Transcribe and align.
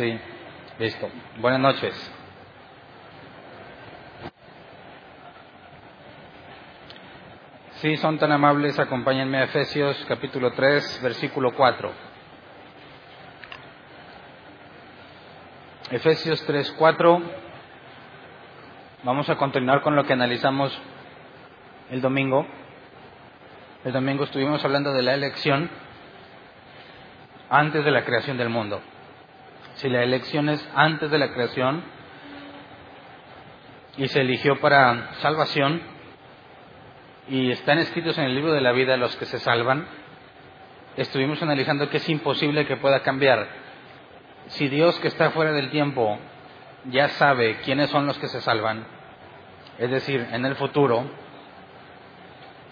Sí, 0.00 0.18
listo. 0.78 1.10
Buenas 1.40 1.60
noches. 1.60 2.12
Si 7.72 7.98
son 7.98 8.18
tan 8.18 8.32
amables, 8.32 8.78
acompáñenme 8.78 9.36
a 9.36 9.44
Efesios 9.44 10.02
capítulo 10.08 10.52
3, 10.52 11.02
versículo 11.02 11.52
4. 11.52 11.92
Efesios 15.90 16.46
3, 16.46 16.74
4. 16.78 17.22
Vamos 19.02 19.28
a 19.28 19.36
continuar 19.36 19.82
con 19.82 19.96
lo 19.96 20.04
que 20.04 20.14
analizamos 20.14 20.72
el 21.90 22.00
domingo. 22.00 22.46
El 23.84 23.92
domingo 23.92 24.24
estuvimos 24.24 24.64
hablando 24.64 24.94
de 24.94 25.02
la 25.02 25.12
elección 25.12 25.68
antes 27.50 27.84
de 27.84 27.90
la 27.90 28.06
creación 28.06 28.38
del 28.38 28.48
mundo 28.48 28.80
si 29.80 29.88
la 29.88 30.02
elección 30.02 30.50
es 30.50 30.68
antes 30.74 31.10
de 31.10 31.18
la 31.18 31.32
creación 31.32 31.82
y 33.96 34.08
se 34.08 34.20
eligió 34.20 34.60
para 34.60 35.14
salvación 35.14 35.80
y 37.28 37.50
están 37.50 37.78
escritos 37.78 38.18
en 38.18 38.24
el 38.24 38.34
libro 38.34 38.52
de 38.52 38.60
la 38.60 38.72
vida 38.72 38.98
los 38.98 39.16
que 39.16 39.24
se 39.24 39.38
salvan, 39.38 39.86
estuvimos 40.98 41.42
analizando 41.42 41.88
que 41.88 41.96
es 41.96 42.08
imposible 42.10 42.66
que 42.66 42.76
pueda 42.76 43.00
cambiar. 43.00 43.48
Si 44.48 44.68
Dios 44.68 44.98
que 45.00 45.08
está 45.08 45.30
fuera 45.30 45.52
del 45.52 45.70
tiempo 45.70 46.18
ya 46.90 47.08
sabe 47.08 47.60
quiénes 47.64 47.88
son 47.88 48.06
los 48.06 48.18
que 48.18 48.28
se 48.28 48.42
salvan, 48.42 48.84
es 49.78 49.90
decir, 49.90 50.28
en 50.30 50.44
el 50.44 50.56
futuro, 50.56 51.10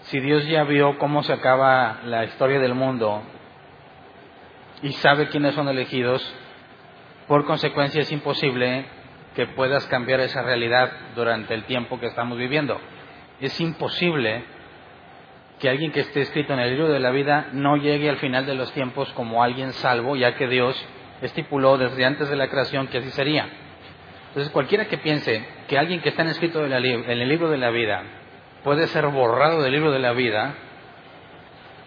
si 0.01 0.19
Dios 0.19 0.45
ya 0.45 0.63
vio 0.63 0.99
cómo 0.99 1.23
se 1.23 1.33
acaba 1.33 2.01
la 2.05 2.25
historia 2.25 2.59
del 2.59 2.75
mundo 2.75 3.23
y 4.83 4.91
sabe 4.93 5.29
quiénes 5.29 5.55
son 5.55 5.69
elegidos, 5.69 6.21
por 7.29 7.45
consecuencia 7.45 8.01
es 8.01 8.11
imposible 8.11 8.85
que 9.35 9.45
puedas 9.45 9.85
cambiar 9.85 10.19
esa 10.19 10.41
realidad 10.41 10.91
durante 11.15 11.53
el 11.53 11.63
tiempo 11.65 11.99
que 11.99 12.07
estamos 12.07 12.39
viviendo. 12.39 12.81
Es 13.39 13.61
imposible 13.61 14.43
que 15.59 15.69
alguien 15.69 15.91
que 15.91 15.99
esté 15.99 16.21
escrito 16.21 16.53
en 16.53 16.59
el 16.59 16.71
libro 16.71 16.87
de 16.89 16.99
la 16.99 17.11
vida 17.11 17.49
no 17.53 17.77
llegue 17.77 18.09
al 18.09 18.17
final 18.17 18.47
de 18.47 18.55
los 18.55 18.73
tiempos 18.73 19.13
como 19.13 19.43
alguien 19.43 19.73
salvo, 19.73 20.15
ya 20.15 20.33
que 20.37 20.47
Dios 20.47 20.75
estipuló 21.21 21.77
desde 21.77 22.03
antes 22.03 22.29
de 22.29 22.35
la 22.35 22.49
creación 22.49 22.87
que 22.87 22.97
así 22.97 23.11
sería. 23.11 23.47
Entonces, 24.29 24.51
cualquiera 24.51 24.85
que 24.85 24.97
piense 24.97 25.45
que 25.67 25.77
alguien 25.77 26.01
que 26.01 26.09
está 26.09 26.23
escrito 26.23 26.65
en 26.65 26.73
el 26.73 27.29
libro 27.29 27.51
de 27.51 27.57
la 27.59 27.69
vida 27.69 28.01
puede 28.63 28.87
ser 28.87 29.05
borrado 29.05 29.61
del 29.61 29.73
libro 29.73 29.91
de 29.91 29.99
la 29.99 30.13
vida, 30.13 30.55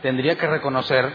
tendría 0.02 0.36
que 0.36 0.46
reconocer 0.46 1.12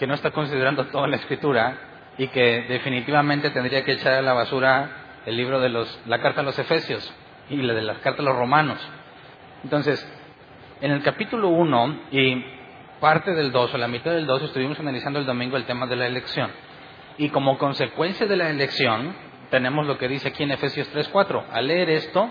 que 0.00 0.08
no 0.08 0.14
está 0.14 0.32
considerando 0.32 0.86
toda 0.86 1.06
la 1.06 1.14
escritura 1.14 1.85
y 2.18 2.28
que 2.28 2.66
definitivamente 2.68 3.50
tendría 3.50 3.84
que 3.84 3.92
echar 3.92 4.14
a 4.14 4.22
la 4.22 4.32
basura 4.32 4.90
el 5.26 5.36
libro 5.36 5.60
de 5.60 5.68
los, 5.68 6.00
la 6.06 6.20
carta 6.20 6.40
a 6.40 6.44
los 6.44 6.58
Efesios 6.58 7.12
y 7.50 7.56
la 7.56 7.74
de 7.74 7.82
las 7.82 7.98
cartas 7.98 8.20
a 8.20 8.30
los 8.30 8.36
Romanos. 8.36 8.78
Entonces, 9.64 10.06
en 10.80 10.92
el 10.92 11.02
capítulo 11.02 11.48
1 11.48 12.00
y 12.12 12.44
parte 13.00 13.34
del 13.34 13.52
2 13.52 13.74
o 13.74 13.78
la 13.78 13.88
mitad 13.88 14.12
del 14.12 14.26
2 14.26 14.42
estuvimos 14.42 14.78
analizando 14.78 15.18
el 15.18 15.26
domingo 15.26 15.56
el 15.56 15.64
tema 15.64 15.86
de 15.86 15.96
la 15.96 16.06
elección. 16.06 16.50
Y 17.18 17.30
como 17.30 17.58
consecuencia 17.58 18.26
de 18.26 18.36
la 18.36 18.50
elección, 18.50 19.14
tenemos 19.50 19.86
lo 19.86 19.98
que 19.98 20.08
dice 20.08 20.28
aquí 20.28 20.42
en 20.42 20.52
Efesios 20.52 20.88
3:4. 20.92 21.44
Al 21.50 21.66
leer 21.66 21.90
esto, 21.90 22.30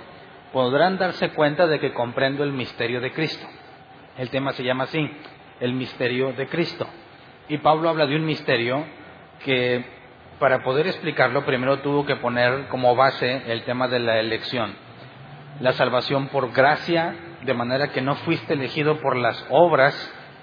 podrán 0.54 0.98
darse 0.98 1.30
cuenta 1.30 1.68
de 1.68 1.80
que 1.80 1.94
comprendo 1.94 2.44
el 2.44 2.52
misterio 2.52 3.02
de 3.02 3.12
Cristo. 3.12 3.46
El 4.18 4.30
tema 4.30 4.54
se 4.54 4.64
llama 4.64 4.86
así, 4.86 5.10
el 5.60 5.74
misterio 5.74 6.34
de 6.34 6.48
Cristo. 6.48 6.88
Y 7.50 7.58
Pablo 7.58 7.90
habla 7.90 8.06
de 8.06 8.16
un 8.16 8.26
misterio 8.26 8.86
que 9.44 9.86
para 10.40 10.64
poder 10.64 10.88
explicarlo 10.88 11.46
primero 11.46 11.80
tuvo 11.80 12.06
que 12.06 12.16
poner 12.18 12.68
como 12.68 12.96
base 12.96 13.44
el 13.48 13.64
tema 13.64 13.88
de 13.88 14.00
la 14.00 14.20
elección. 14.20 14.76
La 15.60 15.74
salvación 15.74 16.28
por 16.28 16.52
gracia, 16.52 17.16
de 17.44 17.54
manera 17.54 17.90
que 17.90 18.02
no 18.02 18.16
fuiste 18.16 18.54
elegido 18.54 19.00
por 19.00 19.16
las 19.16 19.46
obras 19.50 19.96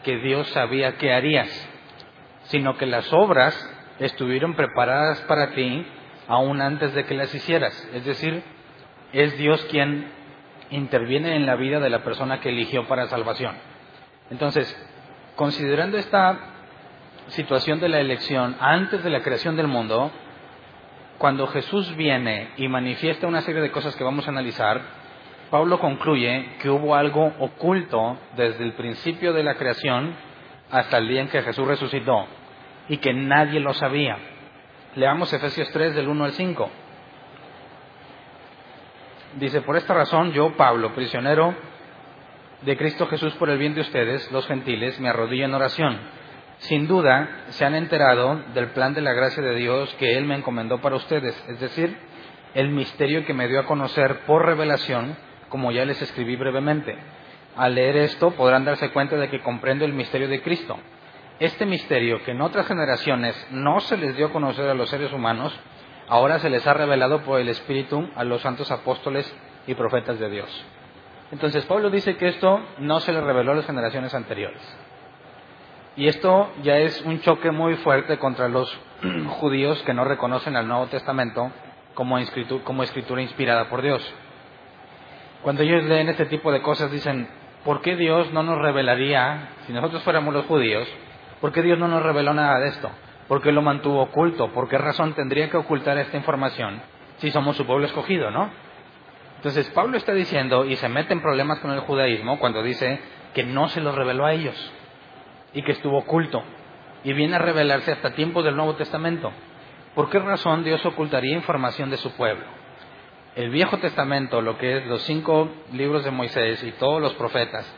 que 0.04 0.16
Dios 0.16 0.48
sabía 0.48 0.96
que 0.96 1.12
harías, 1.12 1.48
sino 2.44 2.76
que 2.76 2.86
las 2.86 3.12
obras 3.12 3.54
estuvieron 3.98 4.54
preparadas 4.54 5.20
para 5.22 5.50
ti 5.50 5.86
aún 6.28 6.60
antes 6.60 6.94
de 6.94 7.04
que 7.04 7.14
las 7.14 7.34
hicieras. 7.34 7.88
Es 7.92 8.04
decir, 8.04 8.42
es 9.12 9.36
Dios 9.36 9.62
quien 9.70 10.10
interviene 10.70 11.36
en 11.36 11.44
la 11.44 11.56
vida 11.56 11.80
de 11.80 11.90
la 11.90 12.02
persona 12.02 12.40
que 12.40 12.48
eligió 12.48 12.88
para 12.88 13.06
salvación. 13.08 13.54
Entonces, 14.30 14.74
considerando 15.36 15.98
esta 15.98 16.38
situación 17.32 17.80
de 17.80 17.88
la 17.88 18.00
elección 18.00 18.56
antes 18.60 19.02
de 19.02 19.10
la 19.10 19.22
creación 19.22 19.56
del 19.56 19.68
mundo, 19.68 20.10
cuando 21.18 21.46
Jesús 21.46 21.94
viene 21.96 22.50
y 22.56 22.68
manifiesta 22.68 23.26
una 23.26 23.42
serie 23.42 23.60
de 23.60 23.70
cosas 23.70 23.94
que 23.96 24.04
vamos 24.04 24.26
a 24.26 24.30
analizar, 24.30 24.80
Pablo 25.50 25.78
concluye 25.78 26.56
que 26.60 26.70
hubo 26.70 26.94
algo 26.94 27.32
oculto 27.38 28.18
desde 28.36 28.64
el 28.64 28.72
principio 28.72 29.32
de 29.32 29.44
la 29.44 29.54
creación 29.54 30.14
hasta 30.70 30.98
el 30.98 31.08
día 31.08 31.20
en 31.20 31.28
que 31.28 31.42
Jesús 31.42 31.66
resucitó 31.66 32.26
y 32.88 32.96
que 32.96 33.12
nadie 33.12 33.60
lo 33.60 33.74
sabía. 33.74 34.16
Leamos 34.94 35.32
Efesios 35.32 35.70
3 35.70 35.94
del 35.94 36.08
1 36.08 36.24
al 36.24 36.32
5. 36.32 36.70
Dice, 39.38 39.62
por 39.62 39.76
esta 39.76 39.94
razón 39.94 40.32
yo, 40.32 40.56
Pablo, 40.56 40.94
prisionero 40.94 41.54
de 42.62 42.76
Cristo 42.76 43.06
Jesús 43.06 43.34
por 43.34 43.48
el 43.50 43.58
bien 43.58 43.74
de 43.74 43.80
ustedes, 43.80 44.30
los 44.32 44.46
gentiles, 44.46 44.98
me 45.00 45.08
arrodillo 45.08 45.44
en 45.44 45.54
oración 45.54 46.21
sin 46.62 46.86
duda 46.86 47.44
se 47.48 47.64
han 47.64 47.74
enterado 47.74 48.40
del 48.54 48.68
plan 48.68 48.94
de 48.94 49.00
la 49.00 49.12
gracia 49.12 49.42
de 49.42 49.54
Dios 49.56 49.92
que 49.98 50.16
Él 50.16 50.26
me 50.26 50.36
encomendó 50.36 50.80
para 50.80 50.94
ustedes, 50.94 51.36
es 51.48 51.58
decir, 51.58 51.96
el 52.54 52.68
misterio 52.68 53.24
que 53.24 53.34
me 53.34 53.48
dio 53.48 53.60
a 53.60 53.66
conocer 53.66 54.20
por 54.26 54.46
revelación, 54.46 55.16
como 55.48 55.72
ya 55.72 55.84
les 55.84 56.00
escribí 56.00 56.36
brevemente. 56.36 56.96
Al 57.56 57.74
leer 57.74 57.96
esto 57.96 58.30
podrán 58.30 58.64
darse 58.64 58.90
cuenta 58.90 59.16
de 59.16 59.28
que 59.28 59.40
comprendo 59.40 59.84
el 59.84 59.92
misterio 59.92 60.28
de 60.28 60.40
Cristo. 60.40 60.78
Este 61.40 61.66
misterio 61.66 62.22
que 62.22 62.30
en 62.30 62.40
otras 62.40 62.66
generaciones 62.68 63.34
no 63.50 63.80
se 63.80 63.96
les 63.96 64.16
dio 64.16 64.26
a 64.26 64.32
conocer 64.32 64.68
a 64.68 64.74
los 64.74 64.88
seres 64.88 65.12
humanos, 65.12 65.52
ahora 66.06 66.38
se 66.38 66.48
les 66.48 66.64
ha 66.66 66.74
revelado 66.74 67.22
por 67.22 67.40
el 67.40 67.48
Espíritu 67.48 68.08
a 68.14 68.22
los 68.22 68.40
santos 68.40 68.70
apóstoles 68.70 69.34
y 69.66 69.74
profetas 69.74 70.20
de 70.20 70.30
Dios. 70.30 70.64
Entonces 71.32 71.64
Pablo 71.64 71.90
dice 71.90 72.16
que 72.16 72.28
esto 72.28 72.60
no 72.78 73.00
se 73.00 73.12
le 73.12 73.20
reveló 73.20 73.50
a 73.50 73.56
las 73.56 73.66
generaciones 73.66 74.14
anteriores. 74.14 74.62
Y 75.94 76.08
esto 76.08 76.50
ya 76.62 76.78
es 76.78 77.02
un 77.02 77.20
choque 77.20 77.50
muy 77.50 77.76
fuerte 77.76 78.18
contra 78.18 78.48
los 78.48 78.74
judíos 79.40 79.82
que 79.82 79.92
no 79.92 80.04
reconocen 80.04 80.56
al 80.56 80.66
Nuevo 80.66 80.86
Testamento 80.86 81.52
como, 81.94 82.18
escritura, 82.18 83.20
inspirada 83.20 83.68
por 83.68 83.82
Dios. 83.82 84.02
Cuando 85.42 85.62
ellos 85.62 85.84
leen 85.84 86.08
este 86.08 86.24
tipo 86.26 86.50
de 86.50 86.62
cosas 86.62 86.90
dicen, 86.90 87.28
¿por 87.64 87.82
qué 87.82 87.96
Dios 87.96 88.32
no 88.32 88.42
nos 88.42 88.58
revelaría, 88.58 89.50
si 89.66 89.72
nosotros 89.74 90.02
fuéramos 90.02 90.32
los 90.32 90.46
judíos, 90.46 90.88
¿por 91.42 91.52
qué 91.52 91.60
Dios 91.60 91.78
no 91.78 91.88
nos 91.88 92.02
reveló 92.02 92.32
nada 92.32 92.58
de 92.60 92.68
esto? 92.68 92.90
¿Por 93.28 93.42
qué 93.42 93.52
lo 93.52 93.60
mantuvo 93.60 94.00
oculto? 94.00 94.50
¿Por 94.52 94.68
qué 94.68 94.78
razón 94.78 95.12
tendría 95.12 95.50
que 95.50 95.58
ocultar 95.58 95.98
esta 95.98 96.16
información 96.16 96.80
si 97.18 97.30
somos 97.30 97.56
su 97.56 97.66
pueblo 97.66 97.84
escogido, 97.84 98.30
no? 98.30 98.50
Entonces 99.36 99.68
Pablo 99.70 99.98
está 99.98 100.14
diciendo, 100.14 100.64
y 100.64 100.76
se 100.76 100.88
mete 100.88 101.12
en 101.12 101.20
problemas 101.20 101.58
con 101.58 101.72
el 101.72 101.80
judaísmo 101.80 102.38
cuando 102.38 102.62
dice 102.62 102.98
que 103.34 103.42
no 103.44 103.68
se 103.68 103.82
lo 103.82 103.92
reveló 103.92 104.24
a 104.24 104.32
ellos 104.32 104.72
y 105.54 105.62
que 105.62 105.72
estuvo 105.72 105.98
oculto 105.98 106.42
y 107.04 107.12
viene 107.12 107.36
a 107.36 107.40
revelarse 107.40 107.92
hasta 107.92 108.14
tiempos 108.14 108.44
del 108.44 108.56
Nuevo 108.56 108.74
Testamento. 108.76 109.32
¿Por 109.94 110.08
qué 110.08 110.18
razón 110.18 110.64
Dios 110.64 110.84
ocultaría 110.86 111.34
información 111.34 111.90
de 111.90 111.96
su 111.96 112.12
pueblo? 112.12 112.44
El 113.34 113.50
Viejo 113.50 113.78
Testamento, 113.78 114.40
lo 114.40 114.58
que 114.58 114.78
es 114.78 114.86
los 114.86 115.02
cinco 115.02 115.50
libros 115.72 116.04
de 116.04 116.10
Moisés 116.10 116.62
y 116.62 116.72
todos 116.72 117.00
los 117.00 117.14
profetas, 117.14 117.70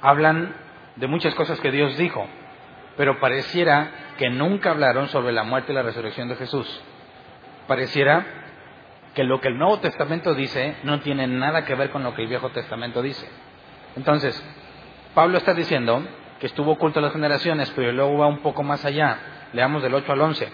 hablan 0.00 0.54
de 0.96 1.06
muchas 1.06 1.34
cosas 1.34 1.60
que 1.60 1.70
Dios 1.70 1.96
dijo, 1.96 2.26
pero 2.96 3.20
pareciera 3.20 3.90
que 4.18 4.30
nunca 4.30 4.70
hablaron 4.70 5.08
sobre 5.08 5.32
la 5.32 5.44
muerte 5.44 5.72
y 5.72 5.74
la 5.74 5.82
resurrección 5.82 6.28
de 6.28 6.36
Jesús. 6.36 6.82
Pareciera 7.66 8.24
que 9.14 9.24
lo 9.24 9.40
que 9.40 9.48
el 9.48 9.58
Nuevo 9.58 9.78
Testamento 9.78 10.34
dice 10.34 10.76
no 10.82 11.00
tiene 11.00 11.26
nada 11.26 11.64
que 11.64 11.74
ver 11.74 11.90
con 11.90 12.02
lo 12.02 12.14
que 12.14 12.22
el 12.22 12.28
Viejo 12.28 12.50
Testamento 12.50 13.02
dice. 13.02 13.28
Entonces, 13.96 14.42
Pablo 15.14 15.38
está 15.38 15.54
diciendo 15.54 16.02
que 16.40 16.46
estuvo 16.46 16.72
oculto 16.72 16.98
a 16.98 17.02
las 17.02 17.12
generaciones, 17.12 17.72
pero 17.74 17.92
luego 17.92 18.18
va 18.18 18.26
un 18.26 18.38
poco 18.38 18.62
más 18.62 18.84
allá. 18.84 19.18
Leamos 19.52 19.82
del 19.82 19.94
8 19.94 20.12
al 20.12 20.20
11. 20.20 20.48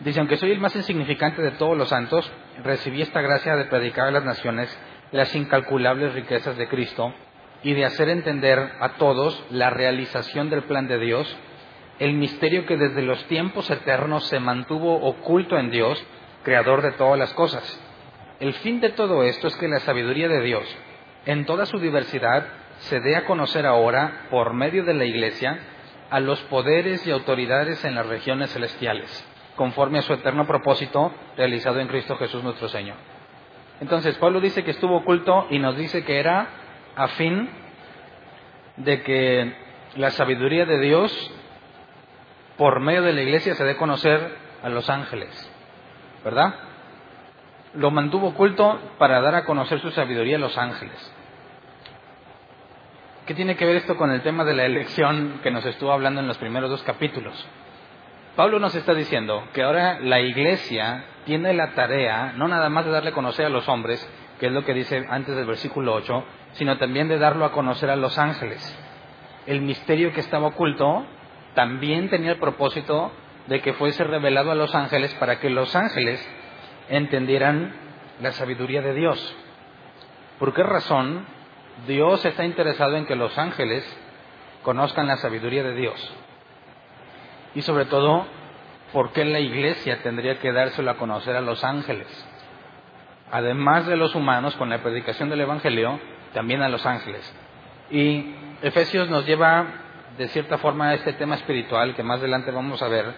Dice, 0.00 0.18
aunque 0.18 0.38
soy 0.38 0.50
el 0.50 0.60
más 0.60 0.74
insignificante 0.74 1.42
de 1.42 1.50
todos 1.52 1.76
los 1.76 1.88
santos, 1.88 2.30
recibí 2.62 3.02
esta 3.02 3.20
gracia 3.20 3.56
de 3.56 3.66
predicar 3.66 4.08
a 4.08 4.10
las 4.10 4.24
naciones 4.24 4.76
las 5.12 5.34
incalculables 5.34 6.14
riquezas 6.14 6.56
de 6.56 6.68
Cristo 6.68 7.12
y 7.62 7.74
de 7.74 7.84
hacer 7.84 8.08
entender 8.08 8.72
a 8.80 8.90
todos 8.94 9.44
la 9.50 9.68
realización 9.68 10.48
del 10.48 10.62
plan 10.62 10.88
de 10.88 10.98
Dios, 10.98 11.36
el 11.98 12.14
misterio 12.14 12.64
que 12.64 12.78
desde 12.78 13.02
los 13.02 13.22
tiempos 13.26 13.70
eternos 13.70 14.26
se 14.28 14.40
mantuvo 14.40 14.94
oculto 15.02 15.58
en 15.58 15.70
Dios, 15.70 16.02
creador 16.44 16.80
de 16.80 16.92
todas 16.92 17.18
las 17.18 17.34
cosas. 17.34 17.80
El 18.38 18.54
fin 18.54 18.80
de 18.80 18.90
todo 18.90 19.22
esto 19.22 19.48
es 19.48 19.56
que 19.56 19.68
la 19.68 19.80
sabiduría 19.80 20.28
de 20.28 20.40
Dios, 20.40 20.64
en 21.26 21.44
toda 21.44 21.66
su 21.66 21.78
diversidad, 21.78 22.46
se 22.80 23.00
dé 23.00 23.16
a 23.16 23.24
conocer 23.24 23.66
ahora, 23.66 24.26
por 24.30 24.54
medio 24.54 24.84
de 24.84 24.94
la 24.94 25.04
Iglesia, 25.04 25.58
a 26.10 26.20
los 26.20 26.40
poderes 26.42 27.06
y 27.06 27.10
autoridades 27.10 27.84
en 27.84 27.94
las 27.94 28.06
regiones 28.06 28.52
celestiales, 28.52 29.26
conforme 29.56 29.98
a 29.98 30.02
su 30.02 30.12
eterno 30.12 30.46
propósito 30.46 31.12
realizado 31.36 31.80
en 31.80 31.88
Cristo 31.88 32.16
Jesús 32.16 32.42
nuestro 32.42 32.68
Señor. 32.68 32.96
Entonces, 33.80 34.16
Pablo 34.18 34.40
dice 34.40 34.64
que 34.64 34.72
estuvo 34.72 34.96
oculto 34.96 35.46
y 35.50 35.58
nos 35.58 35.76
dice 35.76 36.04
que 36.04 36.18
era 36.18 36.48
a 36.96 37.08
fin 37.08 37.48
de 38.76 39.02
que 39.02 39.54
la 39.96 40.10
sabiduría 40.10 40.66
de 40.66 40.80
Dios, 40.80 41.30
por 42.56 42.80
medio 42.80 43.02
de 43.02 43.12
la 43.12 43.22
iglesia, 43.22 43.54
se 43.54 43.64
dé 43.64 43.72
a 43.72 43.76
conocer 43.76 44.36
a 44.62 44.68
los 44.68 44.88
ángeles. 44.90 45.50
¿Verdad? 46.24 46.54
Lo 47.74 47.90
mantuvo 47.90 48.28
oculto 48.28 48.78
para 48.98 49.20
dar 49.20 49.34
a 49.34 49.44
conocer 49.44 49.80
su 49.80 49.90
sabiduría 49.90 50.36
a 50.36 50.40
los 50.40 50.58
ángeles. 50.58 51.14
¿Qué 53.26 53.34
tiene 53.34 53.56
que 53.56 53.66
ver 53.66 53.76
esto 53.76 53.96
con 53.96 54.10
el 54.10 54.22
tema 54.22 54.44
de 54.44 54.54
la 54.54 54.64
elección 54.64 55.40
que 55.42 55.50
nos 55.50 55.64
estuvo 55.64 55.92
hablando 55.92 56.20
en 56.20 56.26
los 56.26 56.38
primeros 56.38 56.70
dos 56.70 56.82
capítulos? 56.82 57.46
Pablo 58.34 58.58
nos 58.58 58.74
está 58.74 58.94
diciendo 58.94 59.44
que 59.52 59.62
ahora 59.62 60.00
la 60.00 60.20
iglesia 60.20 61.04
tiene 61.26 61.52
la 61.52 61.72
tarea 61.72 62.32
no 62.36 62.48
nada 62.48 62.68
más 62.70 62.86
de 62.86 62.90
darle 62.90 63.10
a 63.10 63.14
conocer 63.14 63.46
a 63.46 63.50
los 63.50 63.68
hombres, 63.68 64.08
que 64.38 64.46
es 64.46 64.52
lo 64.52 64.64
que 64.64 64.74
dice 64.74 65.06
antes 65.10 65.36
del 65.36 65.46
versículo 65.46 65.94
8, 65.94 66.24
sino 66.52 66.78
también 66.78 67.08
de 67.08 67.18
darlo 67.18 67.44
a 67.44 67.52
conocer 67.52 67.90
a 67.90 67.96
los 67.96 68.18
ángeles. 68.18 68.60
El 69.46 69.60
misterio 69.60 70.12
que 70.12 70.20
estaba 70.20 70.48
oculto 70.48 71.04
también 71.54 72.08
tenía 72.08 72.32
el 72.32 72.38
propósito 72.38 73.12
de 73.46 73.60
que 73.60 73.74
fuese 73.74 74.02
revelado 74.04 74.50
a 74.50 74.54
los 74.54 74.74
ángeles 74.74 75.14
para 75.14 75.38
que 75.38 75.50
los 75.50 75.76
ángeles 75.76 76.26
entendieran 76.88 77.74
la 78.20 78.32
sabiduría 78.32 78.80
de 78.80 78.94
Dios. 78.94 79.36
¿Por 80.38 80.54
qué 80.54 80.62
razón 80.62 81.26
Dios 81.86 82.24
está 82.24 82.44
interesado 82.44 82.96
en 82.96 83.06
que 83.06 83.16
los 83.16 83.36
ángeles 83.38 83.84
conozcan 84.62 85.06
la 85.06 85.16
sabiduría 85.16 85.62
de 85.62 85.74
Dios? 85.74 86.12
Y 87.54 87.62
sobre 87.62 87.86
todo, 87.86 88.26
¿por 88.92 89.12
qué 89.12 89.24
la 89.24 89.40
iglesia 89.40 90.02
tendría 90.02 90.38
que 90.38 90.52
dárselo 90.52 90.90
a 90.90 90.96
conocer 90.96 91.36
a 91.36 91.40
los 91.40 91.64
ángeles? 91.64 92.08
Además 93.32 93.86
de 93.86 93.96
los 93.96 94.14
humanos, 94.14 94.56
con 94.56 94.70
la 94.70 94.82
predicación 94.82 95.30
del 95.30 95.40
Evangelio, 95.40 96.00
también 96.32 96.62
a 96.62 96.68
los 96.68 96.84
ángeles. 96.86 97.32
Y 97.90 98.34
Efesios 98.62 99.08
nos 99.08 99.26
lleva, 99.26 99.66
de 100.18 100.28
cierta 100.28 100.58
forma, 100.58 100.90
a 100.90 100.94
este 100.94 101.12
tema 101.14 101.36
espiritual 101.36 101.94
que 101.94 102.02
más 102.02 102.20
adelante 102.20 102.50
vamos 102.50 102.82
a 102.82 102.88
ver, 102.88 103.14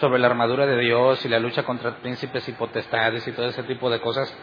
sobre 0.00 0.18
la 0.18 0.28
armadura 0.28 0.66
de 0.66 0.78
Dios 0.78 1.24
y 1.26 1.28
la 1.28 1.38
lucha 1.38 1.62
contra 1.64 1.96
príncipes 1.96 2.48
y 2.48 2.52
potestades 2.52 3.26
y 3.28 3.32
todo 3.32 3.46
ese 3.46 3.62
tipo 3.64 3.90
de 3.90 4.00
cosas, 4.00 4.34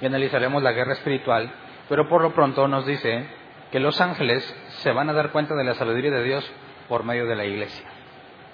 y 0.00 0.06
analizaremos 0.06 0.62
la 0.62 0.72
guerra 0.72 0.92
espiritual, 0.92 1.50
pero 1.88 2.08
por 2.08 2.22
lo 2.22 2.32
pronto 2.32 2.66
nos 2.68 2.86
dice 2.86 3.26
que 3.70 3.80
los 3.80 4.00
ángeles 4.00 4.42
se 4.78 4.92
van 4.92 5.08
a 5.08 5.12
dar 5.12 5.32
cuenta 5.32 5.54
de 5.54 5.64
la 5.64 5.74
sabiduría 5.74 6.10
de 6.10 6.24
Dios 6.24 6.50
por 6.88 7.04
medio 7.04 7.26
de 7.26 7.36
la 7.36 7.44
iglesia. 7.44 7.86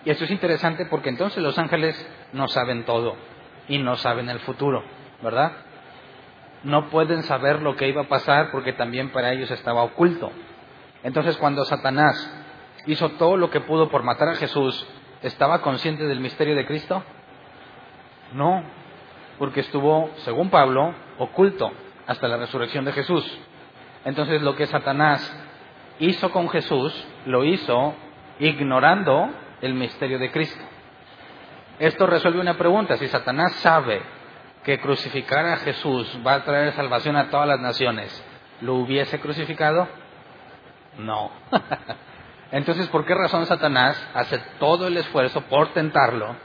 Y 0.04 0.10
esto 0.10 0.24
es 0.24 0.30
interesante 0.30 0.86
porque 0.86 1.10
entonces 1.10 1.42
los 1.42 1.58
ángeles 1.58 1.94
no 2.32 2.48
saben 2.48 2.84
todo 2.84 3.16
y 3.68 3.78
no 3.78 3.96
saben 3.96 4.28
el 4.28 4.40
futuro, 4.40 4.82
¿verdad? 5.22 5.52
No 6.64 6.90
pueden 6.90 7.22
saber 7.22 7.62
lo 7.62 7.76
que 7.76 7.88
iba 7.88 8.02
a 8.02 8.08
pasar 8.08 8.50
porque 8.50 8.72
también 8.72 9.10
para 9.10 9.32
ellos 9.32 9.50
estaba 9.50 9.82
oculto. 9.82 10.30
Entonces 11.02 11.36
cuando 11.36 11.64
Satanás 11.64 12.30
hizo 12.86 13.10
todo 13.10 13.36
lo 13.36 13.50
que 13.50 13.60
pudo 13.60 13.88
por 13.90 14.02
matar 14.02 14.28
a 14.28 14.34
Jesús, 14.34 14.86
¿estaba 15.22 15.62
consciente 15.62 16.04
del 16.04 16.20
misterio 16.20 16.56
de 16.56 16.66
Cristo? 16.66 17.02
No, 18.32 18.64
porque 19.38 19.60
estuvo, 19.60 20.10
según 20.24 20.50
Pablo, 20.50 20.94
oculto 21.18 21.70
hasta 22.06 22.28
la 22.28 22.36
resurrección 22.36 22.84
de 22.84 22.92
Jesús. 22.92 23.24
Entonces 24.04 24.42
lo 24.42 24.56
que 24.56 24.66
Satanás 24.66 25.20
hizo 25.98 26.30
con 26.30 26.48
Jesús, 26.48 26.92
lo 27.26 27.44
hizo 27.44 27.94
ignorando 28.38 29.30
el 29.60 29.74
misterio 29.74 30.18
de 30.18 30.30
Cristo. 30.30 30.62
Esto 31.78 32.06
resuelve 32.06 32.40
una 32.40 32.54
pregunta. 32.54 32.96
Si 32.96 33.08
Satanás 33.08 33.54
sabe 33.56 34.02
que 34.64 34.80
crucificar 34.80 35.46
a 35.46 35.56
Jesús 35.58 36.18
va 36.26 36.34
a 36.34 36.44
traer 36.44 36.72
salvación 36.72 37.16
a 37.16 37.30
todas 37.30 37.48
las 37.48 37.60
naciones, 37.60 38.24
¿lo 38.60 38.74
hubiese 38.74 39.20
crucificado? 39.20 39.88
No. 40.98 41.30
Entonces, 42.52 42.86
¿por 42.88 43.04
qué 43.04 43.14
razón 43.14 43.46
Satanás 43.46 43.96
hace 44.14 44.38
todo 44.58 44.86
el 44.86 44.96
esfuerzo 44.96 45.40
por 45.42 45.72
tentarlo, 45.72 46.36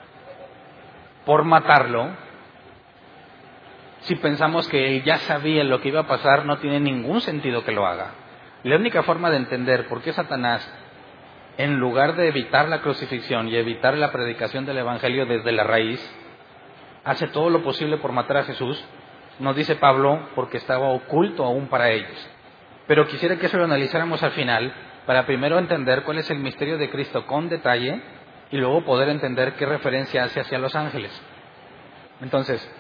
por 1.25 1.44
matarlo? 1.44 2.12
Si 4.07 4.15
pensamos 4.15 4.68
que 4.68 4.88
él 4.88 5.04
ya 5.04 5.18
sabía 5.19 5.63
lo 5.63 5.81
que 5.81 5.89
iba 5.89 6.01
a 6.01 6.07
pasar, 6.07 6.45
no 6.45 6.57
tiene 6.57 6.80
ningún 6.80 7.21
sentido 7.21 7.63
que 7.63 7.71
lo 7.71 7.86
haga. 7.86 8.12
La 8.63 8.77
única 8.77 9.04
forma 9.04 9.30
de 9.30 9.38
entender 9.38 9.88
por 9.88 10.01
qué 10.01 10.13
Satanás 10.13 10.68
en 11.57 11.80
lugar 11.80 12.15
de 12.15 12.27
evitar 12.27 12.69
la 12.69 12.81
crucifixión 12.81 13.50
y 13.50 13.56
evitar 13.56 13.98
la 13.98 14.12
predicación 14.12 14.65
del 14.65 14.77
Evangelio 14.77 15.25
desde 15.25 15.51
la 15.51 15.63
raíz, 15.63 16.00
hace 17.04 17.27
todo 17.27 17.50
lo 17.50 17.63
posible 17.63 17.98
por 17.98 18.12
matar 18.12 18.38
a 18.38 18.44
Jesús, 18.44 18.83
nos 19.39 19.56
dice 19.56 19.75
Pablo, 19.75 20.30
porque 20.36 20.57
estaba 20.57 20.89
oculto 20.89 21.44
aún 21.44 21.68
para 21.68 21.89
ellos. 21.89 22.30
Pero 22.86 23.07
quisiera 23.07 23.38
que 23.38 23.48
eso 23.48 23.57
lo 23.57 23.65
analizáramos 23.65 24.21
al 24.24 24.31
final, 24.31 24.74
para 25.06 25.25
primero 25.25 25.57
entender 25.57 26.03
cuál 26.03 26.19
es 26.19 26.30
el 26.30 26.39
misterio 26.39 26.77
de 26.77 26.89
Cristo 26.89 27.25
con 27.25 27.50
detalle 27.50 28.01
y 28.51 28.57
luego 28.57 28.86
poder 28.86 29.10
entender 29.10 29.53
qué 29.53 29.65
referencia 29.65 30.24
hace 30.24 30.39
hacia 30.39 30.60
los 30.60 30.75
ángeles. 30.75 31.12
Entonces, 32.21 32.71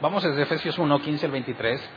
vamos 0.00 0.22
desde 0.22 0.42
Efesios 0.42 0.78
1, 0.78 1.00
15 1.00 1.26
al 1.26 1.32
23, 1.32 1.90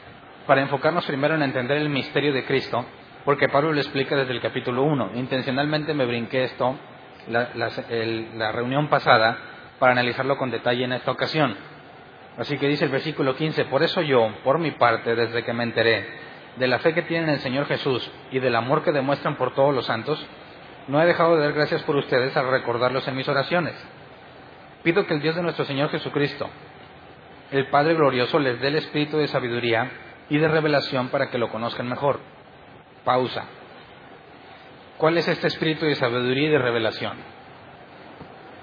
para 0.47 0.61
enfocarnos 0.61 1.05
primero 1.05 1.35
en 1.35 1.43
entender 1.43 1.77
el 1.77 1.89
misterio 1.89 2.33
de 2.33 2.45
Cristo 2.45 2.85
porque 3.25 3.47
Pablo 3.47 3.71
lo 3.71 3.79
explica 3.79 4.15
desde 4.15 4.33
el 4.33 4.41
capítulo 4.41 4.83
1. 4.83 5.11
Intencionalmente 5.15 5.93
me 5.93 6.05
brinqué 6.05 6.43
esto, 6.43 6.75
la, 7.29 8.51
reunión 8.51 8.89
pasada, 8.89 9.37
para 9.79 9.93
analizarlo 9.93 10.37
con 10.37 10.51
detalle 10.51 10.83
en 10.83 10.93
esta 10.93 11.11
ocasión. 11.11 11.55
Así 12.37 12.57
que 12.57 12.67
dice 12.67 12.85
el 12.85 12.91
versículo 12.91 13.35
15, 13.35 13.65
por 13.65 13.83
eso 13.83 14.01
yo, 14.01 14.29
por 14.43 14.59
mi 14.59 14.71
parte, 14.71 15.15
desde 15.15 15.43
que 15.43 15.53
me 15.53 15.63
enteré 15.63 16.33
de 16.57 16.67
la 16.67 16.79
fe 16.79 16.93
que 16.93 17.03
tienen 17.03 17.29
en 17.29 17.35
el 17.35 17.41
Señor 17.41 17.65
Jesús 17.65 18.11
y 18.31 18.39
del 18.39 18.55
amor 18.55 18.83
que 18.83 18.91
demuestran 18.91 19.37
por 19.37 19.53
todos 19.53 19.73
los 19.73 19.85
santos, 19.85 20.23
no 20.87 21.01
he 21.01 21.05
dejado 21.05 21.35
de 21.35 21.43
dar 21.43 21.53
gracias 21.53 21.81
por 21.83 21.95
ustedes 21.95 22.35
al 22.35 22.49
recordarlos 22.49 23.07
en 23.07 23.15
mis 23.15 23.27
oraciones. 23.27 23.73
Pido 24.83 25.05
que 25.07 25.13
el 25.13 25.21
Dios 25.21 25.35
de 25.35 25.41
nuestro 25.41 25.63
Señor 25.65 25.89
Jesucristo, 25.89 26.49
el 27.53 27.67
Padre 27.67 27.93
glorioso, 27.93 28.39
les 28.39 28.59
dé 28.59 28.69
el 28.69 28.77
espíritu 28.77 29.17
de 29.17 29.27
sabiduría 29.27 29.91
y 30.29 30.39
de 30.39 30.47
revelación 30.47 31.09
para 31.09 31.29
que 31.29 31.37
lo 31.37 31.49
conozcan 31.49 31.87
mejor 31.87 32.19
Pausa. 33.03 33.45
¿Cuál 34.97 35.17
es 35.17 35.27
este 35.27 35.47
espíritu 35.47 35.85
de 35.85 35.95
sabiduría 35.95 36.47
y 36.47 36.51
de 36.51 36.57
revelación? 36.57 37.17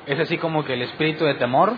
¿Es 0.06 0.18
así 0.18 0.38
como 0.38 0.64
que 0.64 0.74
el 0.74 0.82
espíritu 0.82 1.24
de 1.24 1.34
temor? 1.34 1.74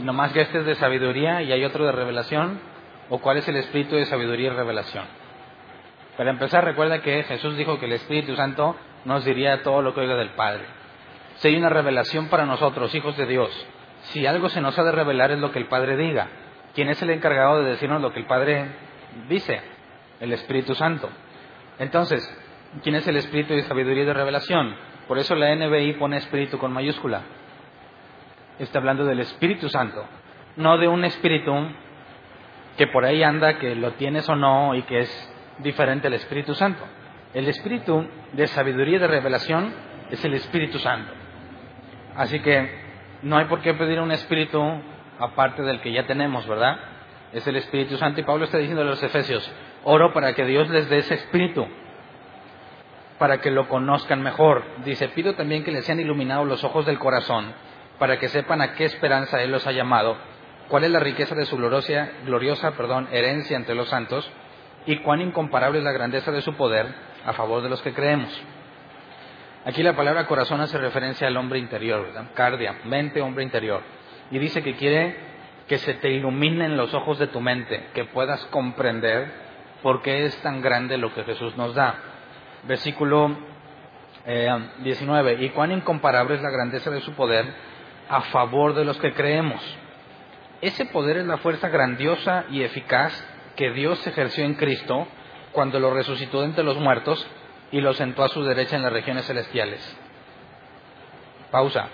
¿Y 0.00 0.02
nomás 0.02 0.32
que 0.32 0.40
este 0.40 0.58
es 0.58 0.66
de 0.66 0.74
sabiduría 0.74 1.42
y 1.42 1.52
hay 1.52 1.64
otro 1.64 1.86
de 1.86 1.92
revelación? 1.92 2.60
¿O 3.08 3.18
cuál 3.18 3.36
es 3.36 3.46
el 3.46 3.56
espíritu 3.56 3.94
de 3.94 4.06
sabiduría 4.06 4.48
y 4.48 4.54
revelación? 4.54 5.04
Para 6.16 6.30
empezar, 6.30 6.64
recuerda 6.64 7.02
que 7.02 7.22
Jesús 7.22 7.56
dijo 7.56 7.78
que 7.78 7.86
el 7.86 7.92
Espíritu 7.92 8.34
Santo 8.34 8.74
nos 9.04 9.24
diría 9.24 9.62
todo 9.62 9.82
lo 9.82 9.94
que 9.94 10.00
oiga 10.00 10.16
del 10.16 10.30
Padre. 10.30 10.64
Si 11.36 11.46
hay 11.46 11.56
una 11.56 11.68
revelación 11.68 12.26
para 12.26 12.44
nosotros, 12.46 12.92
hijos 12.96 13.16
de 13.16 13.26
Dios, 13.26 13.68
si 14.12 14.26
algo 14.26 14.48
se 14.48 14.60
nos 14.60 14.78
ha 14.78 14.84
de 14.84 14.92
revelar 14.92 15.30
es 15.30 15.38
lo 15.38 15.50
que 15.50 15.58
el 15.58 15.66
Padre 15.66 15.96
diga. 15.96 16.28
¿Quién 16.74 16.88
es 16.88 17.00
el 17.02 17.10
encargado 17.10 17.62
de 17.62 17.70
decirnos 17.70 18.00
lo 18.00 18.12
que 18.12 18.20
el 18.20 18.26
Padre 18.26 18.66
dice? 19.28 19.60
el 20.20 20.32
Espíritu 20.32 20.74
Santo. 20.74 21.08
Entonces, 21.78 22.22
¿quién 22.82 22.94
es 22.94 23.06
el 23.06 23.16
Espíritu 23.16 23.54
de 23.54 23.62
sabiduría 23.62 24.02
y 24.02 24.06
de 24.06 24.14
revelación? 24.14 24.74
Por 25.06 25.18
eso 25.18 25.34
la 25.34 25.54
NBI 25.54 25.94
pone 25.94 26.16
Espíritu 26.16 26.58
con 26.58 26.72
mayúscula. 26.72 27.22
Está 28.58 28.78
hablando 28.78 29.04
del 29.04 29.20
Espíritu 29.20 29.68
Santo, 29.68 30.04
no 30.56 30.78
de 30.78 30.88
un 30.88 31.04
Espíritu 31.04 31.52
que 32.76 32.88
por 32.88 33.04
ahí 33.04 33.22
anda, 33.22 33.58
que 33.58 33.74
lo 33.74 33.92
tienes 33.92 34.28
o 34.28 34.36
no 34.36 34.74
y 34.74 34.82
que 34.82 35.00
es 35.00 35.34
diferente 35.58 36.08
al 36.08 36.14
Espíritu 36.14 36.54
Santo. 36.54 36.84
El 37.34 37.48
Espíritu 37.48 38.06
de 38.32 38.46
sabiduría 38.46 38.96
y 38.96 39.00
de 39.00 39.06
revelación 39.06 39.72
es 40.10 40.24
el 40.24 40.34
Espíritu 40.34 40.78
Santo. 40.78 41.12
Así 42.16 42.40
que 42.40 42.87
no 43.22 43.36
hay 43.36 43.46
por 43.46 43.60
qué 43.60 43.74
pedir 43.74 44.00
un 44.00 44.12
Espíritu 44.12 44.62
aparte 45.18 45.62
del 45.62 45.80
que 45.80 45.92
ya 45.92 46.06
tenemos, 46.06 46.46
¿verdad? 46.46 46.78
Es 47.32 47.46
el 47.46 47.56
Espíritu 47.56 47.96
Santo 47.96 48.20
y 48.20 48.24
Pablo 48.24 48.44
está 48.44 48.58
diciendo 48.58 48.82
a 48.82 48.86
los 48.86 49.02
Efesios, 49.02 49.50
oro 49.84 50.12
para 50.12 50.34
que 50.34 50.44
Dios 50.44 50.68
les 50.70 50.88
dé 50.88 50.98
ese 50.98 51.14
Espíritu, 51.14 51.66
para 53.18 53.40
que 53.40 53.50
lo 53.50 53.68
conozcan 53.68 54.22
mejor. 54.22 54.64
Dice, 54.84 55.08
pido 55.08 55.34
también 55.34 55.64
que 55.64 55.72
les 55.72 55.84
sean 55.84 56.00
iluminados 56.00 56.46
los 56.46 56.64
ojos 56.64 56.86
del 56.86 56.98
corazón, 56.98 57.52
para 57.98 58.18
que 58.18 58.28
sepan 58.28 58.62
a 58.62 58.74
qué 58.74 58.84
esperanza 58.84 59.42
Él 59.42 59.50
los 59.50 59.66
ha 59.66 59.72
llamado, 59.72 60.16
cuál 60.68 60.84
es 60.84 60.90
la 60.90 61.00
riqueza 61.00 61.34
de 61.34 61.44
su 61.44 61.56
gloriosa, 61.56 62.10
gloriosa 62.24 62.72
perdón, 62.72 63.08
herencia 63.10 63.56
entre 63.56 63.74
los 63.74 63.88
santos, 63.88 64.30
y 64.86 64.98
cuán 64.98 65.20
incomparable 65.20 65.78
es 65.78 65.84
la 65.84 65.92
grandeza 65.92 66.30
de 66.30 66.40
su 66.40 66.54
poder 66.54 66.86
a 67.26 67.32
favor 67.32 67.62
de 67.62 67.68
los 67.68 67.82
que 67.82 67.92
creemos. 67.92 68.30
Aquí 69.64 69.82
la 69.82 69.96
palabra 69.96 70.26
corazón 70.26 70.60
hace 70.60 70.78
referencia 70.78 71.26
al 71.26 71.36
hombre 71.36 71.58
interior, 71.58 72.06
cardia, 72.34 72.78
mente, 72.84 73.20
hombre 73.20 73.44
interior. 73.44 73.82
Y 74.30 74.38
dice 74.38 74.62
que 74.62 74.76
quiere 74.76 75.16
que 75.66 75.78
se 75.78 75.94
te 75.94 76.10
iluminen 76.10 76.76
los 76.76 76.94
ojos 76.94 77.18
de 77.18 77.26
tu 77.26 77.40
mente, 77.40 77.88
que 77.92 78.04
puedas 78.04 78.44
comprender 78.46 79.30
por 79.82 80.00
qué 80.02 80.24
es 80.24 80.36
tan 80.42 80.62
grande 80.62 80.96
lo 80.96 81.12
que 81.12 81.24
Jesús 81.24 81.56
nos 81.56 81.74
da. 81.74 81.94
Versículo 82.64 83.36
19. 84.78 85.32
Eh, 85.32 85.44
y 85.44 85.48
cuán 85.50 85.72
incomparable 85.72 86.36
es 86.36 86.42
la 86.42 86.50
grandeza 86.50 86.90
de 86.90 87.00
su 87.00 87.12
poder 87.12 87.46
a 88.08 88.22
favor 88.22 88.74
de 88.74 88.84
los 88.84 88.98
que 88.98 89.12
creemos. 89.12 89.60
Ese 90.60 90.86
poder 90.86 91.18
es 91.18 91.26
la 91.26 91.38
fuerza 91.38 91.68
grandiosa 91.68 92.44
y 92.50 92.62
eficaz 92.62 93.12
que 93.56 93.70
Dios 93.72 94.04
ejerció 94.06 94.44
en 94.44 94.54
Cristo 94.54 95.06
cuando 95.52 95.78
lo 95.78 95.92
resucitó 95.92 96.42
entre 96.42 96.64
los 96.64 96.78
muertos 96.78 97.26
y 97.70 97.80
lo 97.80 97.92
sentó 97.94 98.24
a 98.24 98.28
su 98.28 98.42
derecha 98.44 98.76
en 98.76 98.82
las 98.82 98.92
regiones 98.92 99.26
celestiales. 99.26 99.98
Pausa. 101.50 101.88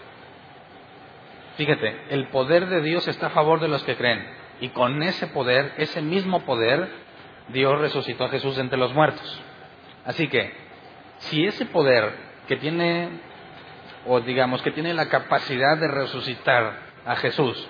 Fíjate, 1.57 1.97
el 2.11 2.29
poder 2.29 2.67
de 2.67 2.81
Dios 2.81 3.07
está 3.07 3.29
a 3.29 3.31
favor 3.31 3.61
de 3.61 3.69
los 3.69 3.83
que 3.85 3.97
creen. 3.97 4.27
Y 4.61 4.69
con 4.69 5.03
ese 5.03 5.29
poder, 5.29 5.73
ese 5.79 6.03
mismo 6.03 6.41
poder, 6.41 6.89
Dios 7.49 7.79
resucitó 7.81 8.25
a 8.25 8.29
Jesús 8.29 8.59
entre 8.59 8.79
los 8.79 8.93
muertos. 8.93 9.43
Así 10.05 10.29
que, 10.29 10.53
si 11.19 11.45
ese 11.47 11.67
poder 11.67 12.13
que 12.49 12.57
tiene, 12.57 13.09
o 14.07 14.21
digamos 14.21 14.63
que 14.63 14.71
tiene 14.71 14.95
la 14.95 15.09
capacidad 15.09 15.77
de 15.79 15.89
resucitar 15.89 16.79
a 17.07 17.17
Jesús 17.17 17.69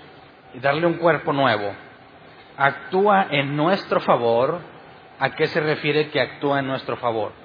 y 0.55 0.61
darle 0.61 0.87
un 0.87 0.95
cuerpo 0.95 1.33
nuevo, 1.33 1.75
actúa 2.57 3.29
en 3.31 3.57
nuestro 3.57 4.01
favor, 4.01 4.61
¿a 5.19 5.31
qué 5.35 5.47
se 5.49 5.61
refiere 5.61 6.11
que 6.11 6.21
actúa 6.21 6.61
en 6.61 6.67
nuestro 6.67 6.97
favor? 6.97 7.44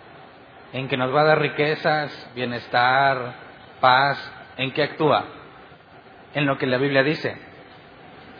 En 0.73 0.88
que 0.88 0.97
nos 0.97 1.13
va 1.13 1.21
a 1.21 1.25
dar 1.25 1.39
riquezas, 1.39 2.31
bienestar, 2.35 3.33
paz, 3.79 4.33
¿en 4.57 4.71
qué 4.71 4.83
actúa? 4.83 5.25
En 6.33 6.45
lo 6.45 6.57
que 6.57 6.67
la 6.67 6.77
Biblia 6.77 7.03
dice, 7.03 7.35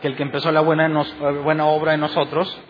que 0.00 0.08
el 0.08 0.16
que 0.16 0.22
empezó 0.22 0.52
la 0.52 0.60
buena, 0.60 0.88
buena 1.42 1.66
obra 1.66 1.94
en 1.94 2.00
nosotros, 2.00 2.60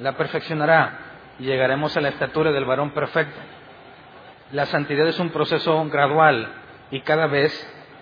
la 0.00 0.16
perfeccionará 0.16 0.98
y 1.38 1.44
llegaremos 1.44 1.96
a 1.96 2.00
la 2.00 2.08
estatura 2.08 2.52
del 2.52 2.64
varón 2.64 2.90
perfecto. 2.90 3.38
La 4.52 4.66
santidad 4.66 5.06
es 5.06 5.18
un 5.18 5.30
proceso 5.30 5.84
gradual 5.86 6.52
y 6.90 7.00
cada 7.00 7.26
vez, 7.26 7.52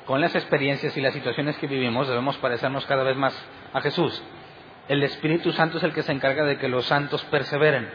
con 0.07 0.21
las 0.21 0.35
experiencias 0.35 0.97
y 0.97 1.01
las 1.01 1.15
situaciones 1.15 1.57
que 1.59 1.67
vivimos, 1.67 2.09
debemos 2.09 2.37
parecernos 2.39 2.85
cada 2.87 3.03
vez 3.03 3.17
más 3.17 3.35
a 3.73 3.81
Jesús. 3.81 4.23
El 4.89 5.03
Espíritu 5.03 5.53
Santo 5.53 5.79
es 5.79 5.85
el 5.85 5.95
que 5.95 6.03
se 6.03 6.13
encarga 6.13 6.45
de 6.45 6.59
que 6.59 6.69
los 6.69 6.85
santos 6.85 7.25
perseveren. 7.25 7.89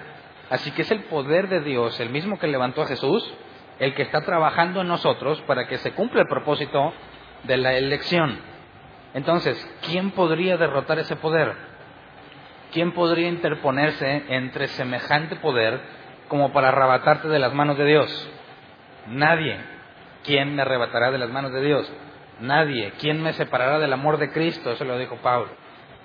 Así 0.50 0.72
que 0.72 0.82
es 0.82 0.92
el 0.92 1.04
poder 1.04 1.48
de 1.48 1.62
Dios, 1.62 2.00
el 2.00 2.10
mismo 2.10 2.40
que 2.40 2.48
levantó 2.48 2.82
a 2.82 2.88
Jesús, 2.88 3.24
el 3.80 3.94
que 3.94 4.02
está 4.02 4.22
trabajando 4.22 4.82
en 4.82 4.88
nosotros 4.88 5.42
para 5.42 5.68
que 5.68 5.78
se 5.78 5.94
cumpla 5.94 6.22
el 6.22 6.28
propósito 6.28 6.94
de 7.44 7.58
la 7.58 7.74
elección. 7.74 8.40
Entonces, 9.14 9.58
¿quién 9.86 10.12
podría 10.12 10.58
derrotar 10.58 11.00
ese 11.00 11.16
poder? 11.16 11.54
¿Quién 12.72 12.92
podría 12.92 13.30
interponerse 13.30 14.26
entre 14.30 14.68
semejante 14.68 15.36
poder 15.38 15.82
como 16.28 16.52
para 16.52 16.70
arrebatarte 16.70 17.28
de 17.28 17.40
las 17.40 17.54
manos 17.54 17.78
de 17.78 17.86
Dios? 17.86 18.30
Nadie. 19.08 19.58
¿Quién 20.24 20.56
me 20.56 20.62
arrebatará 20.62 21.10
de 21.10 21.18
las 21.18 21.30
manos 21.30 21.52
de 21.52 21.62
Dios? 21.62 21.92
Nadie. 22.40 22.94
¿Quién 23.00 23.24
me 23.24 23.34
separará 23.34 23.80
del 23.80 23.94
amor 23.94 24.18
de 24.18 24.32
Cristo? 24.32 24.72
Eso 24.72 24.84
lo 24.84 24.98
dijo 25.00 25.16
Pablo. 25.18 25.50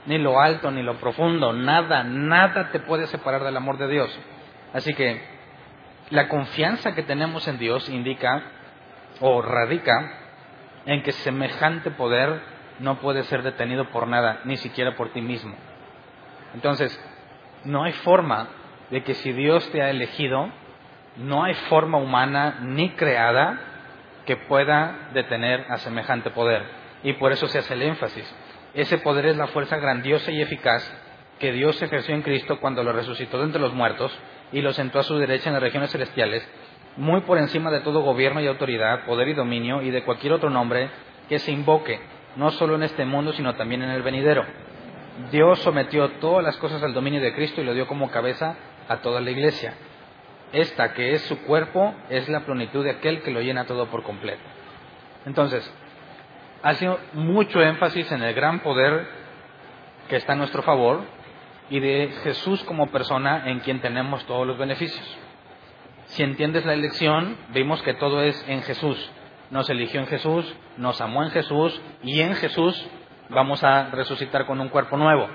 Ni 0.07 0.19
lo 0.19 0.41
alto, 0.41 0.71
ni 0.71 0.83
lo 0.83 0.95
profundo, 0.97 1.53
nada, 1.53 2.05
nada 2.05 2.71
te 2.71 2.81
puede 2.81 3.07
separar 3.07 3.43
del 3.43 3.57
amor 3.57 3.79
de 3.79 3.89
Dios. 3.89 4.19
Así 4.75 4.93
que 4.93 5.23
la 6.11 6.29
confianza 6.29 6.95
que 6.95 7.05
tenemos 7.05 7.49
en 7.49 7.59
Dios 7.59 7.89
indica 7.89 8.43
o 9.21 9.41
radica 9.41 10.19
en 10.85 11.03
que 11.03 11.13
semejante 11.13 11.91
poder 11.93 12.41
no 12.81 12.99
puede 12.99 13.23
ser 13.23 13.43
detenido 13.43 13.89
por 13.91 14.09
nada, 14.09 14.41
ni 14.45 14.57
siquiera 14.57 14.97
por 14.97 15.13
ti 15.13 15.23
mismo. 15.23 15.55
Entonces, 16.55 17.01
no 17.65 17.85
hay 17.85 17.93
forma 17.93 18.49
de 18.91 19.03
que 19.05 19.15
si 19.15 19.33
Dios 19.33 19.71
te 19.71 19.81
ha 19.81 19.91
elegido, 19.91 20.51
no 21.17 21.45
hay 21.45 21.55
forma 21.55 21.99
humana 21.99 22.59
ni 22.61 22.91
creada 22.91 23.61
que 24.27 24.37
pueda 24.37 25.11
detener 25.15 25.67
a 25.71 25.79
semejante 25.79 26.31
poder. 26.31 26.65
Y 27.05 27.13
por 27.15 27.33
eso 27.33 27.47
se 27.47 27.61
hace 27.61 27.75
el 27.75 27.83
énfasis. 27.83 28.35
Ese 28.75 28.99
poder 28.99 29.27
es 29.27 29.37
la 29.37 29.47
fuerza 29.47 29.77
grandiosa 29.77 30.33
y 30.33 30.43
eficaz 30.43 30.83
que 31.39 31.53
Dios 31.53 31.81
ejerció 31.81 32.15
en 32.15 32.23
Cristo 32.23 32.59
cuando 32.61 32.83
lo 32.83 32.93
resucitó 32.93 33.39
de 33.39 33.45
entre 33.45 33.61
los 33.61 33.73
muertos 33.73 34.13
y 34.55 34.63
lo 34.63 34.73
sentó 34.73 35.01
a 35.01 35.03
su 35.03 35.19
derecha 35.19 35.51
en 35.51 35.55
las 35.55 35.63
regiones 35.63 35.91
celestiales, 35.91 36.49
muy 36.97 37.23
por 37.23 37.39
encima 37.39 37.73
de 37.73 37.81
todo 37.81 38.03
gobierno 38.03 38.41
y 38.41 38.47
autoridad, 38.47 39.05
poder 39.05 39.27
y 39.27 39.35
dominio 39.35 39.83
y 39.83 39.91
de 39.91 40.05
cualquier 40.05 40.33
otro 40.33 40.49
nombre 40.49 40.91
que 41.29 41.41
se 41.41 41.51
invoque, 41.51 42.01
no 42.37 42.53
solo 42.53 42.77
en 42.77 42.85
este 42.85 43.05
mundo, 43.05 43.33
sino 43.33 43.57
también 43.57 43.83
en 43.83 43.91
el 43.91 44.03
venidero. 44.03 44.47
Dios 45.33 45.59
sometió 45.59 46.09
todas 46.21 46.45
las 46.45 46.57
cosas 46.59 46.81
al 46.85 46.95
dominio 46.95 47.21
de 47.21 47.35
Cristo 47.35 47.61
y 47.61 47.65
lo 47.65 47.75
dio 47.75 47.89
como 47.89 48.13
cabeza 48.13 48.57
a 48.89 48.99
toda 48.99 49.21
la 49.21 49.33
iglesia. 49.33 49.75
Esta 50.53 50.93
que 50.93 51.15
es 51.15 51.23
su 51.23 51.43
cuerpo 51.43 51.93
es 52.09 52.29
la 52.29 52.41
plenitud 52.41 52.85
de 52.85 52.91
aquel 52.91 53.23
que 53.23 53.33
lo 53.33 53.41
llena 53.41 53.65
todo 53.65 53.87
por 53.87 54.05
completo. 54.05 54.43
Entonces, 55.27 55.69
ha 56.63 56.75
sido 56.75 57.01
mucho 57.13 57.61
énfasis 57.61 58.11
en 58.13 58.23
el 58.23 58.35
gran 58.35 58.61
poder 58.61 59.05
que 60.09 60.15
está 60.15 60.35
a 60.35 60.37
nuestro 60.37 60.63
favor 60.63 61.01
y 61.71 61.81
de 61.81 62.13
Jesús 62.23 62.63
como 62.65 62.91
persona 62.91 63.45
en 63.47 63.61
quien 63.61 63.81
tenemos 63.81 64.25
todos 64.27 64.47
los 64.47 64.59
beneficios. 64.59 65.05
Si 66.07 66.23
entiendes 66.23 66.65
la 66.65 66.75
elección, 66.75 67.37
vimos 67.51 67.83
que 67.83 67.95
todo 67.95 68.23
es 68.23 68.45
en 68.49 68.63
Jesús. 68.63 69.11
Nos 69.51 69.69
eligió 69.71 70.01
en 70.01 70.07
Jesús, 70.07 70.55
nos 70.77 71.01
amó 71.01 71.23
en 71.23 71.31
Jesús 71.31 71.81
y 72.03 72.21
en 72.21 72.35
Jesús 72.35 72.87
vamos 73.31 73.63
a 73.65 73.91
resucitar 73.91 74.47
con 74.47 74.61
un 74.61 74.69
cuerpo 74.69 74.97
nuevo. 74.97 75.29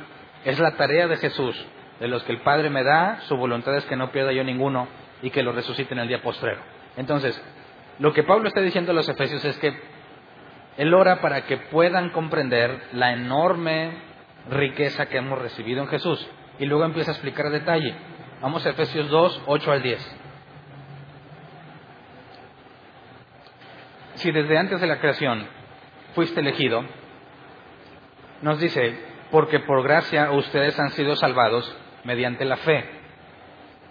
Es 0.45 0.59
la 0.59 0.75
tarea 0.77 1.07
de 1.07 1.17
Jesús, 1.17 1.55
de 1.99 2.07
los 2.07 2.23
que 2.23 2.31
el 2.31 2.41
Padre 2.41 2.69
me 2.69 2.83
da, 2.83 3.21
su 3.21 3.35
voluntad 3.35 3.75
es 3.75 3.85
que 3.85 3.95
no 3.95 4.11
pierda 4.11 4.31
yo 4.31 4.43
ninguno 4.43 4.87
y 5.21 5.31
que 5.31 5.43
lo 5.43 5.51
resucite 5.51 5.93
en 5.93 5.99
el 5.99 6.07
día 6.07 6.21
postrero. 6.21 6.61
Entonces, 6.95 7.41
lo 7.99 8.13
que 8.13 8.23
Pablo 8.23 8.47
está 8.47 8.61
diciendo 8.61 8.91
a 8.91 8.95
los 8.95 9.09
Efesios 9.09 9.43
es 9.43 9.57
que 9.57 9.73
él 10.77 10.93
ora 10.93 11.19
para 11.19 11.41
que 11.41 11.57
puedan 11.57 12.11
comprender 12.11 12.87
la 12.93 13.11
enorme 13.11 14.08
riqueza 14.49 15.07
que 15.07 15.17
hemos 15.17 15.39
recibido 15.39 15.81
en 15.81 15.87
Jesús. 15.87 16.27
Y 16.59 16.65
luego 16.65 16.85
empieza 16.85 17.11
a 17.11 17.13
explicar 17.13 17.49
detalle. 17.49 17.95
Vamos 18.41 18.65
a 18.65 18.69
Efesios 18.69 19.09
2, 19.09 19.43
8 19.45 19.71
al 19.71 19.81
10. 19.81 20.15
Si 24.15 24.31
desde 24.31 24.57
antes 24.57 24.81
de 24.81 24.87
la 24.87 24.99
creación 24.99 25.47
fuiste 26.13 26.41
elegido, 26.41 26.83
nos 28.41 28.59
dice, 28.59 28.97
porque 29.31 29.59
por 29.59 29.83
gracia 29.83 30.31
ustedes 30.31 30.77
han 30.79 30.89
sido 30.91 31.15
salvados 31.15 31.73
mediante 32.03 32.45
la 32.45 32.57
fe. 32.57 32.83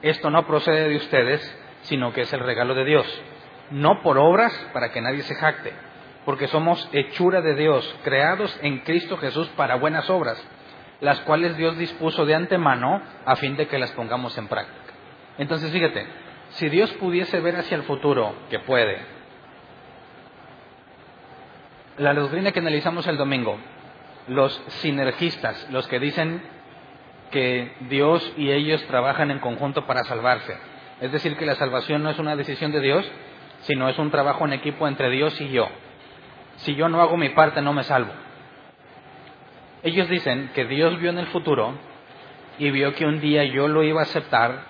Esto 0.03 0.31
no 0.31 0.47
procede 0.47 0.89
de 0.89 0.97
ustedes, 0.97 1.59
sino 1.83 2.13
que 2.13 2.23
es 2.23 2.33
el 2.33 2.41
regalo 2.41 2.75
de 2.75 2.85
Dios, 2.85 3.23
no 3.71 4.03
por 4.03 4.19
obras 4.19 4.53
para 4.73 4.91
que 4.91 5.01
nadie 5.01 5.23
se 5.23 5.35
jacte, 5.35 5.73
porque 6.29 6.49
somos 6.49 6.87
hechura 6.93 7.41
de 7.41 7.55
Dios, 7.55 7.97
creados 8.05 8.55
en 8.61 8.81
Cristo 8.81 9.17
Jesús 9.17 9.49
para 9.57 9.77
buenas 9.77 10.11
obras, 10.11 10.39
las 11.01 11.19
cuales 11.21 11.57
Dios 11.57 11.79
dispuso 11.79 12.27
de 12.27 12.35
antemano 12.35 13.01
a 13.25 13.35
fin 13.37 13.57
de 13.57 13.67
que 13.67 13.79
las 13.79 13.93
pongamos 13.93 14.37
en 14.37 14.47
práctica. 14.47 14.93
Entonces, 15.39 15.73
fíjate, 15.73 16.07
si 16.51 16.69
Dios 16.69 16.93
pudiese 17.01 17.41
ver 17.41 17.57
hacia 17.57 17.79
el 17.79 17.85
futuro, 17.85 18.35
que 18.51 18.59
puede, 18.59 18.99
la 21.97 22.13
doctrina 22.13 22.53
que 22.53 22.61
analizamos 22.61 23.07
el 23.07 23.17
domingo, 23.17 23.59
los 24.27 24.53
sinergistas, 24.83 25.67
los 25.71 25.89
que 25.89 25.99
dicen 25.99 26.43
que 27.31 27.73
Dios 27.89 28.35
y 28.37 28.51
ellos 28.51 28.85
trabajan 28.87 29.31
en 29.31 29.39
conjunto 29.39 29.87
para 29.87 30.05
salvarse. 30.05 30.55
Es 31.01 31.11
decir, 31.11 31.39
que 31.39 31.47
la 31.47 31.55
salvación 31.55 32.03
no 32.03 32.11
es 32.11 32.19
una 32.19 32.37
decisión 32.37 32.71
de 32.71 32.81
Dios, 32.81 33.11
sino 33.61 33.89
es 33.89 33.99
un 33.99 34.11
trabajo 34.11 34.45
en 34.45 34.53
equipo 34.53 34.87
entre 34.87 35.09
Dios 35.09 35.41
y 35.41 35.49
yo. 35.49 35.71
Si 36.59 36.75
yo 36.75 36.89
no 36.89 37.01
hago 37.01 37.17
mi 37.17 37.31
parte, 37.31 37.63
no 37.63 37.73
me 37.73 37.85
salvo. 37.85 38.13
Ellos 39.83 40.09
dicen 40.09 40.51
que 40.55 40.65
Dios 40.65 40.99
vio 40.99 41.11
en 41.11 41.19
el 41.19 41.27
futuro 41.29 41.75
y 42.59 42.71
vio 42.71 42.95
que 42.95 43.07
un 43.07 43.21
día 43.21 43.45
yo 43.45 43.69
lo 43.69 43.83
iba 43.83 44.01
a 44.01 44.05
aceptar, 44.05 44.65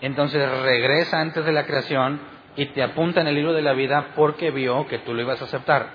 entonces 0.00 0.48
regresa 0.62 1.20
antes 1.20 1.44
de 1.44 1.52
la 1.52 1.66
creación 1.66 2.20
y 2.56 2.66
te 2.66 2.82
apunta 2.82 3.20
en 3.20 3.28
el 3.28 3.36
libro 3.36 3.52
de 3.52 3.62
la 3.62 3.72
vida 3.72 4.08
porque 4.16 4.50
vio 4.50 4.86
que 4.88 4.98
tú 4.98 5.14
lo 5.14 5.22
ibas 5.22 5.40
a 5.40 5.44
aceptar, 5.44 5.90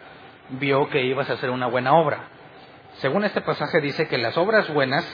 vio 0.50 0.90
que 0.90 1.04
ibas 1.04 1.30
a 1.30 1.34
hacer 1.34 1.50
una 1.50 1.68
buena 1.68 1.94
obra. 1.94 2.30
Según 2.98 3.26
este 3.26 3.42
pasaje 3.42 3.82
dice 3.82 4.08
que 4.08 4.18
las 4.18 4.38
obras 4.38 4.74
buenas 4.74 5.06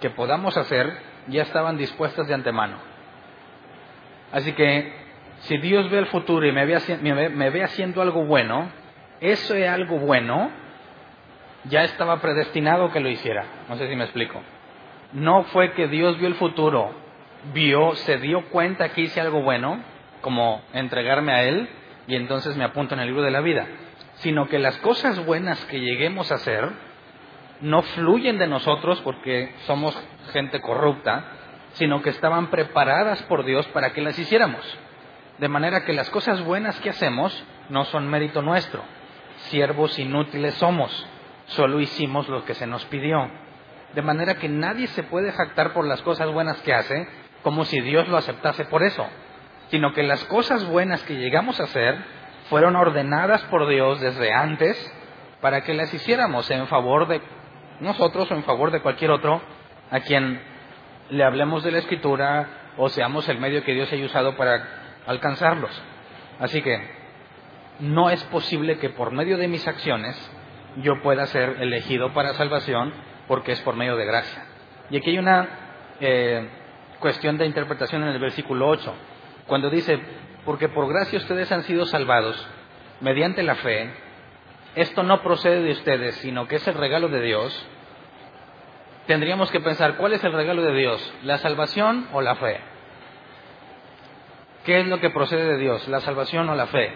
que 0.00 0.10
podamos 0.10 0.56
hacer 0.56 0.92
ya 1.28 1.42
estaban 1.42 1.76
dispuestas 1.76 2.26
de 2.26 2.34
antemano. 2.34 2.78
Así 4.32 4.52
que 4.52 4.92
si 5.42 5.58
Dios 5.58 5.88
ve 5.90 5.98
el 5.98 6.06
futuro 6.06 6.46
y 6.46 6.52
me 6.52 6.66
ve, 6.66 7.62
haciendo 7.62 8.02
algo 8.02 8.24
bueno, 8.24 8.68
eso 9.22 9.54
es 9.54 9.68
algo 9.68 9.98
bueno 9.98 10.50
ya 11.64 11.84
estaba 11.84 12.20
predestinado 12.20 12.90
que 12.90 13.00
lo 13.00 13.08
hiciera. 13.08 13.44
No 13.68 13.76
sé 13.76 13.88
si 13.88 13.96
me 13.96 14.04
explico. 14.04 14.40
No 15.12 15.44
fue 15.44 15.72
que 15.72 15.88
Dios 15.88 16.18
vio 16.18 16.28
el 16.28 16.34
futuro, 16.34 16.92
vio, 17.52 17.94
se 17.96 18.18
dio 18.18 18.46
cuenta 18.50 18.90
que 18.90 19.02
hice 19.02 19.20
algo 19.20 19.42
bueno, 19.42 19.80
como 20.22 20.62
entregarme 20.72 21.32
a 21.32 21.44
Él, 21.44 21.68
y 22.06 22.16
entonces 22.16 22.56
me 22.56 22.64
apunto 22.64 22.94
en 22.94 23.00
el 23.00 23.08
libro 23.08 23.22
de 23.22 23.30
la 23.30 23.40
vida, 23.40 23.66
sino 24.14 24.48
que 24.48 24.58
las 24.58 24.76
cosas 24.78 25.24
buenas 25.24 25.62
que 25.66 25.80
lleguemos 25.80 26.32
a 26.32 26.36
hacer 26.36 26.68
no 27.60 27.82
fluyen 27.82 28.38
de 28.38 28.48
nosotros 28.48 29.00
porque 29.02 29.54
somos 29.66 29.96
gente 30.32 30.60
corrupta, 30.60 31.24
sino 31.74 32.02
que 32.02 32.10
estaban 32.10 32.48
preparadas 32.48 33.22
por 33.24 33.44
Dios 33.44 33.66
para 33.68 33.92
que 33.92 34.02
las 34.02 34.18
hiciéramos. 34.18 34.62
De 35.38 35.48
manera 35.48 35.84
que 35.84 35.92
las 35.92 36.10
cosas 36.10 36.42
buenas 36.44 36.78
que 36.80 36.90
hacemos 36.90 37.44
no 37.68 37.84
son 37.84 38.08
mérito 38.08 38.42
nuestro. 38.42 38.82
Siervos 39.50 39.98
inútiles 39.98 40.54
somos. 40.54 41.06
Solo 41.46 41.80
hicimos 41.80 42.28
lo 42.28 42.44
que 42.44 42.54
se 42.54 42.66
nos 42.66 42.84
pidió. 42.86 43.30
De 43.94 44.02
manera 44.02 44.36
que 44.36 44.48
nadie 44.48 44.86
se 44.88 45.02
puede 45.02 45.32
jactar 45.32 45.72
por 45.72 45.86
las 45.86 46.00
cosas 46.02 46.30
buenas 46.30 46.60
que 46.62 46.74
hace 46.74 47.06
como 47.42 47.64
si 47.64 47.80
Dios 47.80 48.08
lo 48.08 48.16
aceptase 48.16 48.64
por 48.66 48.82
eso. 48.82 49.06
Sino 49.68 49.92
que 49.92 50.02
las 50.02 50.24
cosas 50.24 50.64
buenas 50.66 51.02
que 51.02 51.16
llegamos 51.16 51.60
a 51.60 51.64
hacer 51.64 51.96
fueron 52.48 52.76
ordenadas 52.76 53.42
por 53.44 53.68
Dios 53.68 54.00
desde 54.00 54.32
antes 54.32 54.92
para 55.40 55.62
que 55.62 55.74
las 55.74 55.92
hiciéramos 55.92 56.50
en 56.50 56.66
favor 56.68 57.08
de 57.08 57.20
nosotros 57.80 58.30
o 58.30 58.34
en 58.34 58.44
favor 58.44 58.70
de 58.70 58.80
cualquier 58.80 59.10
otro 59.10 59.42
a 59.90 60.00
quien 60.00 60.40
le 61.10 61.24
hablemos 61.24 61.64
de 61.64 61.72
la 61.72 61.78
escritura 61.78 62.48
o 62.76 62.88
seamos 62.88 63.28
el 63.28 63.38
medio 63.38 63.64
que 63.64 63.74
Dios 63.74 63.92
haya 63.92 64.06
usado 64.06 64.36
para 64.36 64.64
alcanzarlos. 65.06 65.70
Así 66.38 66.62
que 66.62 67.01
no 67.80 68.10
es 68.10 68.22
posible 68.24 68.78
que 68.78 68.90
por 68.90 69.12
medio 69.12 69.36
de 69.36 69.48
mis 69.48 69.66
acciones 69.66 70.16
yo 70.76 71.02
pueda 71.02 71.26
ser 71.26 71.56
elegido 71.60 72.12
para 72.12 72.34
salvación 72.34 72.92
porque 73.28 73.52
es 73.52 73.60
por 73.60 73.76
medio 73.76 73.96
de 73.96 74.06
gracia. 74.06 74.44
Y 74.90 74.96
aquí 74.96 75.10
hay 75.10 75.18
una 75.18 75.48
eh, 76.00 76.48
cuestión 77.00 77.38
de 77.38 77.46
interpretación 77.46 78.02
en 78.02 78.08
el 78.10 78.18
versículo 78.18 78.68
8, 78.68 78.94
cuando 79.46 79.70
dice, 79.70 80.00
porque 80.44 80.68
por 80.68 80.88
gracia 80.88 81.18
ustedes 81.18 81.50
han 81.52 81.62
sido 81.64 81.84
salvados 81.86 82.46
mediante 83.00 83.42
la 83.42 83.56
fe, 83.56 83.90
esto 84.74 85.02
no 85.02 85.22
procede 85.22 85.62
de 85.62 85.72
ustedes, 85.72 86.16
sino 86.16 86.48
que 86.48 86.56
es 86.56 86.66
el 86.66 86.74
regalo 86.74 87.08
de 87.08 87.20
Dios, 87.20 87.66
tendríamos 89.06 89.50
que 89.50 89.60
pensar, 89.60 89.96
¿cuál 89.96 90.12
es 90.14 90.24
el 90.24 90.32
regalo 90.32 90.62
de 90.62 90.74
Dios? 90.74 91.14
¿La 91.22 91.38
salvación 91.38 92.08
o 92.12 92.22
la 92.22 92.36
fe? 92.36 92.60
¿Qué 94.64 94.80
es 94.80 94.86
lo 94.86 95.00
que 95.00 95.10
procede 95.10 95.44
de 95.44 95.58
Dios? 95.58 95.86
¿La 95.88 96.00
salvación 96.00 96.48
o 96.48 96.54
la 96.54 96.66
fe? 96.66 96.94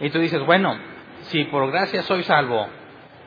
Y 0.00 0.10
tú 0.10 0.18
dices, 0.18 0.44
bueno, 0.44 0.76
si 1.22 1.44
por 1.44 1.70
gracia 1.70 2.02
soy 2.02 2.22
salvo 2.22 2.68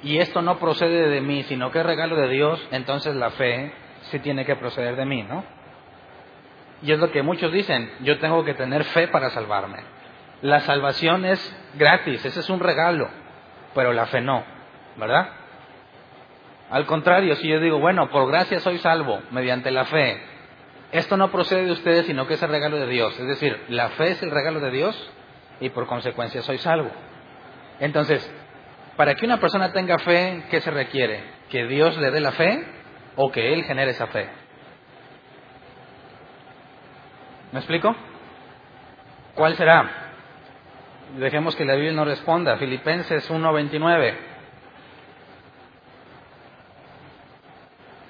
y 0.03 0.17
esto 0.17 0.41
no 0.41 0.59
procede 0.59 1.09
de 1.09 1.21
mí, 1.21 1.43
sino 1.43 1.71
que 1.71 1.79
es 1.79 1.85
regalo 1.85 2.15
de 2.15 2.29
Dios, 2.29 2.65
entonces 2.71 3.15
la 3.15 3.31
fe 3.31 3.73
sí 4.03 4.19
tiene 4.19 4.45
que 4.45 4.55
proceder 4.55 4.95
de 4.95 5.05
mí, 5.05 5.23
¿no? 5.23 5.43
Y 6.81 6.91
es 6.91 6.99
lo 6.99 7.11
que 7.11 7.23
muchos 7.23 7.51
dicen, 7.51 7.91
yo 8.01 8.19
tengo 8.19 8.45
que 8.45 8.53
tener 8.53 8.85
fe 8.85 9.07
para 9.07 9.29
salvarme. 9.31 9.79
La 10.41 10.61
salvación 10.61 11.25
es 11.25 11.39
gratis, 11.75 12.23
ese 12.23 12.39
es 12.39 12.49
un 12.49 12.61
regalo, 12.61 13.09
pero 13.75 13.91
la 13.91 14.05
fe 14.05 14.21
no, 14.21 14.43
¿verdad? 14.95 15.29
Al 16.69 16.85
contrario, 16.85 17.35
si 17.35 17.49
yo 17.49 17.59
digo, 17.59 17.79
bueno, 17.79 18.09
por 18.09 18.29
gracia 18.29 18.59
soy 18.59 18.77
salvo 18.77 19.21
mediante 19.31 19.71
la 19.71 19.85
fe, 19.85 20.21
esto 20.91 21.17
no 21.17 21.31
procede 21.31 21.65
de 21.65 21.71
ustedes, 21.71 22.05
sino 22.05 22.27
que 22.27 22.35
es 22.35 22.43
el 22.43 22.49
regalo 22.49 22.77
de 22.77 22.87
Dios. 22.87 23.19
Es 23.19 23.27
decir, 23.27 23.59
la 23.67 23.89
fe 23.89 24.11
es 24.11 24.23
el 24.23 24.31
regalo 24.31 24.59
de 24.59 24.71
Dios 24.71 25.11
y 25.59 25.69
por 25.69 25.87
consecuencia 25.87 26.41
soy 26.41 26.57
salvo. 26.57 26.89
Entonces, 27.79 28.29
para 28.95 29.15
que 29.15 29.25
una 29.25 29.39
persona 29.39 29.71
tenga 29.71 29.97
fe, 29.99 30.43
¿qué 30.49 30.61
se 30.61 30.71
requiere? 30.71 31.23
¿Que 31.49 31.65
Dios 31.65 31.97
le 31.97 32.11
dé 32.11 32.19
la 32.19 32.33
fe 32.33 32.65
o 33.15 33.31
que 33.31 33.53
Él 33.53 33.63
genere 33.63 33.91
esa 33.91 34.07
fe? 34.07 34.29
¿Me 37.51 37.59
explico? 37.59 37.95
¿Cuál 39.35 39.55
será? 39.55 39.89
Dejemos 41.17 41.55
que 41.55 41.65
la 41.65 41.73
Biblia 41.73 41.93
nos 41.93 42.07
responda. 42.07 42.57
Filipenses 42.57 43.29
1:29. 43.31 44.17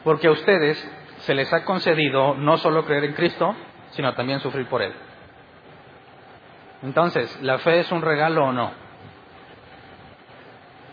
Porque 0.03 0.27
a 0.27 0.31
ustedes 0.31 0.77
se 1.19 1.33
les 1.33 1.51
ha 1.53 1.63
concedido 1.63 2.33
no 2.35 2.57
solo 2.57 2.85
creer 2.85 3.05
en 3.05 3.13
Cristo, 3.13 3.55
sino 3.91 4.13
también 4.15 4.39
sufrir 4.39 4.65
por 4.67 4.81
Él. 4.81 4.93
Entonces, 6.81 7.39
¿la 7.41 7.57
fe 7.59 7.79
es 7.79 7.91
un 7.91 8.01
regalo 8.01 8.45
o 8.45 8.53
no? 8.53 8.71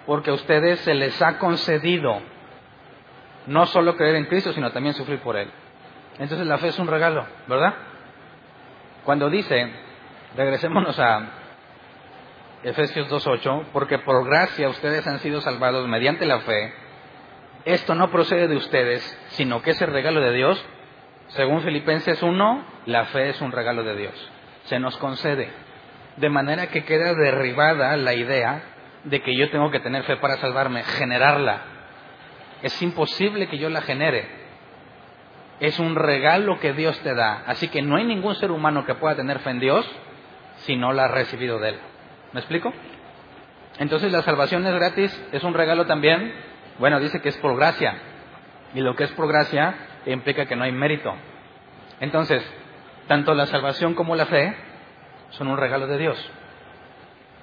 Porque 0.06 0.30
a 0.30 0.34
ustedes 0.34 0.80
se 0.80 0.94
les 0.94 1.20
ha 1.22 1.38
concedido 1.38 2.20
no 3.46 3.66
solo 3.66 3.96
creer 3.96 4.16
en 4.16 4.26
Cristo, 4.26 4.52
sino 4.52 4.72
también 4.72 4.94
sufrir 4.94 5.20
por 5.20 5.36
Él. 5.36 5.50
Entonces 6.18 6.46
la 6.46 6.58
fe 6.58 6.68
es 6.68 6.78
un 6.78 6.88
regalo, 6.88 7.26
¿verdad? 7.46 7.74
Cuando 9.04 9.30
dice, 9.30 9.70
regresémonos 10.36 10.98
a 10.98 11.28
Efesios 12.62 13.08
2.8, 13.08 13.66
porque 13.72 13.98
por 13.98 14.24
gracia 14.26 14.68
ustedes 14.68 15.06
han 15.06 15.20
sido 15.20 15.40
salvados 15.40 15.86
mediante 15.86 16.26
la 16.26 16.40
fe, 16.40 16.72
esto 17.64 17.94
no 17.94 18.10
procede 18.10 18.48
de 18.48 18.56
ustedes, 18.56 19.02
sino 19.28 19.60
que 19.60 19.72
es 19.72 19.82
el 19.82 19.92
regalo 19.92 20.20
de 20.20 20.32
Dios. 20.32 20.64
Según 21.28 21.62
Filipenses 21.62 22.22
1, 22.22 22.64
la 22.86 23.06
fe 23.06 23.30
es 23.30 23.40
un 23.40 23.52
regalo 23.52 23.82
de 23.82 23.96
Dios. 23.96 24.30
Se 24.64 24.78
nos 24.78 24.96
concede. 24.98 25.65
De 26.16 26.30
manera 26.30 26.68
que 26.68 26.84
queda 26.84 27.14
derribada 27.14 27.96
la 27.96 28.14
idea 28.14 28.62
de 29.04 29.22
que 29.22 29.36
yo 29.36 29.50
tengo 29.50 29.70
que 29.70 29.80
tener 29.80 30.02
fe 30.04 30.16
para 30.16 30.36
salvarme, 30.38 30.82
generarla. 30.82 31.62
Es 32.62 32.80
imposible 32.82 33.48
que 33.48 33.58
yo 33.58 33.68
la 33.68 33.82
genere. 33.82 34.26
Es 35.60 35.78
un 35.78 35.94
regalo 35.94 36.58
que 36.58 36.72
Dios 36.72 36.98
te 37.00 37.14
da. 37.14 37.44
Así 37.46 37.68
que 37.68 37.82
no 37.82 37.96
hay 37.96 38.04
ningún 38.04 38.34
ser 38.36 38.50
humano 38.50 38.84
que 38.84 38.94
pueda 38.94 39.14
tener 39.14 39.38
fe 39.40 39.50
en 39.50 39.60
Dios 39.60 39.86
si 40.58 40.76
no 40.76 40.92
la 40.92 41.04
ha 41.04 41.08
recibido 41.08 41.58
de 41.58 41.70
Él. 41.70 41.78
¿Me 42.32 42.40
explico? 42.40 42.72
Entonces 43.78 44.10
la 44.10 44.22
salvación 44.22 44.66
es 44.66 44.74
gratis, 44.74 45.26
es 45.32 45.44
un 45.44 45.54
regalo 45.54 45.86
también, 45.86 46.34
bueno, 46.78 46.98
dice 46.98 47.20
que 47.20 47.28
es 47.28 47.36
por 47.38 47.56
gracia. 47.56 47.94
Y 48.74 48.80
lo 48.80 48.96
que 48.96 49.04
es 49.04 49.12
por 49.12 49.28
gracia 49.28 49.74
implica 50.06 50.46
que 50.46 50.56
no 50.56 50.64
hay 50.64 50.72
mérito. 50.72 51.14
Entonces, 52.00 52.42
tanto 53.06 53.34
la 53.34 53.46
salvación 53.46 53.94
como 53.94 54.16
la 54.16 54.26
fe 54.26 54.54
son 55.36 55.48
un 55.48 55.56
regalo 55.56 55.86
de 55.86 55.98
Dios. 55.98 56.30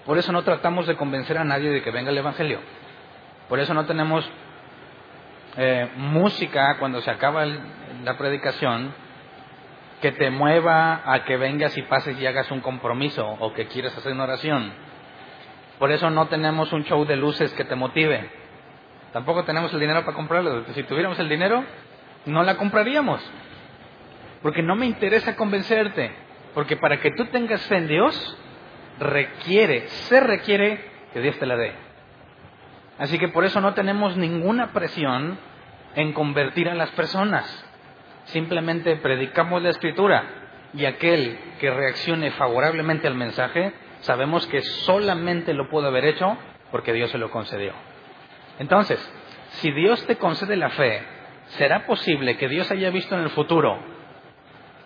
Por 0.06 0.18
eso 0.18 0.32
no 0.32 0.44
tratamos 0.44 0.86
de 0.86 0.96
convencer 0.96 1.38
a 1.38 1.44
nadie 1.44 1.70
de 1.70 1.82
que 1.82 1.92
venga 1.92 2.12
el 2.12 2.18
Evangelio. 2.18 2.60
Por 3.48 3.60
eso 3.60 3.74
no 3.74 3.86
tenemos 3.86 4.30
eh, 5.58 5.90
música 5.96 6.78
cuando 6.80 7.02
se 7.02 7.12
acaba 7.12 7.46
la 7.46 8.18
predicación 8.18 8.94
que 10.02 10.12
te 10.12 10.30
mueva 10.30 11.02
a 11.06 11.24
que 11.24 11.38
vengas 11.38 11.78
y 11.78 11.84
pases 11.84 12.20
y 12.20 12.26
hagas 12.26 12.52
un 12.52 12.60
compromiso 12.60 13.26
o 13.26 13.54
que 13.54 13.68
quieras 13.68 13.98
hacer 13.98 14.12
una 14.12 14.26
oración. 14.26 14.74
Por 15.80 15.92
eso 15.92 16.10
no 16.10 16.28
tenemos 16.28 16.74
un 16.74 16.84
show 16.84 17.06
de 17.06 17.16
luces 17.16 17.54
que 17.54 17.64
te 17.64 17.76
motive. 17.76 18.30
Tampoco 19.14 19.46
tenemos 19.46 19.74
el 19.74 19.80
dinero 19.80 20.04
para 20.04 20.16
comprarlo. 20.16 20.66
Si 20.74 20.84
tuviéramos 20.84 21.18
el 21.20 21.30
dinero, 21.30 21.64
no 22.26 22.44
la 22.44 22.58
compraríamos. 22.58 23.22
Porque 24.42 24.62
no 24.62 24.76
me 24.76 24.88
interesa 24.88 25.36
convencerte. 25.36 26.12
Porque 26.54 26.78
para 26.78 27.00
que 27.00 27.12
tú 27.12 27.26
tengas 27.26 27.62
fe 27.68 27.78
en 27.78 27.88
Dios, 27.88 28.38
requiere, 29.00 29.88
se 29.88 30.20
requiere 30.20 30.80
que 31.13 31.22
Dios 31.22 31.38
te 31.39 31.46
la 31.46 31.56
dé. 31.56 31.74
Así 33.00 33.18
que 33.18 33.28
por 33.28 33.44
eso 33.44 33.60
no 33.60 33.74
tenemos 33.74 34.18
ninguna 34.18 34.72
presión 34.72 35.38
en 35.96 36.13
convertir 36.13 36.70
a 36.70 36.76
las 36.76 36.92
personas. 36.92 37.46
Simplemente 38.26 38.96
predicamos 38.98 39.62
la 39.62 39.70
escritura 39.70 40.24
y 40.74 40.86
aquel 40.86 41.38
que 41.60 41.70
reaccione 41.70 42.32
favorablemente 42.32 43.08
al 43.08 43.16
mensaje, 43.16 43.74
sabemos 44.02 44.48
que 44.48 44.62
solamente 44.62 45.54
lo 45.54 45.70
pudo 45.70 45.88
haber 45.88 46.06
hecho 46.06 46.38
porque 46.72 46.94
Dios 46.94 47.12
se 47.12 47.18
lo 47.18 47.30
concedió. 47.30 47.74
Entonces, 48.60 49.00
si 49.62 49.72
Dios 49.72 50.06
te 50.08 50.16
concede 50.18 50.56
la 50.56 50.70
fe, 50.70 51.02
¿será 51.58 51.86
posible 51.86 52.38
que 52.38 52.48
Dios 52.48 52.70
haya 52.72 52.89
visto 52.89 53.16
en 53.16 53.24
el 53.24 53.30
futuro 53.32 53.78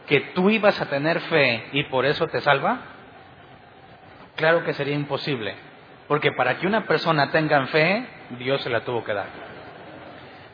que 0.08 0.22
tú 0.34 0.50
ibas 0.50 0.80
a 0.82 0.88
tener 0.88 1.20
fe 1.22 1.68
y 1.74 1.84
por 1.86 2.06
eso 2.06 2.28
te 2.28 2.42
salva? 2.42 2.80
Claro 4.36 4.64
que 4.64 4.74
sería 4.74 4.96
imposible, 4.96 5.56
porque 6.08 6.32
para 6.32 6.58
que 6.58 6.68
una 6.68 6.86
persona 6.86 7.32
tenga 7.32 7.66
fe, 7.68 8.08
Dios 8.40 8.62
se 8.62 8.70
la 8.70 8.82
tuvo 8.82 9.04
que 9.04 9.14
dar. 9.14 9.28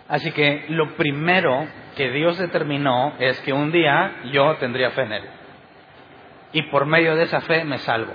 Así 0.07 0.31
que 0.31 0.65
lo 0.69 0.95
primero 0.95 1.67
que 1.95 2.09
Dios 2.11 2.37
determinó 2.37 3.13
es 3.19 3.39
que 3.41 3.53
un 3.53 3.71
día 3.71 4.21
yo 4.31 4.55
tendría 4.57 4.91
fe 4.91 5.03
en 5.03 5.13
Él. 5.13 5.23
Y 6.51 6.63
por 6.63 6.85
medio 6.85 7.15
de 7.15 7.23
esa 7.23 7.41
fe 7.41 7.63
me 7.63 7.77
salvo. 7.79 8.13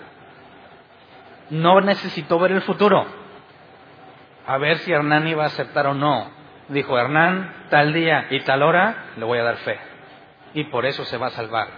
No 1.50 1.80
necesito 1.80 2.38
ver 2.38 2.52
el 2.52 2.62
futuro 2.62 3.06
a 4.48 4.56
ver 4.56 4.78
si 4.78 4.90
Hernán 4.90 5.28
iba 5.28 5.44
a 5.44 5.48
aceptar 5.48 5.86
o 5.86 5.94
no. 5.94 6.30
Dijo, 6.68 6.98
Hernán, 6.98 7.66
tal 7.68 7.92
día 7.92 8.28
y 8.30 8.40
tal 8.40 8.62
hora 8.62 9.04
le 9.18 9.24
voy 9.26 9.38
a 9.38 9.42
dar 9.42 9.56
fe. 9.56 9.78
Y 10.54 10.64
por 10.64 10.86
eso 10.86 11.04
se 11.04 11.16
va 11.16 11.28
a 11.28 11.30
salvar. 11.30 11.68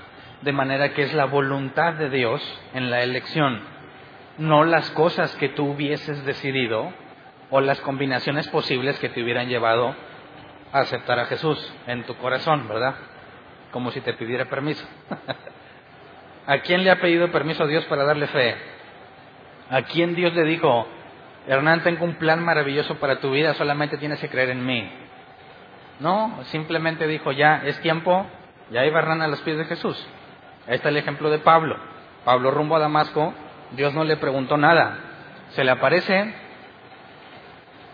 De 0.43 0.53
manera 0.53 0.95
que 0.95 1.03
es 1.03 1.13
la 1.13 1.27
voluntad 1.27 1.95
de 1.95 2.09
Dios 2.09 2.43
en 2.73 2.91
la 2.91 3.03
elección, 3.03 3.61
no 4.39 4.65
las 4.65 4.91
cosas 4.93 5.35
que 5.37 5.51
tú 5.51 5.67
hubieses 5.73 6.25
decidido 6.25 6.93
o 7.51 7.61
las 7.61 7.81
combinaciones 7.81 8.49
posibles 8.49 8.99
que 8.99 9.09
te 9.09 9.23
hubieran 9.23 9.49
llevado 9.49 9.95
a 10.73 10.79
aceptar 10.81 11.19
a 11.19 11.27
Jesús 11.27 11.73
en 11.87 12.05
tu 12.05 12.15
corazón, 12.17 12.67
¿verdad? 12.69 12.95
Como 13.73 13.91
si 13.91 14.01
te 14.01 14.15
pidiera 14.15 14.47
permiso. 14.47 14.87
¿A 16.47 16.59
quién 16.61 16.85
le 16.85 16.91
ha 16.91 17.01
pedido 17.01 17.31
permiso 17.31 17.65
a 17.65 17.67
Dios 17.67 17.85
para 17.85 18.05
darle 18.05 18.27
fe? 18.29 18.57
¿A 19.69 19.83
quién 19.83 20.15
Dios 20.15 20.35
le 20.35 20.45
dijo, 20.45 20.87
Hernán, 21.47 21.83
tengo 21.83 22.05
un 22.05 22.15
plan 22.15 22.45
maravilloso 22.45 22.97
para 22.97 23.21
tu 23.21 23.31
vida, 23.31 23.55
solamente 23.55 23.99
tienes 23.99 24.21
que 24.21 24.29
creer 24.29 24.51
en 24.51 24.65
mí? 24.65 24.91
No, 26.01 26.41
simplemente 26.45 27.07
dijo, 27.07 27.31
ya, 27.33 27.63
es 27.65 27.79
tiempo, 27.81 28.27
ya 28.71 28.85
iba 28.85 28.99
Hernán 28.99 29.23
a 29.23 29.29
los 29.29 29.41
pies 29.43 29.59
de 29.59 29.65
Jesús. 29.65 30.09
Ahí 30.67 30.75
está 30.75 30.89
el 30.89 30.97
ejemplo 30.97 31.31
de 31.31 31.39
Pablo. 31.39 31.77
Pablo 32.25 32.51
rumbo 32.51 32.77
a 32.77 32.81
Damasco, 32.81 33.35
Dios 33.73 33.95
no 33.95 34.05
le 34.05 34.17
preguntó 34.17 34.57
nada. 34.57 34.99
Se 35.51 35.65
le 35.65 35.71
aparece 35.71 36.35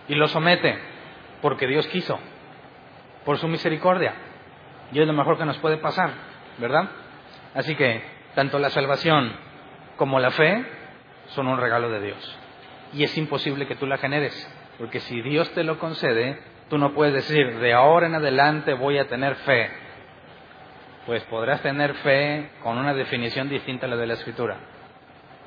y 0.09 0.15
lo 0.15 0.29
somete, 0.29 0.79
porque 1.43 1.67
Dios 1.67 1.87
quiso, 1.89 2.19
por 3.25 3.39
su 3.39 3.49
misericordia. 3.49 4.15
Y 4.93 5.01
es 5.01 5.07
lo 5.07 5.12
mejor 5.12 5.39
que 5.39 5.45
nos 5.45 5.59
puede 5.59 5.79
pasar, 5.79 6.11
¿verdad? 6.59 6.89
Así 7.55 7.75
que 7.75 8.03
tanto 8.35 8.59
la 8.59 8.71
salvación 8.71 9.33
como 9.97 10.21
la 10.21 10.31
fe 10.31 10.65
son 11.29 11.49
un 11.49 11.59
regalo 11.59 11.91
de 11.91 12.01
Dios. 12.01 12.39
Y 12.93 13.03
es 13.03 13.17
imposible 13.19 13.67
que 13.67 13.75
tú 13.75 13.87
la 13.87 13.99
generes, 13.99 14.35
porque 14.79 15.01
si 15.01 15.21
Dios 15.23 15.51
te 15.55 15.65
lo 15.65 15.79
concede, 15.79 16.39
tú 16.69 16.79
no 16.79 16.93
puedes 16.95 17.15
decir, 17.15 17.59
de 17.59 17.73
ahora 17.73 18.07
en 18.07 18.15
adelante 18.15 18.75
voy 18.75 18.99
a 18.99 19.09
tener 19.09 19.35
fe. 19.37 19.71
Pues 21.07 21.23
podrás 21.25 21.62
tener 21.62 21.95
fe 21.95 22.51
con 22.62 22.79
una 22.79 22.92
definición 22.92 23.49
distinta 23.49 23.87
a 23.87 23.88
la 23.88 23.97
de 23.97 24.07
la 24.07 24.14
Escritura. 24.14 24.57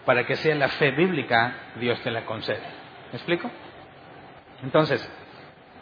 Para 0.06 0.26
que 0.26 0.36
sea 0.36 0.56
la 0.56 0.69
fe 0.69 0.91
bíblica, 0.91 1.54
Dios 1.76 2.00
te 2.02 2.12
la 2.12 2.26
concede. 2.26 2.63
¿Me 3.12 3.17
explico? 3.17 3.52
Entonces, 4.63 5.08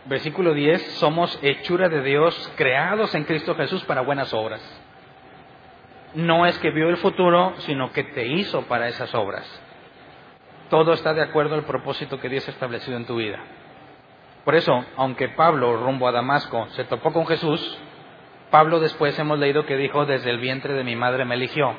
versículo 0.06 0.54
10, 0.54 0.82
somos 0.94 1.38
hechura 1.42 1.90
de 1.90 2.02
Dios, 2.02 2.52
creados 2.56 3.14
en 3.16 3.24
Cristo 3.24 3.56
Jesús 3.56 3.84
para 3.86 4.02
buenas 4.02 4.34
obras 4.34 4.62
no 6.18 6.46
es 6.46 6.58
que 6.60 6.72
vio 6.72 6.90
el 6.90 6.98
futuro, 6.98 7.54
sino 7.60 7.92
que 7.92 8.04
te 8.04 8.26
hizo 8.26 8.64
para 8.64 8.88
esas 8.88 9.14
obras. 9.14 9.46
Todo 10.70 10.94
está 10.94 11.14
de 11.14 11.22
acuerdo 11.22 11.56
al 11.56 11.64
propósito 11.64 12.20
que 12.20 12.28
Dios 12.28 12.48
ha 12.48 12.52
establecido 12.52 12.98
en 12.98 13.06
tu 13.06 13.18
vida. 13.18 13.40
Por 14.44 14.56
eso, 14.56 14.84
aunque 14.96 15.30
Pablo, 15.30 15.78
rumbo 15.78 16.08
a 16.08 16.12
Damasco, 16.12 16.68
se 16.70 16.86
topó 16.86 17.14
con 17.14 17.28
Jesús, 17.28 17.78
Pablo 18.52 18.80
después 18.80 19.18
hemos 19.20 19.40
leído 19.40 19.66
que 19.66 19.76
dijo, 19.76 20.06
desde 20.06 20.30
el 20.30 20.40
vientre 20.40 20.74
de 20.74 20.84
mi 20.84 20.96
madre 20.96 21.26
me 21.26 21.36
eligió. 21.36 21.76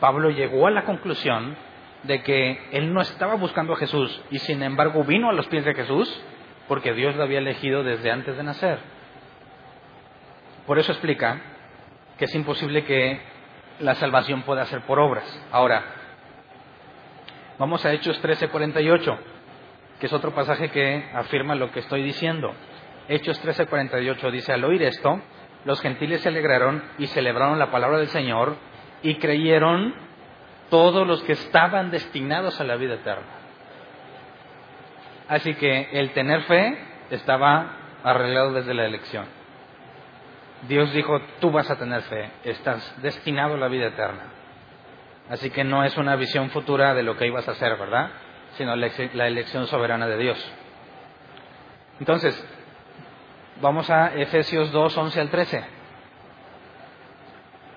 Pablo 0.00 0.30
llegó 0.30 0.66
a 0.66 0.70
la 0.70 0.84
conclusión 0.84 1.56
de 2.02 2.22
que 2.22 2.68
él 2.72 2.92
no 2.92 3.00
estaba 3.00 3.34
buscando 3.34 3.72
a 3.72 3.76
Jesús 3.76 4.22
y 4.30 4.38
sin 4.38 4.62
embargo 4.62 5.02
vino 5.04 5.30
a 5.30 5.32
los 5.32 5.48
pies 5.48 5.64
de 5.64 5.74
Jesús 5.74 6.22
porque 6.68 6.92
Dios 6.92 7.16
lo 7.16 7.22
había 7.22 7.38
elegido 7.38 7.82
desde 7.82 8.10
antes 8.10 8.36
de 8.36 8.42
nacer. 8.42 8.78
Por 10.66 10.78
eso 10.78 10.92
explica 10.92 11.40
que 12.18 12.26
es 12.26 12.34
imposible 12.34 12.84
que 12.84 13.20
la 13.80 13.94
salvación 13.94 14.42
puede 14.42 14.64
ser 14.66 14.82
por 14.82 14.98
obras. 15.00 15.24
Ahora, 15.50 15.82
vamos 17.58 17.84
a 17.86 17.92
Hechos 17.92 18.20
13:48, 18.22 19.18
que 19.98 20.06
es 20.06 20.12
otro 20.12 20.34
pasaje 20.34 20.68
que 20.70 21.10
afirma 21.14 21.54
lo 21.54 21.70
que 21.72 21.80
estoy 21.80 22.02
diciendo. 22.02 22.52
Hechos 23.08 23.42
13:48 23.42 24.30
dice, 24.30 24.52
al 24.52 24.64
oír 24.64 24.82
esto, 24.82 25.20
los 25.68 25.82
gentiles 25.82 26.22
se 26.22 26.30
alegraron 26.30 26.82
y 26.96 27.08
celebraron 27.08 27.58
la 27.58 27.70
palabra 27.70 27.98
del 27.98 28.08
Señor 28.08 28.56
y 29.02 29.16
creyeron 29.16 29.94
todos 30.70 31.06
los 31.06 31.22
que 31.24 31.32
estaban 31.32 31.90
destinados 31.90 32.58
a 32.58 32.64
la 32.64 32.76
vida 32.76 32.94
eterna. 32.94 33.26
Así 35.28 35.52
que 35.56 35.90
el 35.92 36.12
tener 36.12 36.40
fe 36.44 36.78
estaba 37.10 38.00
arreglado 38.02 38.54
desde 38.54 38.72
la 38.72 38.86
elección. 38.86 39.26
Dios 40.66 40.90
dijo, 40.94 41.20
tú 41.38 41.50
vas 41.50 41.70
a 41.70 41.76
tener 41.76 42.00
fe, 42.00 42.30
estás 42.44 43.02
destinado 43.02 43.56
a 43.56 43.58
la 43.58 43.68
vida 43.68 43.88
eterna. 43.88 44.22
Así 45.28 45.50
que 45.50 45.64
no 45.64 45.84
es 45.84 45.98
una 45.98 46.16
visión 46.16 46.48
futura 46.48 46.94
de 46.94 47.02
lo 47.02 47.18
que 47.18 47.26
ibas 47.26 47.46
a 47.46 47.50
hacer, 47.50 47.76
¿verdad? 47.76 48.08
Sino 48.52 48.74
la 48.74 49.26
elección 49.26 49.66
soberana 49.66 50.06
de 50.06 50.16
Dios. 50.16 50.52
Entonces, 52.00 52.42
vamos 53.60 53.90
a 53.90 54.14
Efesios 54.14 54.70
2, 54.72 54.96
11 54.96 55.20
al 55.20 55.30
13. 55.30 55.64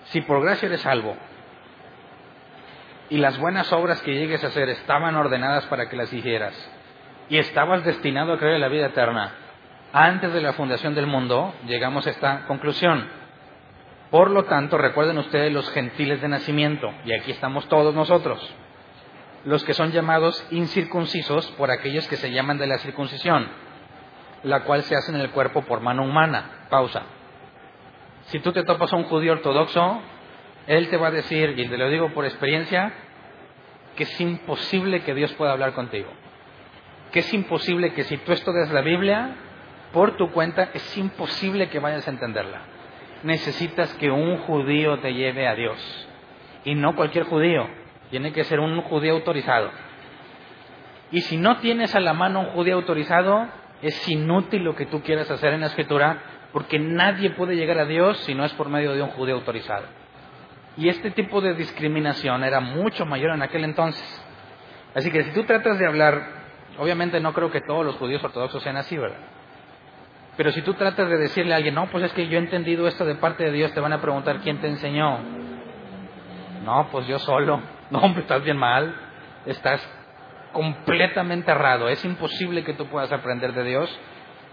Si 0.06 0.22
por 0.22 0.42
gracia 0.42 0.68
eres 0.68 0.82
salvo 0.82 1.16
y 3.10 3.18
las 3.18 3.38
buenas 3.40 3.72
obras 3.74 4.02
que 4.02 4.14
llegues 4.14 4.44
a 4.44 4.48
hacer 4.48 4.70
estaban 4.70 5.16
ordenadas 5.16 5.66
para 5.66 5.90
que 5.90 5.96
las 5.96 6.12
hicieras 6.12 6.54
y 7.30 7.38
estabas 7.38 7.84
destinado 7.84 8.34
a 8.34 8.38
creer 8.38 8.56
en 8.56 8.62
la 8.62 8.68
vida 8.68 8.88
eterna, 8.88 9.32
antes 9.94 10.34
de 10.34 10.42
la 10.42 10.54
fundación 10.54 10.96
del 10.96 11.08
mundo, 11.08 11.54
llegamos 11.66 12.08
a 12.08 12.12
esta 12.12 12.46
conclusión. 12.46 13.08
Por 14.10 14.32
lo 14.32 14.44
tanto, 14.44 14.78
recuerden 14.78 15.18
ustedes 15.18 15.54
los 15.54 15.70
gentiles 15.72 16.22
de 16.22 16.28
nacimiento, 16.28 16.94
y 17.06 17.14
aquí 17.14 17.32
estamos 17.32 17.68
todos 17.70 17.96
nosotros, 17.96 18.54
los 19.46 19.64
que 19.64 19.74
son 19.74 19.92
llamados 19.92 20.46
incircuncisos 20.52 21.50
por 21.52 21.72
aquellos 21.72 22.08
que 22.08 22.18
se 22.18 22.32
llaman 22.32 22.58
de 22.58 22.68
la 22.68 22.78
circuncisión, 22.80 23.48
la 24.44 24.64
cual 24.64 24.84
se 24.84 24.96
hace 24.96 25.12
en 25.12 25.20
el 25.20 25.32
cuerpo 25.32 25.62
por 25.64 25.82
mano 25.82 26.04
humana. 26.04 26.68
Pausa. 26.70 27.04
Si 28.26 28.40
tú 28.40 28.52
te 28.52 28.64
topas 28.64 28.92
a 28.94 28.96
un 28.96 29.04
judío 29.06 29.34
ortodoxo, 29.34 30.02
él 30.68 30.90
te 30.90 30.98
va 30.98 31.08
a 31.08 31.12
decir, 31.12 31.54
y 31.58 31.68
te 31.68 31.78
lo 31.78 31.90
digo 31.90 32.14
por 32.14 32.26
experiencia, 32.26 32.94
que 33.96 34.04
es 34.04 34.22
imposible 34.22 35.02
que 35.04 35.14
Dios 35.14 35.34
pueda 35.34 35.52
hablar 35.52 35.74
contigo. 35.74 36.10
Que 37.12 37.20
es 37.20 37.34
imposible 37.34 37.94
que 37.94 38.04
si 38.04 38.18
tú 38.18 38.32
estudias 38.32 38.72
la 38.72 38.82
Biblia, 38.82 39.36
por 39.92 40.16
tu 40.16 40.32
cuenta, 40.32 40.70
es 40.74 40.98
imposible 40.98 41.70
que 41.70 41.80
vayas 41.80 42.08
a 42.08 42.12
entenderla. 42.12 42.62
Necesitas 43.24 43.94
que 43.96 44.10
un 44.10 44.38
judío 44.38 45.00
te 45.00 45.14
lleve 45.14 45.48
a 45.48 45.56
Dios. 45.56 46.08
Y 46.64 46.76
no 46.76 46.96
cualquier 46.96 47.26
judío. 47.26 47.68
Tiene 48.10 48.32
que 48.32 48.44
ser 48.46 48.60
un 48.60 48.82
judío 48.82 49.14
autorizado. 49.14 49.70
Y 51.12 51.22
si 51.22 51.38
no 51.38 51.58
tienes 51.58 51.94
a 51.96 52.00
la 52.00 52.14
mano 52.14 52.40
un 52.40 52.46
judío 52.48 52.76
autorizado, 52.76 53.48
es 53.82 54.08
inútil 54.10 54.64
lo 54.64 54.76
que 54.76 54.86
tú 54.86 55.02
quieras 55.02 55.30
hacer 55.32 55.54
en 55.54 55.62
la 55.62 55.68
escritura, 55.68 56.22
porque 56.54 56.80
nadie 56.80 57.32
puede 57.32 57.56
llegar 57.56 57.80
a 57.80 57.86
Dios 57.86 58.18
si 58.20 58.36
no 58.36 58.46
es 58.46 58.54
por 58.54 58.70
medio 58.70 58.94
de 58.94 59.02
un 59.02 59.10
judío 59.10 59.36
autorizado. 59.36 59.86
Y 60.78 60.90
este 60.90 61.12
tipo 61.12 61.42
de 61.42 61.54
discriminación 61.54 62.44
era 62.44 62.60
mucho 62.60 63.06
mayor 63.06 63.32
en 63.32 63.42
aquel 63.42 63.64
entonces. 63.64 64.26
Así 64.96 65.12
que 65.12 65.24
si 65.24 65.32
tú 65.32 65.44
tratas 65.44 65.80
de 65.80 65.88
hablar, 65.88 66.22
obviamente 66.78 67.20
no 67.20 67.34
creo 67.34 67.52
que 67.52 67.62
todos 67.62 67.86
los 67.86 67.96
judíos 67.96 68.24
ortodoxos 68.24 68.64
sean 68.64 68.78
así, 68.78 68.98
¿verdad? 68.98 69.20
Pero 70.38 70.52
si 70.52 70.62
tú 70.62 70.74
tratas 70.74 71.10
de 71.10 71.18
decirle 71.18 71.54
a 71.54 71.58
alguien, 71.58 71.76
no, 71.76 71.88
pues 71.88 72.06
es 72.06 72.14
que 72.14 72.28
yo 72.28 72.38
he 72.38 72.42
entendido 72.42 72.88
esto 72.88 73.06
de 73.06 73.16
parte 73.16 73.44
de 73.44 73.52
Dios, 73.52 73.74
te 73.74 73.80
van 73.80 73.94
a 73.94 74.02
preguntar 74.02 74.40
quién 74.40 74.60
te 74.60 74.68
enseñó. 74.68 75.20
No, 76.64 76.88
pues 76.92 77.08
yo 77.08 77.20
solo. 77.20 77.62
No, 77.92 78.00
hombre, 78.00 78.22
estás 78.22 78.42
bien 78.42 78.56
mal. 78.56 78.96
Estás 79.46 79.86
completamente 80.52 81.52
errado. 81.52 81.90
Es 81.90 82.04
imposible 82.06 82.64
que 82.64 82.74
tú 82.74 82.88
puedas 82.88 83.12
aprender 83.12 83.54
de 83.54 83.64
Dios 83.64 84.00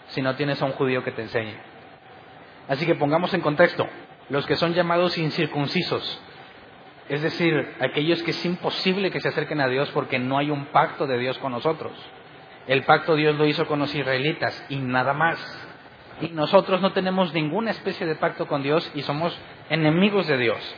si 0.09 0.23
no 0.23 0.37
tienes 0.37 0.61
a 0.63 0.65
un 0.65 0.73
judío 0.73 1.05
que 1.05 1.13
te 1.13 1.23
enseñe. 1.23 1.55
Así 2.69 2.87
que 2.87 2.95
pongamos 2.95 3.33
en 3.35 3.41
contexto, 3.41 3.87
los 4.29 4.47
que 4.47 4.57
son 4.57 4.75
llamados 4.75 5.17
incircuncisos, 5.19 6.23
es 7.09 7.23
decir, 7.23 7.75
aquellos 7.81 8.23
que 8.23 8.33
es 8.33 8.45
imposible 8.45 9.11
que 9.11 9.21
se 9.21 9.29
acerquen 9.29 9.61
a 9.61 9.69
Dios 9.69 9.91
porque 9.93 10.19
no 10.19 10.37
hay 10.37 10.51
un 10.51 10.67
pacto 10.67 11.07
de 11.07 11.19
Dios 11.19 11.39
con 11.39 11.53
nosotros. 11.53 11.93
El 12.67 12.85
pacto 12.85 13.15
Dios 13.15 13.35
lo 13.37 13.47
hizo 13.47 13.67
con 13.67 13.79
los 13.79 13.95
israelitas 13.95 14.67
y 14.69 14.77
nada 14.77 15.15
más. 15.15 15.39
Y 16.21 16.29
nosotros 16.29 16.83
no 16.83 16.93
tenemos 16.93 17.33
ninguna 17.33 17.71
especie 17.71 18.07
de 18.07 18.17
pacto 18.17 18.47
con 18.47 18.63
Dios 18.63 18.91
y 18.95 19.03
somos 19.03 19.39
enemigos 19.71 20.27
de 20.27 20.37
Dios. 20.37 20.77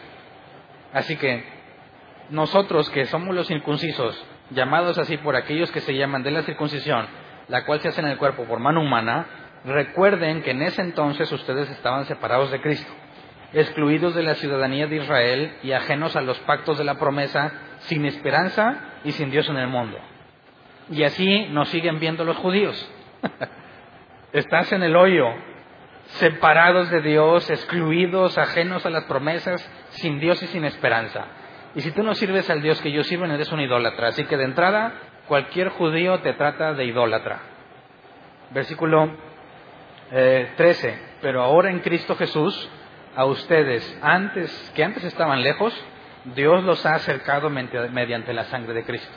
Así 0.92 1.16
que 1.16 1.44
nosotros 2.30 2.88
que 2.90 3.06
somos 3.06 3.34
los 3.34 3.48
circuncisos, 3.48 4.24
llamados 4.50 4.98
así 4.98 5.16
por 5.18 5.36
aquellos 5.36 5.70
que 5.70 5.80
se 5.80 5.94
llaman 5.94 6.22
de 6.22 6.30
la 6.30 6.42
circuncisión, 6.42 7.06
la 7.48 7.64
cual 7.64 7.80
se 7.80 7.88
hace 7.88 8.00
en 8.00 8.08
el 8.08 8.18
cuerpo 8.18 8.44
por 8.44 8.60
mano 8.60 8.80
humana, 8.80 9.26
recuerden 9.64 10.42
que 10.42 10.52
en 10.52 10.62
ese 10.62 10.82
entonces 10.82 11.30
ustedes 11.32 11.70
estaban 11.70 12.04
separados 12.06 12.50
de 12.50 12.60
Cristo, 12.60 12.90
excluidos 13.52 14.14
de 14.14 14.22
la 14.22 14.34
ciudadanía 14.34 14.86
de 14.86 14.96
Israel 14.96 15.56
y 15.62 15.72
ajenos 15.72 16.16
a 16.16 16.20
los 16.20 16.38
pactos 16.40 16.78
de 16.78 16.84
la 16.84 16.94
promesa, 16.94 17.52
sin 17.80 18.04
esperanza 18.06 18.78
y 19.04 19.12
sin 19.12 19.30
Dios 19.30 19.48
en 19.48 19.56
el 19.56 19.68
mundo. 19.68 19.98
Y 20.90 21.04
así 21.04 21.46
nos 21.50 21.68
siguen 21.68 22.00
viendo 22.00 22.24
los 22.24 22.36
judíos. 22.36 22.90
Estás 24.32 24.72
en 24.72 24.82
el 24.82 24.96
hoyo, 24.96 25.26
separados 26.18 26.90
de 26.90 27.00
Dios, 27.00 27.48
excluidos, 27.50 28.38
ajenos 28.38 28.86
a 28.86 28.90
las 28.90 29.04
promesas, 29.04 29.60
sin 29.90 30.20
Dios 30.20 30.42
y 30.42 30.46
sin 30.48 30.64
esperanza. 30.64 31.26
Y 31.74 31.82
si 31.82 31.92
tú 31.92 32.02
no 32.02 32.14
sirves 32.14 32.50
al 32.50 32.62
Dios 32.62 32.80
que 32.80 32.90
yo 32.90 33.04
sirvo, 33.04 33.26
eres 33.26 33.52
un 33.52 33.60
idólatra. 33.60 34.08
Así 34.08 34.24
que 34.24 34.36
de 34.36 34.44
entrada, 34.44 34.94
cualquier 35.28 35.68
judío 35.68 36.18
te 36.20 36.32
trata 36.32 36.74
de 36.74 36.84
idólatra. 36.84 37.40
Versículo 38.50 39.10
13. 40.10 40.88
Eh, 40.88 40.98
Pero 41.20 41.42
ahora 41.42 41.70
en 41.70 41.80
Cristo 41.80 42.16
Jesús, 42.16 42.68
a 43.14 43.24
ustedes, 43.24 43.98
antes 44.02 44.72
que 44.74 44.82
antes 44.82 45.04
estaban 45.04 45.42
lejos, 45.42 45.72
Dios 46.34 46.64
los 46.64 46.84
ha 46.84 46.94
acercado 46.94 47.48
mediante 47.50 48.32
la 48.32 48.44
sangre 48.44 48.74
de 48.74 48.84
Cristo. 48.84 49.16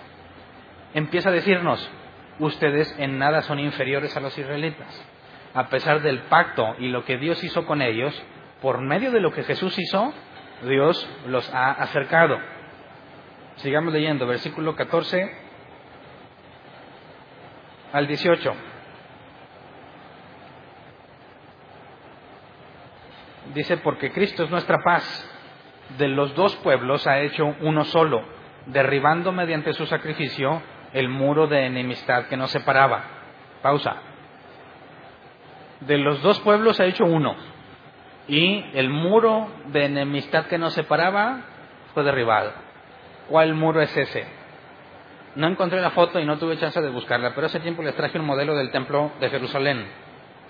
Empieza 0.94 1.30
a 1.30 1.34
decirnos, 1.34 1.90
ustedes 2.40 2.94
en 3.00 3.18
nada 3.18 3.42
son 3.42 3.60
inferiores 3.60 4.16
a 4.16 4.20
los 4.20 4.38
israelitas. 4.38 5.06
A 5.56 5.70
pesar 5.70 6.02
del 6.02 6.22
pacto 6.24 6.76
y 6.80 6.90
lo 6.90 7.04
que 7.04 7.18
Dios 7.18 7.44
hizo 7.44 7.66
con 7.66 7.82
ellos, 7.82 8.14
por 8.62 8.82
medio 8.82 9.12
de 9.12 9.20
lo 9.20 9.32
que 9.32 9.44
Jesús 9.44 9.78
hizo, 9.78 10.14
Dios 10.64 11.10
los 11.28 11.54
ha 11.54 11.72
acercado. 11.72 12.38
Sigamos 13.58 13.94
leyendo, 13.94 14.26
versículo 14.26 14.76
14 14.76 15.32
al 17.92 18.08
18. 18.08 18.54
Dice, 23.54 23.78
porque 23.78 24.12
Cristo 24.12 24.44
es 24.44 24.50
nuestra 24.50 24.80
paz. 24.84 25.30
De 25.98 26.08
los 26.08 26.34
dos 26.34 26.56
pueblos 26.58 27.06
ha 27.08 27.20
hecho 27.20 27.56
uno 27.60 27.84
solo, 27.84 28.24
derribando 28.66 29.32
mediante 29.32 29.74
su 29.74 29.86
sacrificio 29.86 30.62
el 30.94 31.10
muro 31.10 31.48
de 31.48 31.66
enemistad 31.66 32.26
que 32.28 32.38
nos 32.38 32.52
separaba. 32.52 33.04
Pausa. 33.62 33.98
De 35.82 35.98
los 35.98 36.22
dos 36.22 36.40
pueblos 36.40 36.80
ha 36.80 36.86
hecho 36.86 37.04
uno. 37.04 37.36
Y 38.28 38.66
el 38.74 38.90
muro 38.90 39.48
de 39.68 39.86
enemistad 39.86 40.46
que 40.46 40.58
nos 40.58 40.74
separaba 40.74 41.42
fue 41.94 42.04
derribado. 42.04 42.52
¿Cuál 43.30 43.54
muro 43.54 43.82
es 43.82 43.96
ese? 43.96 44.26
No 45.36 45.48
encontré 45.48 45.82
la 45.82 45.92
foto 45.92 46.20
y 46.20 46.26
no 46.26 46.38
tuve 46.38 46.58
chance 46.58 46.80
de 46.82 46.90
buscarla, 46.90 47.34
pero 47.34 47.48
hace 47.48 47.60
tiempo 47.60 47.82
les 47.82 47.96
traje 47.96 48.20
un 48.20 48.26
modelo 48.26 48.56
del 48.56 48.72
templo 48.72 49.12
de 49.20 49.30
Jerusalén. 49.30 49.86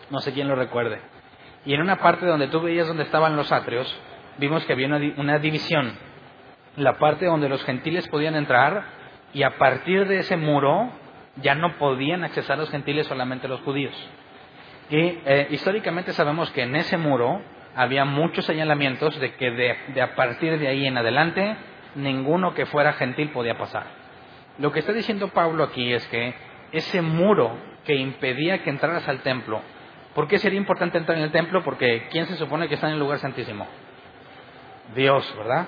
No 0.10 0.20
sé 0.20 0.34
quién 0.34 0.48
lo 0.48 0.56
recuerde. 0.56 1.00
Y 1.66 1.74
en 1.74 1.82
una 1.82 1.98
parte 1.98 2.26
donde 2.26 2.48
tú 2.48 2.62
veías 2.62 2.88
donde 2.88 3.04
estaban 3.04 3.36
los 3.36 3.52
atrios, 3.52 3.96
vimos 4.38 4.66
que 4.66 4.74
había 4.74 4.88
una, 4.88 5.00
una 5.18 5.40
división. 5.40 5.94
La 6.76 6.98
parte 6.98 7.26
donde 7.26 7.50
los 7.50 7.64
gentiles 7.64 8.08
podían 8.10 8.36
entrar 8.36 8.84
y 9.34 9.44
a 9.44 9.58
partir 9.58 10.08
de 10.08 10.20
ese 10.20 10.36
muro 10.38 10.92
ya 11.38 11.56
no 11.56 11.78
podían 11.78 12.24
accesar 12.24 12.58
los 12.58 12.70
gentiles, 12.70 13.08
solamente 13.08 13.48
los 13.48 13.62
judíos. 13.62 13.96
Y 14.90 14.98
eh, 14.98 15.48
históricamente 15.52 16.14
sabemos 16.14 16.52
que 16.52 16.64
en 16.64 16.76
ese 16.76 16.98
muro 16.98 17.42
había 17.76 18.06
muchos 18.06 18.46
señalamientos 18.46 19.20
de 19.20 19.34
que 19.36 19.52
de, 19.52 20.02
a 20.02 20.16
partir 20.16 20.60
de 20.60 20.68
ahí 20.68 20.86
en 20.86 20.98
adelante 20.98 21.56
ninguno 21.96 22.54
que 22.54 22.66
fuera 22.66 22.94
gentil 22.94 23.30
podía 23.30 23.58
pasar. 23.58 23.86
Lo 24.60 24.72
que 24.72 24.80
está 24.80 24.94
diciendo 24.94 25.30
Pablo 25.30 25.64
aquí 25.64 25.92
es 25.94 26.06
que 26.08 26.34
ese 26.72 27.02
muro 27.02 27.58
que 27.86 27.96
impedía 27.96 28.64
que 28.64 28.70
entraras 28.70 29.08
al 29.08 29.20
templo, 29.20 29.62
¿por 30.14 30.28
qué 30.28 30.38
sería 30.38 30.60
importante 30.60 30.98
entrar 30.98 31.18
en 31.18 31.24
el 31.24 31.32
templo? 31.32 31.64
Porque 31.64 32.08
¿quién 32.12 32.28
se 32.28 32.36
supone 32.36 32.68
que 32.68 32.76
está 32.76 32.88
en 32.88 32.94
el 32.94 33.00
lugar 33.00 33.20
santísimo? 33.20 33.68
Dios, 34.96 35.34
¿verdad? 35.38 35.68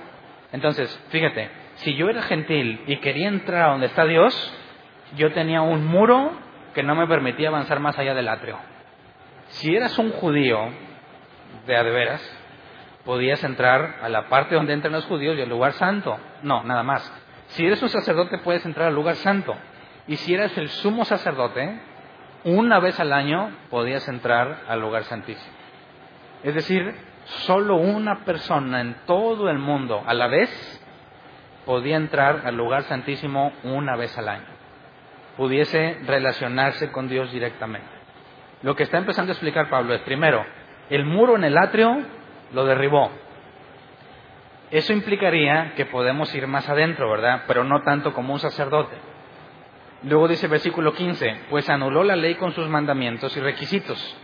Entonces, 0.51 1.03
fíjate, 1.09 1.49
si 1.75 1.95
yo 1.95 2.09
era 2.09 2.21
gentil 2.23 2.81
y 2.87 2.97
quería 2.97 3.27
entrar 3.27 3.63
a 3.63 3.71
donde 3.71 3.87
está 3.87 4.05
Dios, 4.05 4.53
yo 5.15 5.31
tenía 5.31 5.61
un 5.61 5.85
muro 5.85 6.31
que 6.73 6.83
no 6.83 6.95
me 6.95 7.07
permitía 7.07 7.49
avanzar 7.49 7.79
más 7.79 7.97
allá 7.97 8.13
del 8.13 8.27
atrio. 8.27 8.57
Si 9.47 9.75
eras 9.75 9.97
un 9.97 10.11
judío 10.11 10.69
de 11.65 11.91
veras, 11.91 12.21
podías 13.05 13.43
entrar 13.43 13.99
a 14.01 14.09
la 14.09 14.27
parte 14.27 14.55
donde 14.55 14.73
entran 14.73 14.93
los 14.93 15.05
judíos 15.05 15.37
y 15.37 15.41
al 15.41 15.49
lugar 15.49 15.73
santo. 15.73 16.17
No, 16.41 16.63
nada 16.63 16.83
más. 16.83 17.11
Si 17.47 17.65
eres 17.65 17.81
un 17.81 17.89
sacerdote 17.89 18.39
puedes 18.39 18.65
entrar 18.65 18.87
al 18.87 18.95
lugar 18.95 19.15
santo. 19.15 19.55
Y 20.07 20.17
si 20.17 20.33
eras 20.33 20.57
el 20.57 20.69
sumo 20.69 21.05
sacerdote, 21.05 21.79
una 22.43 22.79
vez 22.79 22.99
al 22.99 23.13
año 23.13 23.51
podías 23.69 24.07
entrar 24.07 24.63
al 24.67 24.79
lugar 24.79 25.03
santísimo. 25.03 25.53
Es 26.43 26.53
decir, 26.53 26.95
solo 27.25 27.77
una 27.77 28.23
persona 28.23 28.81
en 28.81 28.95
todo 29.05 29.49
el 29.49 29.57
mundo 29.57 30.03
a 30.05 30.13
la 30.13 30.27
vez 30.27 30.81
podía 31.65 31.95
entrar 31.95 32.43
al 32.45 32.55
lugar 32.55 32.83
santísimo 32.83 33.51
una 33.63 33.95
vez 33.95 34.15
al 34.17 34.29
año. 34.29 34.45
Pudiese 35.37 35.97
relacionarse 36.05 36.91
con 36.91 37.09
Dios 37.09 37.31
directamente. 37.31 37.87
Lo 38.61 38.75
que 38.75 38.83
está 38.83 38.97
empezando 38.97 39.31
a 39.31 39.33
explicar 39.33 39.69
Pablo 39.69 39.93
es, 39.93 40.01
primero, 40.01 40.45
el 40.89 41.05
muro 41.05 41.35
en 41.35 41.43
el 41.43 41.57
atrio 41.57 42.03
lo 42.53 42.65
derribó. 42.65 43.11
Eso 44.71 44.93
implicaría 44.93 45.73
que 45.75 45.85
podemos 45.85 46.33
ir 46.35 46.47
más 46.47 46.67
adentro, 46.67 47.09
¿verdad? 47.09 47.43
Pero 47.47 47.63
no 47.63 47.81
tanto 47.83 48.13
como 48.13 48.33
un 48.33 48.39
sacerdote. 48.39 48.95
Luego 50.03 50.27
dice 50.27 50.47
versículo 50.47 50.93
15, 50.93 51.41
pues 51.49 51.69
anuló 51.69 52.03
la 52.03 52.15
ley 52.15 52.35
con 52.35 52.51
sus 52.51 52.67
mandamientos 52.67 53.35
y 53.37 53.39
requisitos. 53.39 54.17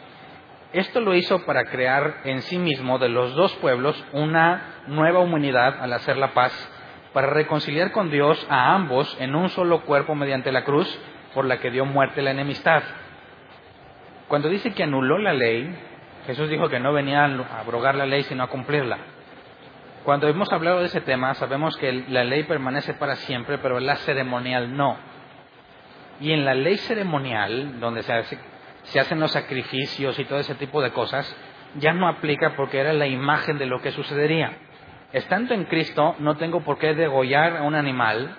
Esto 0.74 1.02
lo 1.02 1.16
hizo 1.16 1.46
para 1.46 1.66
crear 1.66 2.22
en 2.24 2.42
sí 2.42 2.58
mismo 2.58 2.98
de 2.98 3.10
los 3.10 3.36
dos 3.36 3.54
pueblos 3.56 4.04
una 4.14 4.84
nueva 4.88 5.20
humanidad 5.20 5.82
al 5.82 5.92
hacer 5.94 6.18
la 6.18 6.34
paz 6.34 6.52
para 7.14 7.28
reconciliar 7.28 7.92
con 7.92 8.10
Dios 8.10 8.46
a 8.50 8.74
ambos 8.74 9.18
en 9.20 9.36
un 9.36 9.50
solo 9.50 9.82
cuerpo 9.82 10.16
mediante 10.16 10.52
la 10.52 10.64
cruz 10.64 10.88
por 11.34 11.46
la 11.46 11.60
que 11.60 11.72
dio 11.72 11.86
muerte 11.86 12.22
la 12.22 12.32
enemistad. 12.32 12.84
Cuando 14.28 14.50
dice 14.50 14.74
que 14.74 14.84
anuló 14.84 15.18
la 15.18 15.34
ley, 15.34 15.76
Jesús 16.26 16.50
dijo 16.50 16.70
que 16.70 16.80
no 16.80 16.94
venía 16.94 17.26
a 17.26 17.60
abrogar 17.60 17.96
la 17.96 18.06
ley 18.06 18.24
sino 18.24 18.44
a 18.44 18.48
cumplirla. 18.48 18.98
Cuando 20.04 20.28
hemos 20.28 20.52
hablado 20.52 20.80
de 20.80 20.86
ese 20.86 21.02
tema, 21.02 21.34
sabemos 21.36 21.78
que 21.78 21.92
la 22.10 22.24
ley 22.24 22.44
permanece 22.44 22.94
para 22.96 23.16
siempre, 23.18 23.60
pero 23.60 23.80
la 23.80 23.96
ceremonial 23.98 24.76
no. 24.76 24.98
Y 26.20 26.32
en 26.32 26.44
la 26.46 26.56
ley 26.56 26.78
ceremonial, 26.78 27.80
donde 27.80 28.04
se, 28.04 28.24
se 28.84 29.00
hacen 29.00 29.20
los 29.20 29.32
sacrificios 29.32 30.18
y 30.18 30.26
todo 30.26 30.40
ese 30.40 30.56
tipo 30.56 30.82
de 30.82 30.92
cosas, 30.92 31.36
ya 31.76 31.94
no 31.94 32.08
aplica 32.08 32.56
porque 32.56 32.80
era 32.80 32.94
la 32.94 33.08
imagen 33.08 33.58
de 33.58 33.68
lo 33.68 33.80
que 33.82 33.92
sucedería 33.92 34.58
estando 35.14 35.54
en 35.54 35.66
Cristo, 35.66 36.16
no 36.20 36.36
tengo 36.38 36.62
por 36.62 36.78
qué 36.78 36.94
degollar 36.94 37.58
a 37.58 37.64
un 37.64 37.76
animal, 37.76 38.36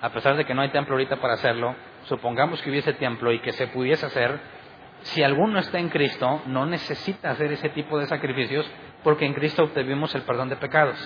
a 0.00 0.10
pesar 0.10 0.36
de 0.36 0.44
que 0.44 0.54
no 0.54 0.62
hay 0.62 0.70
templo 0.70 0.94
ahorita 0.94 1.16
para 1.16 1.34
hacerlo. 1.34 1.74
Supongamos 2.04 2.60
que 2.62 2.70
hubiese 2.70 2.92
templo 2.94 3.32
y 3.32 3.40
que 3.40 3.52
se 3.52 3.66
pudiese 3.68 4.06
hacer. 4.06 4.38
Si 5.04 5.22
alguno 5.22 5.58
está 5.58 5.78
en 5.78 5.90
Cristo, 5.90 6.42
no 6.46 6.64
necesita 6.66 7.30
hacer 7.30 7.52
ese 7.52 7.68
tipo 7.68 7.98
de 7.98 8.06
sacrificios 8.06 8.70
porque 9.02 9.26
en 9.26 9.34
Cristo 9.34 9.64
obtuvimos 9.64 10.14
el 10.14 10.22
perdón 10.22 10.48
de 10.48 10.56
pecados. 10.56 10.96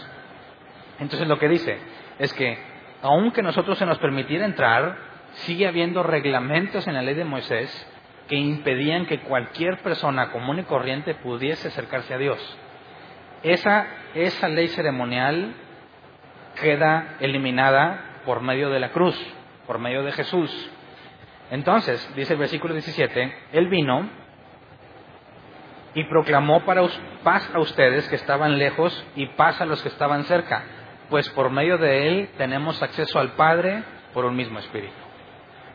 Entonces 1.01 1.27
lo 1.27 1.39
que 1.39 1.49
dice 1.49 1.79
es 2.19 2.33
que, 2.33 2.59
aunque 3.03 3.43
nosotros 3.43 3.77
se 3.77 3.87
nos 3.87 3.99
permitiera 3.99 4.45
entrar, 4.45 4.97
sigue 5.33 5.67
habiendo 5.67 6.03
reglamentos 6.03 6.87
en 6.87 6.95
la 6.95 7.03
ley 7.03 7.15
de 7.15 7.25
Moisés 7.25 7.69
que 8.29 8.37
impedían 8.37 9.07
que 9.07 9.21
cualquier 9.21 9.79
persona 9.79 10.31
común 10.31 10.61
y 10.61 10.65
corriente 10.65 11.15
pudiese 11.15 11.69
acercarse 11.69 12.15
a 12.15 12.19
Dios. 12.19 12.59
Esa, 13.43 13.87
esa 14.15 14.49
ley 14.49 14.69
ceremonial 14.69 15.55
queda 16.61 17.17
eliminada 17.21 18.21
por 18.25 18.43
medio 18.43 18.71
de 18.71 18.81
la 18.81 18.91
cruz, 18.91 19.19
por 19.67 19.79
medio 19.79 20.05
de 20.05 20.13
Jesús. 20.13 20.71
Entonces, 21.51 22.13
dice 22.15 22.35
el 22.35 22.39
versículo 22.39 22.75
17, 22.75 23.35
Él 23.53 23.69
vino 23.69 24.09
y 25.95 26.05
proclamó 26.05 26.65
para 26.65 26.83
paz 27.23 27.51
a 27.55 27.59
ustedes 27.59 28.09
que 28.09 28.17
estaban 28.17 28.59
lejos 28.59 29.05
y 29.17 29.27
paz 29.27 29.61
a 29.61 29.67
los 29.67 29.83
que 29.83 29.89
estaban 29.89 30.25
cerca, 30.25 30.63
pues 31.09 31.29
por 31.31 31.51
medio 31.51 31.79
de 31.79 32.09
Él 32.09 32.31
tenemos 32.37 32.83
acceso 32.83 33.19
al 33.19 33.33
Padre 33.33 33.83
por 34.13 34.25
un 34.25 34.37
mismo 34.37 34.59
Espíritu. 34.59 34.95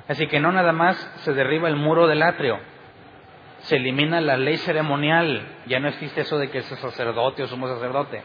Así 0.08 0.28
que 0.28 0.40
no 0.40 0.52
nada 0.52 0.74
más 0.74 0.96
se 1.24 1.34
derriba 1.34 1.70
el 1.70 1.76
muro 1.76 2.08
del 2.08 2.22
atrio, 2.22 2.60
se 3.60 3.78
elimina 3.78 4.20
la 4.20 4.38
ley 4.38 4.58
ceremonial, 4.58 5.42
ya 5.66 5.80
no 5.80 5.88
existe 5.88 6.22
eso 6.22 6.38
de 6.38 6.50
que 6.50 6.60
es 6.60 6.66
sacerdote 6.66 7.44
o 7.44 7.48
sumo 7.48 7.68
sacerdote. 7.68 8.22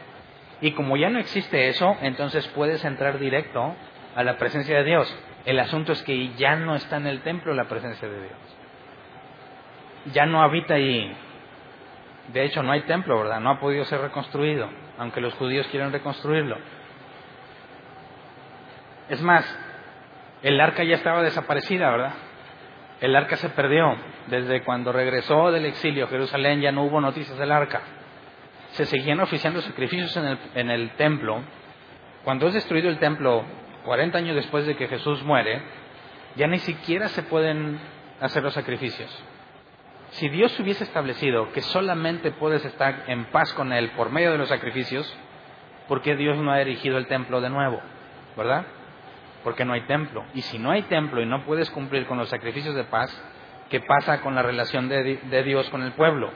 Y 0.61 0.71
como 0.71 0.97
ya 0.97 1.09
no 1.09 1.19
existe 1.19 1.69
eso, 1.69 1.95
entonces 2.01 2.45
puedes 2.49 2.83
entrar 2.83 3.17
directo 3.17 3.73
a 4.15 4.23
la 4.23 4.37
presencia 4.37 4.77
de 4.77 4.83
Dios. 4.83 5.17
El 5.49 5.59
asunto 5.59 5.93
es 5.93 6.03
que 6.03 6.35
ya 6.35 6.57
no 6.57 6.75
está 6.75 6.97
en 6.97 7.07
el 7.07 7.21
templo 7.21 7.55
la 7.55 7.63
presencia 7.63 8.07
de 8.07 8.19
Dios. 8.19 8.37
Ya 10.13 10.27
no 10.27 10.43
habita 10.43 10.75
ahí. 10.75 11.11
De 12.31 12.43
hecho, 12.45 12.61
no 12.61 12.71
hay 12.71 12.81
templo, 12.81 13.17
¿verdad? 13.17 13.39
No 13.39 13.49
ha 13.49 13.59
podido 13.59 13.83
ser 13.85 13.99
reconstruido, 13.99 14.69
aunque 14.99 15.21
los 15.21 15.33
judíos 15.33 15.65
quieren 15.71 15.91
reconstruirlo. 15.91 16.55
Es 19.09 19.23
más, 19.23 19.43
el 20.43 20.61
arca 20.61 20.83
ya 20.83 20.93
estaba 20.93 21.23
desaparecida, 21.23 21.89
¿verdad? 21.89 22.13
El 23.01 23.15
arca 23.15 23.35
se 23.35 23.49
perdió. 23.49 23.95
Desde 24.27 24.61
cuando 24.63 24.91
regresó 24.91 25.51
del 25.51 25.65
exilio 25.65 26.07
Jerusalén 26.09 26.61
ya 26.61 26.71
no 26.71 26.83
hubo 26.83 27.01
noticias 27.01 27.39
del 27.39 27.51
arca. 27.51 27.81
Se 28.73 28.85
seguían 28.85 29.19
oficiando 29.19 29.61
sacrificios 29.61 30.15
en 30.15 30.25
el, 30.25 30.39
en 30.53 30.69
el 30.69 30.91
templo. 30.91 31.41
Cuando 32.23 32.45
es 32.45 32.53
destruido 32.53 32.87
el 32.87 32.99
templo 32.99 33.45
40 33.85 34.17
años 34.17 34.35
después 34.35 34.65
de 34.65 34.75
que 34.75 34.87
Jesús 34.87 35.23
muere, 35.23 35.61
ya 36.35 36.47
ni 36.47 36.59
siquiera 36.59 37.07
se 37.09 37.23
pueden 37.23 37.79
hacer 38.19 38.43
los 38.43 38.53
sacrificios. 38.53 39.09
Si 40.11 40.29
Dios 40.29 40.59
hubiese 40.59 40.83
establecido 40.83 41.51
que 41.51 41.61
solamente 41.61 42.31
puedes 42.31 42.65
estar 42.65 43.03
en 43.07 43.25
paz 43.25 43.53
con 43.53 43.71
Él 43.73 43.91
por 43.91 44.11
medio 44.11 44.31
de 44.31 44.37
los 44.37 44.49
sacrificios, 44.49 45.15
¿por 45.87 46.01
qué 46.01 46.15
Dios 46.15 46.37
no 46.37 46.51
ha 46.51 46.61
erigido 46.61 46.97
el 46.97 47.07
templo 47.07 47.41
de 47.41 47.49
nuevo? 47.49 47.79
¿Verdad? 48.35 48.65
porque 49.43 49.65
no 49.65 49.73
hay 49.73 49.81
templo. 49.81 50.25
Y 50.33 50.41
si 50.41 50.59
no 50.59 50.71
hay 50.71 50.83
templo 50.83 51.21
y 51.21 51.25
no 51.25 51.43
puedes 51.45 51.69
cumplir 51.71 52.05
con 52.05 52.17
los 52.17 52.29
sacrificios 52.29 52.75
de 52.75 52.83
paz, 52.83 53.09
¿qué 53.69 53.79
pasa 53.79 54.21
con 54.21 54.35
la 54.35 54.43
relación 54.43 54.89
de, 54.89 55.43
Dios 55.43 55.69
con 55.69 55.83
el 55.83 55.93
pueblo? 55.93 56.31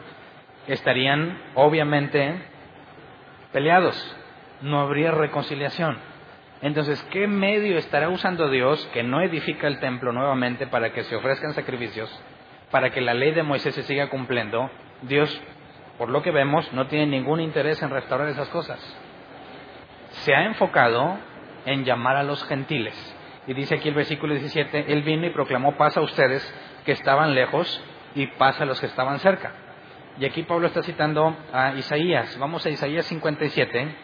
Estarían 0.68 1.42
obviamente 1.56 2.42
peleados, 3.52 4.18
no 4.62 4.80
habría 4.80 5.12
reconciliación. 5.12 5.98
Entonces, 6.64 7.04
¿qué 7.12 7.28
medio 7.28 7.78
estará 7.78 8.08
usando 8.08 8.50
Dios 8.50 8.90
que 8.94 9.04
no 9.04 9.20
edifica 9.20 9.68
el 9.68 9.82
templo 9.82 10.14
nuevamente 10.14 10.66
para 10.66 10.94
que 10.94 11.04
se 11.04 11.18
ofrezcan 11.18 11.54
sacrificios, 11.54 12.10
para 12.72 12.90
que 12.90 13.02
la 13.02 13.14
ley 13.14 13.34
de 13.34 13.44
Moisés 13.44 13.76
se 13.76 13.84
siga 13.84 14.10
cumpliendo? 14.10 14.72
Dios, 15.02 15.42
por 15.98 16.08
lo 16.08 16.22
que 16.22 16.32
vemos, 16.32 16.72
no 16.72 16.88
tiene 16.88 17.08
ningún 17.08 17.42
interés 17.42 17.84
en 17.84 17.90
restaurar 17.90 18.30
esas 18.30 18.48
cosas. 18.48 18.80
Se 20.24 20.34
ha 20.34 20.46
enfocado 20.46 21.18
en 21.66 21.84
llamar 21.84 22.16
a 22.16 22.24
los 22.24 22.42
gentiles. 22.46 22.96
Y 23.46 23.54
dice 23.54 23.76
aquí 23.76 23.90
el 23.90 23.96
versículo 23.96 24.34
17, 24.34 24.86
Él 24.88 25.04
vino 25.04 25.28
y 25.28 25.32
proclamó 25.32 25.76
paz 25.76 25.98
a 25.98 26.02
ustedes 26.02 26.42
que 26.86 26.94
estaban 26.94 27.36
lejos 27.36 27.84
y 28.16 28.28
paz 28.28 28.62
a 28.62 28.66
los 28.66 28.80
que 28.80 28.86
estaban 28.86 29.20
cerca. 29.20 29.52
Y 30.18 30.24
aquí 30.24 30.44
Pablo 30.44 30.68
está 30.68 30.82
citando 30.82 31.36
a 31.52 31.74
Isaías. 31.74 32.38
Vamos 32.40 32.66
a 32.66 32.70
Isaías 32.70 33.06
57, 33.06 33.96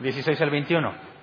16 0.00 0.42
al 0.42 0.50
21. 0.50 1.13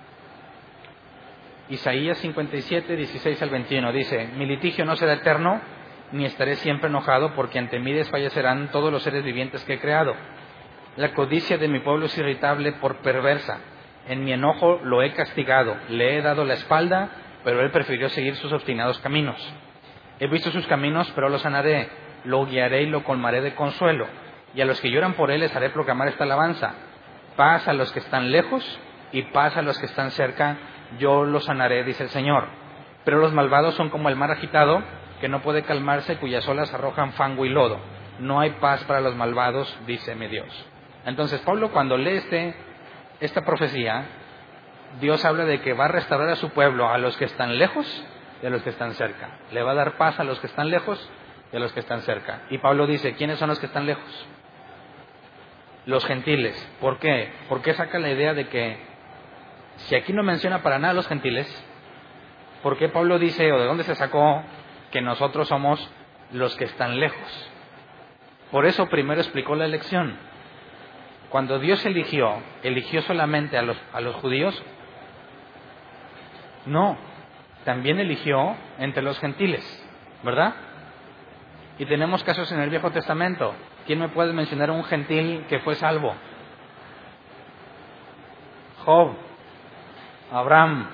Isaías 1.72 2.18
57, 2.18 2.96
16 2.96 3.42
al 3.42 3.50
21 3.50 3.92
dice, 3.92 4.28
mi 4.36 4.46
litigio 4.46 4.84
no 4.84 4.96
será 4.96 5.14
eterno, 5.14 5.60
ni 6.12 6.24
estaré 6.24 6.56
siempre 6.56 6.88
enojado, 6.88 7.34
porque 7.34 7.58
ante 7.58 7.78
mí 7.78 7.92
desfallecerán 7.92 8.70
todos 8.70 8.92
los 8.92 9.02
seres 9.02 9.24
vivientes 9.24 9.64
que 9.64 9.74
he 9.74 9.80
creado. 9.80 10.14
La 10.96 11.14
codicia 11.14 11.58
de 11.58 11.68
mi 11.68 11.80
pueblo 11.80 12.06
es 12.06 12.18
irritable 12.18 12.72
por 12.72 12.96
perversa 12.96 13.58
en 14.08 14.24
mi 14.24 14.32
enojo 14.32 14.80
lo 14.82 15.02
he 15.02 15.12
castigado, 15.12 15.76
le 15.88 16.16
he 16.16 16.22
dado 16.22 16.44
la 16.44 16.54
espalda, 16.54 17.10
pero 17.44 17.60
él 17.60 17.70
prefirió 17.70 18.08
seguir 18.08 18.34
sus 18.36 18.52
obstinados 18.52 18.98
caminos. 18.98 19.36
He 20.18 20.26
visto 20.26 20.50
sus 20.50 20.66
caminos, 20.66 21.10
pero 21.14 21.28
lo 21.28 21.38
sanaré, 21.38 21.88
lo 22.24 22.44
guiaré 22.46 22.82
y 22.82 22.86
lo 22.86 23.04
colmaré 23.04 23.40
de 23.40 23.54
consuelo. 23.54 24.06
Y 24.54 24.60
a 24.60 24.64
los 24.64 24.80
que 24.80 24.90
lloran 24.90 25.14
por 25.14 25.30
él 25.30 25.40
les 25.40 25.54
haré 25.54 25.70
proclamar 25.70 26.08
esta 26.08 26.24
alabanza. 26.24 26.74
Paz 27.36 27.66
a 27.68 27.72
los 27.72 27.92
que 27.92 28.00
están 28.00 28.30
lejos 28.30 28.80
y 29.12 29.22
paz 29.22 29.56
a 29.56 29.62
los 29.62 29.78
que 29.78 29.86
están 29.86 30.10
cerca, 30.10 30.58
yo 30.98 31.24
los 31.24 31.44
sanaré, 31.44 31.84
dice 31.84 32.04
el 32.04 32.10
Señor. 32.10 32.46
Pero 33.04 33.18
los 33.18 33.32
malvados 33.32 33.74
son 33.74 33.90
como 33.90 34.08
el 34.08 34.16
mar 34.16 34.30
agitado, 34.30 34.82
que 35.20 35.28
no 35.28 35.40
puede 35.42 35.62
calmarse, 35.62 36.16
cuyas 36.16 36.46
olas 36.48 36.72
arrojan 36.72 37.12
fango 37.12 37.44
y 37.44 37.48
lodo. 37.48 37.78
No 38.18 38.40
hay 38.40 38.50
paz 38.60 38.84
para 38.84 39.00
los 39.00 39.14
malvados, 39.16 39.76
dice 39.86 40.14
mi 40.14 40.28
Dios. 40.28 40.66
Entonces 41.04 41.40
Pablo 41.40 41.70
cuando 41.70 41.96
lee 41.96 42.16
este 42.16 42.54
esta 43.20 43.42
profecía, 43.42 44.04
Dios 45.00 45.24
habla 45.24 45.44
de 45.44 45.60
que 45.60 45.72
va 45.74 45.84
a 45.84 45.88
restaurar 45.88 46.28
a 46.28 46.36
su 46.36 46.50
pueblo, 46.50 46.88
a 46.88 46.98
los 46.98 47.16
que 47.16 47.24
están 47.24 47.56
lejos 47.56 47.86
y 48.42 48.46
a 48.46 48.50
los 48.50 48.62
que 48.62 48.70
están 48.70 48.94
cerca. 48.94 49.38
Le 49.52 49.62
va 49.62 49.72
a 49.72 49.74
dar 49.74 49.96
paz 49.96 50.18
a 50.18 50.24
los 50.24 50.40
que 50.40 50.48
están 50.48 50.70
lejos 50.70 51.08
y 51.52 51.56
a 51.56 51.60
los 51.60 51.72
que 51.72 51.80
están 51.80 52.02
cerca. 52.02 52.42
Y 52.50 52.58
Pablo 52.58 52.86
dice, 52.86 53.14
¿quiénes 53.14 53.38
son 53.38 53.48
los 53.48 53.60
que 53.60 53.66
están 53.66 53.86
lejos? 53.86 54.26
Los 55.86 56.04
gentiles. 56.04 56.68
¿Por 56.80 56.98
qué? 56.98 57.32
¿Por 57.48 57.62
qué 57.62 57.74
saca 57.74 57.98
la 58.00 58.10
idea 58.10 58.34
de 58.34 58.48
que 58.48 58.91
si 59.76 59.94
aquí 59.94 60.12
no 60.12 60.22
menciona 60.22 60.62
para 60.62 60.78
nada 60.78 60.92
a 60.92 60.94
los 60.94 61.08
gentiles, 61.08 61.46
¿por 62.62 62.78
qué 62.78 62.88
Pablo 62.88 63.18
dice 63.18 63.50
o 63.52 63.58
de 63.58 63.66
dónde 63.66 63.84
se 63.84 63.94
sacó 63.94 64.42
que 64.90 65.00
nosotros 65.00 65.48
somos 65.48 65.90
los 66.32 66.54
que 66.56 66.64
están 66.64 67.00
lejos? 67.00 67.50
Por 68.50 68.66
eso 68.66 68.88
primero 68.88 69.20
explicó 69.20 69.54
la 69.54 69.64
elección 69.64 70.16
cuando 71.32 71.58
Dios 71.58 71.82
eligió, 71.86 72.42
eligió 72.62 73.00
solamente 73.00 73.56
a 73.56 73.62
los, 73.62 73.78
a 73.94 74.02
los 74.02 74.14
judíos, 74.16 74.62
no, 76.66 76.98
también 77.64 77.98
eligió 77.98 78.54
entre 78.78 79.02
los 79.02 79.18
gentiles, 79.18 79.64
¿verdad? 80.22 80.52
Y 81.78 81.86
tenemos 81.86 82.22
casos 82.22 82.52
en 82.52 82.60
el 82.60 82.68
Viejo 82.68 82.90
Testamento. 82.90 83.54
¿Quién 83.86 84.00
me 84.00 84.10
puede 84.10 84.34
mencionar 84.34 84.70
un 84.70 84.84
gentil 84.84 85.46
que 85.48 85.60
fue 85.60 85.74
salvo? 85.76 86.14
Job, 88.84 89.16
Abraham, 90.32 90.88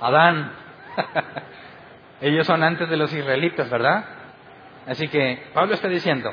Adán. 0.00 0.52
Ellos 2.20 2.46
son 2.46 2.62
antes 2.62 2.88
de 2.88 2.96
los 2.96 3.12
israelitas, 3.12 3.68
¿verdad? 3.68 4.04
Así 4.86 5.08
que 5.08 5.42
Pablo 5.52 5.74
está 5.74 5.88
diciendo, 5.88 6.32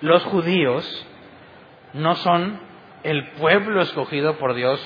los 0.00 0.24
judíos 0.24 1.06
no 1.92 2.14
son 2.16 2.60
el 3.02 3.28
pueblo 3.32 3.80
escogido 3.82 4.36
por 4.38 4.54
Dios 4.54 4.80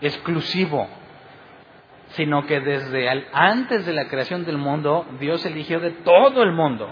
exclusivo, 0.00 0.88
sino 2.08 2.46
que 2.46 2.60
desde 2.60 3.08
antes 3.32 3.84
de 3.84 3.92
la 3.92 4.08
creación 4.08 4.44
del 4.44 4.58
mundo, 4.58 5.06
Dios 5.20 5.44
eligió 5.44 5.80
de 5.80 5.90
todo 5.90 6.42
el 6.42 6.52
mundo. 6.52 6.88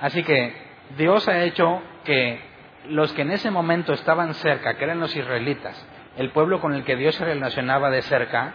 Así 0.00 0.22
que 0.22 0.54
Dios 0.96 1.28
ha 1.28 1.42
hecho 1.42 1.82
que 2.04 2.40
los 2.88 3.12
que 3.12 3.22
en 3.22 3.32
ese 3.32 3.50
momento 3.50 3.92
estaban 3.92 4.34
cerca, 4.34 4.74
que 4.74 4.84
eran 4.84 5.00
los 5.00 5.14
israelitas, 5.14 5.86
el 6.16 6.30
pueblo 6.30 6.60
con 6.60 6.74
el 6.74 6.84
que 6.84 6.96
Dios 6.96 7.14
se 7.14 7.24
relacionaba 7.24 7.90
de 7.90 8.02
cerca, 8.02 8.54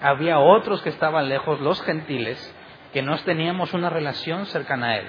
había 0.00 0.38
otros 0.38 0.82
que 0.82 0.88
estaban 0.88 1.28
lejos, 1.28 1.60
los 1.60 1.82
gentiles, 1.82 2.54
que 2.92 3.02
no 3.02 3.16
teníamos 3.18 3.72
una 3.74 3.90
relación 3.90 4.46
cercana 4.46 4.88
a 4.88 4.96
Él. 4.98 5.06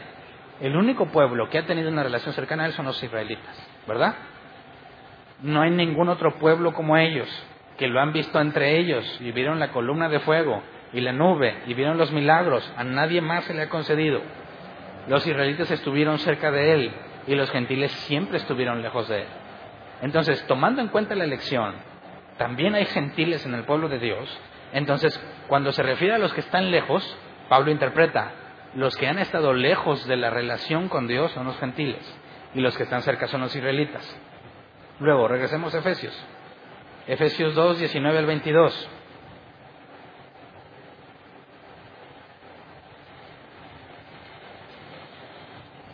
El 0.62 0.76
único 0.76 1.08
pueblo 1.08 1.50
que 1.50 1.58
ha 1.58 1.66
tenido 1.66 1.90
una 1.90 2.04
relación 2.04 2.34
cercana 2.34 2.64
a 2.64 2.66
Él 2.68 2.74
son 2.74 2.86
los 2.86 3.02
israelitas. 3.04 3.74
¿verdad? 3.88 4.16
No 5.42 5.62
hay 5.62 5.72
ningún 5.72 6.10
otro 6.10 6.38
pueblo 6.38 6.74
como 6.74 6.98
ellos, 6.98 7.28
que 7.78 7.88
lo 7.88 8.00
han 8.00 8.14
visto 8.14 8.40
entre 8.40 8.78
ellos 8.78 9.20
y 9.20 9.32
vieron 9.32 9.60
la 9.60 9.72
columna 9.72 10.10
de 10.10 10.20
fuego 10.20 10.62
y 10.94 11.02
la 11.02 11.12
nube 11.12 11.56
y 11.68 11.74
vieron 11.74 11.98
los 11.98 12.12
milagros. 12.12 12.72
A 12.78 12.84
nadie 12.84 13.22
más 13.22 13.44
se 13.46 13.54
le 13.54 13.64
ha 13.64 13.70
concedido. 13.70 14.22
Los 15.08 15.26
israelitas 15.28 15.70
estuvieron 15.72 16.20
cerca 16.20 16.52
de 16.52 16.74
él 16.74 16.92
y 17.28 17.36
los 17.36 17.52
gentiles 17.52 17.92
siempre 17.92 18.38
estuvieron 18.38 18.82
lejos 18.82 19.10
de 19.10 19.22
él. 19.22 19.28
Entonces, 20.04 20.46
tomando 20.48 20.82
en 20.82 20.90
cuenta 20.90 21.16
la 21.16 21.24
elección, 21.24 21.76
también 22.38 22.76
hay 22.76 22.86
gentiles 22.88 23.46
en 23.46 23.54
el 23.54 23.64
pueblo 23.64 23.88
de 23.88 24.00
Dios. 24.00 24.38
Entonces, 24.74 25.18
cuando 25.48 25.72
se 25.72 25.82
refiere 25.82 26.14
a 26.14 26.18
los 26.18 26.34
que 26.34 26.42
están 26.42 26.72
lejos, 26.72 27.18
Pablo 27.48 27.72
interpreta, 27.72 28.34
los 28.76 28.98
que 28.98 29.08
han 29.08 29.18
estado 29.18 29.54
lejos 29.54 30.06
de 30.06 30.18
la 30.18 30.30
relación 30.30 30.90
con 30.90 31.08
Dios 31.08 31.32
son 31.32 31.46
los 31.46 31.58
gentiles 31.58 32.04
y 32.54 32.60
los 32.60 32.76
que 32.76 32.84
están 32.84 33.02
cerca 33.02 33.28
son 33.28 33.40
los 33.40 33.56
israelitas. 33.56 34.04
Luego, 35.00 35.30
regresemos 35.30 35.74
a 35.74 35.80
Efesios. 35.80 36.14
Efesios 37.08 37.56
2, 37.56 37.80
19 37.80 38.18
al 38.18 38.26
22. 38.26 38.90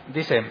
Dice, 0.08 0.42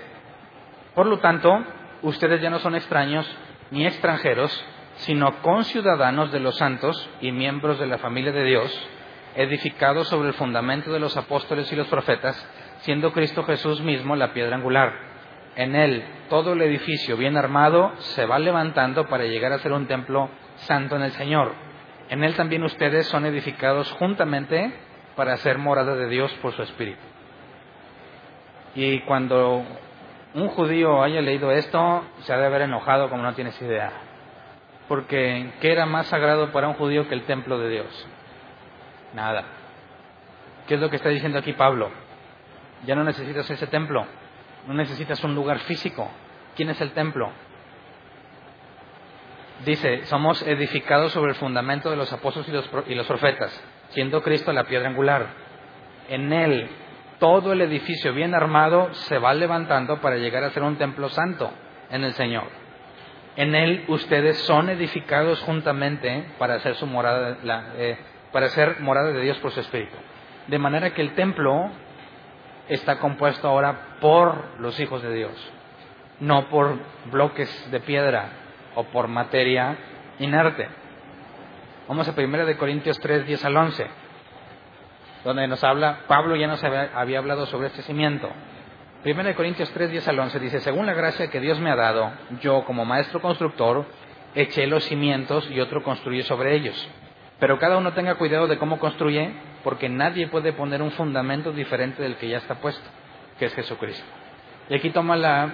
por 0.95 1.07
lo 1.07 1.19
tanto, 1.19 1.61
ustedes 2.03 2.41
ya 2.41 2.49
no 2.49 2.59
son 2.59 2.75
extraños 2.75 3.29
ni 3.71 3.85
extranjeros, 3.85 4.65
sino 4.97 5.41
conciudadanos 5.41 6.31
de 6.31 6.39
los 6.39 6.57
santos 6.57 7.09
y 7.21 7.31
miembros 7.31 7.79
de 7.79 7.87
la 7.87 7.97
familia 7.97 8.31
de 8.31 8.43
Dios, 8.43 8.89
edificados 9.35 10.07
sobre 10.07 10.29
el 10.29 10.33
fundamento 10.33 10.91
de 10.91 10.99
los 10.99 11.15
apóstoles 11.15 11.71
y 11.71 11.75
los 11.75 11.87
profetas, 11.87 12.35
siendo 12.79 13.13
Cristo 13.13 13.43
Jesús 13.43 13.81
mismo 13.81 14.15
la 14.15 14.33
piedra 14.33 14.55
angular 14.55 15.09
en 15.59 15.75
él 15.75 16.05
todo 16.29 16.53
el 16.53 16.61
edificio 16.61 17.17
bien 17.17 17.35
armado 17.35 17.91
se 17.97 18.25
va 18.25 18.39
levantando 18.39 19.09
para 19.09 19.25
llegar 19.25 19.51
a 19.51 19.59
ser 19.59 19.73
un 19.73 19.87
templo 19.87 20.29
santo 20.55 20.95
en 20.95 21.01
el 21.01 21.11
Señor. 21.11 21.53
En 22.09 22.23
él 22.23 22.33
también 22.35 22.63
ustedes 22.63 23.07
son 23.07 23.25
edificados 23.25 23.91
juntamente 23.93 24.73
para 25.17 25.35
ser 25.35 25.57
morada 25.57 25.95
de 25.95 26.07
Dios 26.07 26.31
por 26.41 26.53
su 26.53 26.61
Espíritu. 26.63 27.01
Y 28.73 29.01
cuando 29.01 29.65
un 30.33 30.49
judío 30.49 31.01
haya 31.01 31.21
leído 31.21 31.51
esto, 31.51 32.03
se 32.21 32.33
ha 32.33 32.37
de 32.37 32.45
haber 32.45 32.63
enojado 32.63 33.09
como 33.09 33.23
no 33.23 33.33
tienes 33.33 33.59
idea. 33.61 33.91
Porque 34.87 35.51
¿qué 35.61 35.71
era 35.71 35.85
más 35.85 36.07
sagrado 36.07 36.51
para 36.51 36.67
un 36.67 36.75
judío 36.75 37.07
que 37.07 37.15
el 37.15 37.23
templo 37.23 37.59
de 37.59 37.69
Dios? 37.69 38.07
Nada. 39.13 39.43
¿Qué 40.67 40.75
es 40.75 40.79
lo 40.79 40.89
que 40.89 40.97
está 40.97 41.09
diciendo 41.09 41.39
aquí 41.39 41.53
Pablo? 41.53 41.89
Ya 42.85 42.95
no 42.95 43.03
necesitas 43.03 43.49
ese 43.49 43.67
templo 43.67 44.05
no 44.67 44.73
necesitas 44.73 45.23
un 45.23 45.35
lugar 45.35 45.59
físico. 45.59 46.09
¿Quién 46.55 46.69
es 46.69 46.81
el 46.81 46.91
templo? 46.91 47.31
Dice, 49.65 50.05
somos 50.05 50.41
edificados 50.43 51.11
sobre 51.11 51.31
el 51.31 51.37
fundamento 51.37 51.89
de 51.89 51.97
los 51.97 52.11
apóstoles 52.13 52.47
y 52.49 52.51
los, 52.51 52.69
y 52.87 52.95
los 52.95 53.07
profetas, 53.07 53.51
siendo 53.89 54.21
Cristo 54.21 54.53
la 54.53 54.65
piedra 54.65 54.89
angular. 54.89 55.27
En 56.07 56.31
Él, 56.31 56.69
todo 57.19 57.53
el 57.53 57.61
edificio 57.61 58.13
bien 58.13 58.33
armado 58.33 58.93
se 58.93 59.17
va 59.17 59.33
levantando 59.33 60.01
para 60.01 60.15
llegar 60.15 60.43
a 60.43 60.51
ser 60.51 60.63
un 60.63 60.77
templo 60.77 61.09
santo 61.09 61.51
en 61.91 62.03
el 62.03 62.13
Señor. 62.13 62.47
En 63.35 63.55
Él 63.55 63.85
ustedes 63.87 64.37
son 64.39 64.69
edificados 64.69 65.41
juntamente 65.41 66.25
para 66.37 66.55
hacer 66.55 66.75
su 66.75 66.87
morada, 66.87 67.37
eh, 67.77 67.97
para 68.31 68.47
ser 68.49 68.79
morada 68.79 69.11
de 69.11 69.21
Dios 69.21 69.37
por 69.37 69.51
su 69.51 69.59
Espíritu. 69.59 69.95
De 70.47 70.57
manera 70.57 70.93
que 70.93 71.01
el 71.01 71.13
templo 71.13 71.69
está 72.67 72.99
compuesto 72.99 73.47
ahora 73.47 73.97
por 73.99 74.59
los 74.59 74.79
hijos 74.79 75.01
de 75.01 75.13
Dios, 75.13 75.51
no 76.19 76.49
por 76.49 76.77
bloques 77.11 77.71
de 77.71 77.79
piedra 77.79 78.29
o 78.75 78.83
por 78.85 79.07
materia 79.07 79.77
inerte. 80.19 80.67
Vamos 81.87 82.07
a 82.07 82.13
1 82.15 82.45
de 82.45 82.57
Corintios 82.57 82.99
3, 82.99 83.25
10 83.25 83.45
al 83.45 83.57
11. 83.57 83.87
Donde 85.23 85.47
nos 85.47 85.63
habla, 85.63 85.99
Pablo 86.07 86.35
ya 86.35 86.47
nos 86.47 86.63
había, 86.63 87.19
hablado 87.19 87.45
sobre 87.45 87.67
este 87.67 87.81
cimiento. 87.83 88.29
1 89.05 89.35
Corintios 89.35 89.71
3, 89.71 89.91
10 89.91 90.07
al 90.07 90.19
11 90.19 90.39
dice, 90.39 90.59
según 90.59 90.85
la 90.85 90.93
gracia 90.93 91.29
que 91.29 91.39
Dios 91.39 91.59
me 91.59 91.71
ha 91.71 91.75
dado, 91.75 92.11
yo 92.41 92.65
como 92.65 92.85
maestro 92.85 93.21
constructor 93.21 93.85
eché 94.35 94.67
los 94.67 94.83
cimientos 94.85 95.49
y 95.49 95.59
otro 95.59 95.83
construye 95.83 96.23
sobre 96.23 96.55
ellos. 96.55 96.89
Pero 97.39 97.57
cada 97.57 97.77
uno 97.77 97.93
tenga 97.93 98.15
cuidado 98.15 98.47
de 98.47 98.57
cómo 98.57 98.79
construye, 98.79 99.31
porque 99.63 99.87
nadie 99.87 100.27
puede 100.27 100.51
poner 100.51 100.81
un 100.81 100.91
fundamento 100.91 101.51
diferente 101.53 102.03
del 102.03 102.17
que 102.17 102.27
ya 102.27 102.37
está 102.37 102.55
puesto, 102.55 102.87
que 103.37 103.45
es 103.45 103.53
Jesucristo. 103.55 104.05
Y 104.69 104.75
aquí 104.75 104.89
toma 104.89 105.15
la 105.15 105.53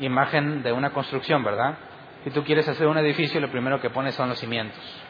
imagen 0.00 0.62
de 0.62 0.72
una 0.72 0.90
construcción, 0.90 1.44
¿verdad? 1.44 1.76
Si 2.24 2.30
tú 2.30 2.42
quieres 2.42 2.66
hacer 2.66 2.86
un 2.86 2.98
edificio, 2.98 3.40
lo 3.40 3.50
primero 3.50 3.80
que 3.80 3.90
pones 3.90 4.14
son 4.14 4.30
los 4.30 4.38
cimientos. 4.38 5.05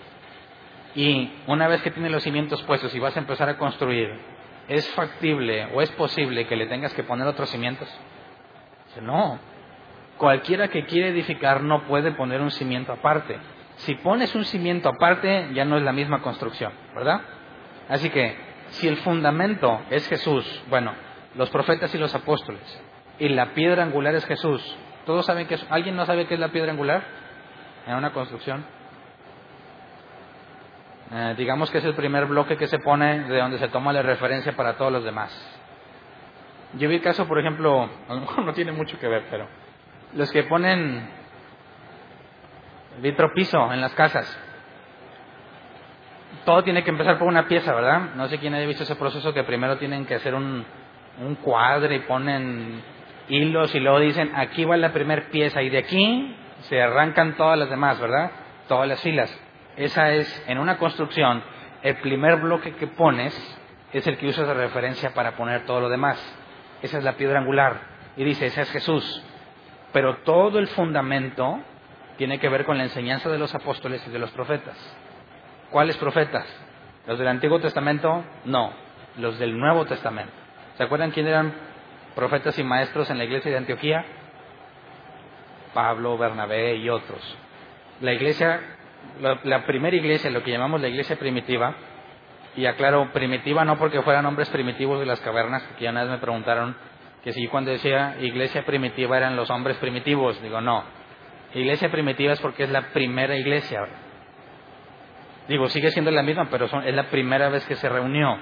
Y 0.97 1.31
una 1.47 1.69
vez 1.69 1.83
que 1.83 1.91
tienes 1.91 2.11
los 2.11 2.23
cimientos 2.23 2.63
puestos 2.63 2.95
y 2.95 2.99
vas 2.99 3.15
a 3.17 3.21
empezar 3.21 3.51
a 3.51 3.59
construir, 3.59 4.19
¿es 4.67 4.89
factible 4.95 5.67
o 5.75 5.83
es 5.83 5.91
posible 5.93 6.47
que 6.47 6.57
le 6.57 6.67
tengas 6.67 6.95
que 6.95 7.05
poner 7.05 7.27
otros 7.27 7.51
cimientos? 7.51 7.87
No. 9.03 9.39
Cualquiera 10.17 10.69
que 10.69 10.87
quiere 10.87 11.09
edificar 11.09 11.63
no 11.63 11.83
puede 11.83 12.13
poner 12.13 12.41
un 12.41 12.51
cimiento 12.51 12.95
aparte. 12.95 13.39
Si 13.77 13.95
pones 13.97 14.35
un 14.35 14.47
cimiento 14.47 14.89
aparte, 14.89 15.51
ya 15.53 15.67
no 15.67 15.77
es 15.77 15.83
la 15.83 15.93
misma 15.93 16.23
construcción, 16.23 16.73
¿verdad? 16.95 17.21
Así 17.91 18.09
que, 18.09 18.35
si 18.71 18.89
el 18.89 18.97
fundamento 18.97 19.83
es 19.91 20.09
Jesús, 20.09 20.63
bueno, 20.71 20.95
los 21.35 21.51
profetas 21.51 21.95
y 21.95 21.99
los 21.99 22.15
apóstoles, 22.15 22.83
y 23.19 23.29
la 23.29 23.53
piedra 23.53 23.83
angular 23.83 24.15
es 24.15 24.25
Jesús, 24.25 24.63
¿todos 25.05 25.27
saben 25.27 25.47
que 25.47 25.59
¿Alguien 25.69 25.95
no 25.95 26.07
sabe 26.07 26.27
qué 26.27 26.35
es 26.35 26.41
la 26.41 26.49
piedra 26.49 26.73
angular 26.73 27.05
en 27.87 27.97
una 27.97 28.15
construcción? 28.15 28.65
Eh, 31.13 31.35
digamos 31.37 31.71
que 31.71 31.79
es 31.79 31.85
el 31.85 31.95
primer 31.95 32.27
bloque 32.27 32.57
que 32.57 32.67
se 32.67 32.79
pone 32.79 33.21
de 33.25 33.39
donde 33.39 33.59
se 33.59 33.69
toma 33.69 33.93
la 33.93 34.03
referencia 34.03 34.57
para 34.57 34.77
todos 34.77 34.91
los 34.91 35.05
demás. 35.05 35.31
Yo 36.75 36.89
vi 36.89 36.97
el 36.97 37.03
caso, 37.03 37.27
por 37.29 37.39
ejemplo, 37.39 37.89
a 38.09 38.15
lo 38.15 38.21
mejor 38.21 38.45
no 38.45 38.53
tiene 38.53 38.73
mucho 38.73 38.99
que 38.99 39.07
ver, 39.07 39.25
pero 39.31 39.47
los 40.15 40.31
que 40.33 40.43
ponen 40.45 41.09
vitro 43.01 43.33
piso 43.33 43.73
en 43.73 43.81
las 43.81 43.95
casas. 43.95 44.39
Todo 46.45 46.63
tiene 46.63 46.83
que 46.83 46.91
empezar 46.91 47.19
por 47.19 47.29
una 47.29 47.47
pieza, 47.47 47.75
¿verdad? 47.75 48.15
No 48.15 48.27
sé 48.29 48.39
quién 48.39 48.55
haya 48.55 48.67
visto 48.67 48.83
ese 48.83 48.97
proceso 48.97 49.33
que 49.33 49.45
primero 49.45 49.79
tienen 49.79 50.07
que 50.07 50.17
hacer 50.17 50.35
un, 50.35 50.65
un 51.21 51.35
cuadro 51.37 51.93
y 51.95 52.01
ponen 52.01 52.83
hilos 53.29 53.75
y 53.75 53.81
luego 53.81 54.01
dicen, 54.01 54.33
aquí 54.35 54.65
va 54.65 54.77
la 54.77 54.93
primera 54.93 55.29
pieza 55.31 55.63
y 55.63 55.71
de 55.71 55.79
aquí 55.79 56.37
se 56.63 56.81
arrancan 56.81 57.37
todas 57.37 57.59
las 57.59 57.71
demás, 57.71 58.01
¿verdad? 58.01 58.31
Todas 58.69 58.89
las 58.89 59.01
filas. 59.01 59.46
Esa 59.77 60.11
es, 60.13 60.45
en 60.47 60.59
una 60.59 60.79
construcción, 60.79 61.43
el 61.83 61.97
primer 61.97 62.37
bloque 62.37 62.75
que 62.75 62.87
pones 62.87 63.35
es 63.93 64.07
el 64.07 64.17
que 64.19 64.29
usas 64.29 64.47
de 64.47 64.55
referencia 64.55 65.15
para 65.15 65.37
poner 65.37 65.65
todo 65.67 65.81
lo 65.81 65.89
demás. 65.89 66.19
Esa 66.83 66.99
es 66.99 67.05
la 67.05 67.15
piedra 67.15 67.39
angular. 67.39 67.81
Y 68.17 68.25
dice, 68.25 68.47
ese 68.47 68.63
es 68.63 68.71
Jesús. 68.71 69.23
Pero 69.93 70.19
todo 70.19 70.59
el 70.59 70.69
fundamento 70.69 71.61
tiene 72.17 72.39
que 72.39 72.49
ver 72.49 72.65
con 72.65 72.79
la 72.79 72.85
enseñanza 72.85 73.29
de 73.29 73.39
los 73.39 73.55
apóstoles 73.55 74.07
y 74.07 74.11
de 74.11 74.19
los 74.19 74.31
profetas. 74.31 74.77
¿Cuáles 75.71 75.97
profetas? 75.97 76.47
¿Los 77.07 77.19
del 77.19 77.29
Antiguo 77.29 77.61
Testamento? 77.61 78.25
No, 78.45 78.73
los 79.19 79.39
del 79.39 79.59
Nuevo 79.59 79.85
Testamento. 79.85 80.33
¿Se 80.77 80.83
acuerdan 80.83 81.11
quién 81.11 81.27
eran 81.27 81.53
profetas 82.15 82.59
y 82.59 82.65
maestros 82.65 83.11
en 83.11 83.19
la 83.19 83.25
iglesia 83.25 83.51
de 83.51 83.59
Antioquía? 83.59 84.05
Pablo, 85.75 86.17
Bernabé 86.17 86.77
y 86.77 86.89
otros. 86.89 87.37
La 88.01 88.13
iglesia, 88.13 88.61
la, 89.21 89.67
primera 89.67 89.97
iglesia, 89.97 90.31
lo 90.31 90.43
que 90.43 90.51
llamamos 90.51 90.81
la 90.81 90.89
iglesia 90.89 91.17
primitiva, 91.17 91.75
y 92.57 92.67
aclaro, 92.67 93.13
primitiva 93.13 93.65
no 93.65 93.79
porque 93.79 94.03
fueran 94.03 94.25
hombres 94.27 94.49
primitivos 94.51 94.99
de 94.99 95.07
las 95.07 95.21
cavernas, 95.21 95.63
que 95.79 95.85
ya 95.85 95.91
una 95.91 96.05
me 96.05 96.19
preguntaron 96.19 96.77
que 97.23 97.33
si 97.33 97.47
cuando 97.49 97.71
decía 97.71 98.17
iglesia 98.21 98.65
primitiva 98.65 99.17
eran 99.17 99.37
los 99.37 99.51
hombres 99.51 99.77
primitivos, 99.79 100.41
digo 100.43 100.61
no, 100.61 100.85
iglesia 101.55 101.91
primitiva 101.91 102.33
es 102.33 102.41
porque 102.41 102.65
es 102.65 102.71
la 102.71 102.93
primera 102.93 103.37
iglesia. 103.37 103.81
Digo, 105.49 105.69
sigue 105.69 105.91
siendo 105.91 106.11
la 106.11 106.23
misma, 106.23 106.49
pero 106.51 106.67
es 106.67 106.95
la 106.95 107.05
primera 107.05 107.49
vez 107.49 107.65
que 107.67 107.77
se 107.77 107.89
reunió. 107.89 108.37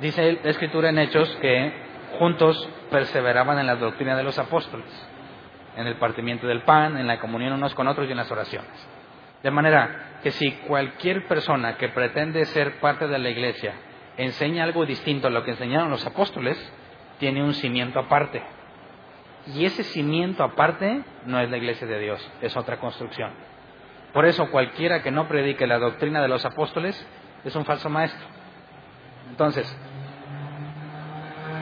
Dice 0.00 0.40
la 0.42 0.50
escritura 0.50 0.88
en 0.90 0.98
Hechos 0.98 1.28
que 1.40 1.72
juntos 2.18 2.68
perseveraban 2.90 3.58
en 3.58 3.66
la 3.66 3.76
doctrina 3.76 4.16
de 4.16 4.24
los 4.24 4.38
apóstoles, 4.38 4.86
en 5.76 5.86
el 5.86 5.96
partimiento 5.96 6.46
del 6.46 6.62
pan, 6.62 6.96
en 6.96 7.06
la 7.06 7.20
comunión 7.20 7.52
unos 7.52 7.74
con 7.74 7.86
otros 7.86 8.08
y 8.08 8.10
en 8.10 8.16
las 8.16 8.30
oraciones. 8.30 8.93
De 9.44 9.50
manera 9.50 10.20
que 10.22 10.30
si 10.30 10.52
cualquier 10.66 11.28
persona 11.28 11.76
que 11.76 11.90
pretende 11.90 12.46
ser 12.46 12.80
parte 12.80 13.06
de 13.06 13.18
la 13.18 13.28
iglesia 13.28 13.74
enseña 14.16 14.64
algo 14.64 14.86
distinto 14.86 15.26
a 15.26 15.30
lo 15.30 15.44
que 15.44 15.50
enseñaron 15.50 15.90
los 15.90 16.06
apóstoles, 16.06 16.56
tiene 17.18 17.44
un 17.44 17.52
cimiento 17.52 18.00
aparte. 18.00 18.42
Y 19.54 19.66
ese 19.66 19.84
cimiento 19.84 20.42
aparte 20.42 21.04
no 21.26 21.38
es 21.40 21.50
la 21.50 21.58
iglesia 21.58 21.86
de 21.86 22.00
Dios, 22.00 22.32
es 22.40 22.56
otra 22.56 22.78
construcción. 22.78 23.32
Por 24.14 24.24
eso 24.24 24.50
cualquiera 24.50 25.02
que 25.02 25.10
no 25.10 25.28
predique 25.28 25.66
la 25.66 25.78
doctrina 25.78 26.22
de 26.22 26.28
los 26.28 26.42
apóstoles 26.46 27.06
es 27.44 27.54
un 27.54 27.66
falso 27.66 27.90
maestro. 27.90 28.26
Entonces, 29.28 29.78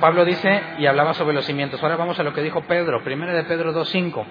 Pablo 0.01 0.25
dice 0.25 0.63
y 0.79 0.87
hablaba 0.87 1.15
sobre 1.15 1.35
los 1.35 1.47
cimientos. 1.47 1.83
Ahora 1.83 1.97
vamos 1.97 2.17
a 2.21 2.23
lo 2.23 2.33
que 2.33 2.43
dijo 2.43 2.63
Pedro, 2.63 3.03
primero 3.03 3.33
de 3.33 3.43
Pedro 3.43 3.75
2.5. 3.75 4.25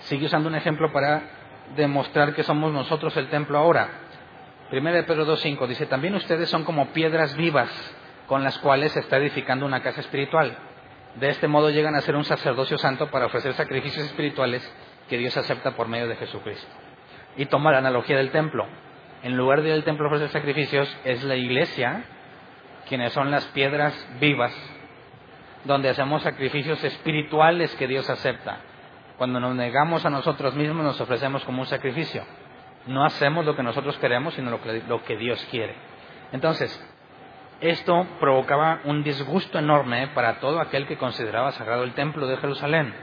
Sigue 0.00 0.26
usando 0.26 0.48
un 0.48 0.56
ejemplo 0.56 0.90
para 0.90 1.38
demostrar 1.76 2.34
que 2.34 2.42
somos 2.42 2.72
nosotros 2.72 3.16
el 3.16 3.28
templo 3.28 3.58
ahora. 3.58 3.88
Primero 4.70 4.96
de 4.96 5.02
Pedro 5.02 5.26
2.5 5.26 5.66
dice, 5.66 5.86
también 5.86 6.14
ustedes 6.14 6.48
son 6.48 6.64
como 6.64 6.88
piedras 6.88 7.36
vivas 7.36 7.70
con 8.26 8.44
las 8.44 8.58
cuales 8.58 8.92
se 8.92 9.00
está 9.00 9.16
edificando 9.16 9.66
una 9.66 9.82
casa 9.82 10.00
espiritual. 10.00 10.56
De 11.16 11.28
este 11.28 11.48
modo 11.48 11.70
llegan 11.70 11.96
a 11.96 12.00
ser 12.00 12.14
un 12.14 12.24
sacerdocio 12.24 12.78
santo 12.78 13.10
para 13.10 13.26
ofrecer 13.26 13.54
sacrificios 13.54 14.06
espirituales 14.06 14.62
que 15.08 15.18
Dios 15.18 15.36
acepta 15.36 15.72
por 15.72 15.88
medio 15.88 16.06
de 16.06 16.14
Jesucristo. 16.14 16.70
Y 17.36 17.46
toma 17.46 17.72
la 17.72 17.78
analogía 17.78 18.16
del 18.16 18.30
templo. 18.30 18.66
En 19.22 19.36
lugar 19.36 19.62
de 19.62 19.82
templo 19.82 20.06
ofrecer 20.06 20.28
sacrificios, 20.28 20.96
es 21.04 21.24
la 21.24 21.34
iglesia 21.34 22.04
quienes 22.88 23.12
son 23.12 23.30
las 23.30 23.44
piedras 23.46 23.92
vivas, 24.20 24.52
donde 25.64 25.88
hacemos 25.90 26.22
sacrificios 26.22 26.82
espirituales 26.84 27.74
que 27.74 27.86
Dios 27.86 28.08
acepta. 28.08 28.60
Cuando 29.20 29.38
nos 29.38 29.54
negamos 29.54 30.06
a 30.06 30.08
nosotros 30.08 30.54
mismos, 30.54 30.82
nos 30.82 30.98
ofrecemos 30.98 31.44
como 31.44 31.60
un 31.60 31.66
sacrificio. 31.66 32.24
No 32.86 33.04
hacemos 33.04 33.44
lo 33.44 33.54
que 33.54 33.62
nosotros 33.62 33.98
queremos, 33.98 34.32
sino 34.32 34.50
lo 34.50 34.62
que, 34.62 34.82
lo 34.88 35.04
que 35.04 35.18
Dios 35.18 35.46
quiere. 35.50 35.74
Entonces, 36.32 36.72
esto 37.60 38.06
provocaba 38.18 38.80
un 38.84 39.02
disgusto 39.02 39.58
enorme 39.58 40.08
para 40.14 40.40
todo 40.40 40.58
aquel 40.58 40.86
que 40.86 40.96
consideraba 40.96 41.52
sagrado 41.52 41.82
el 41.82 41.92
templo 41.92 42.26
de 42.26 42.38
Jerusalén, 42.38 42.94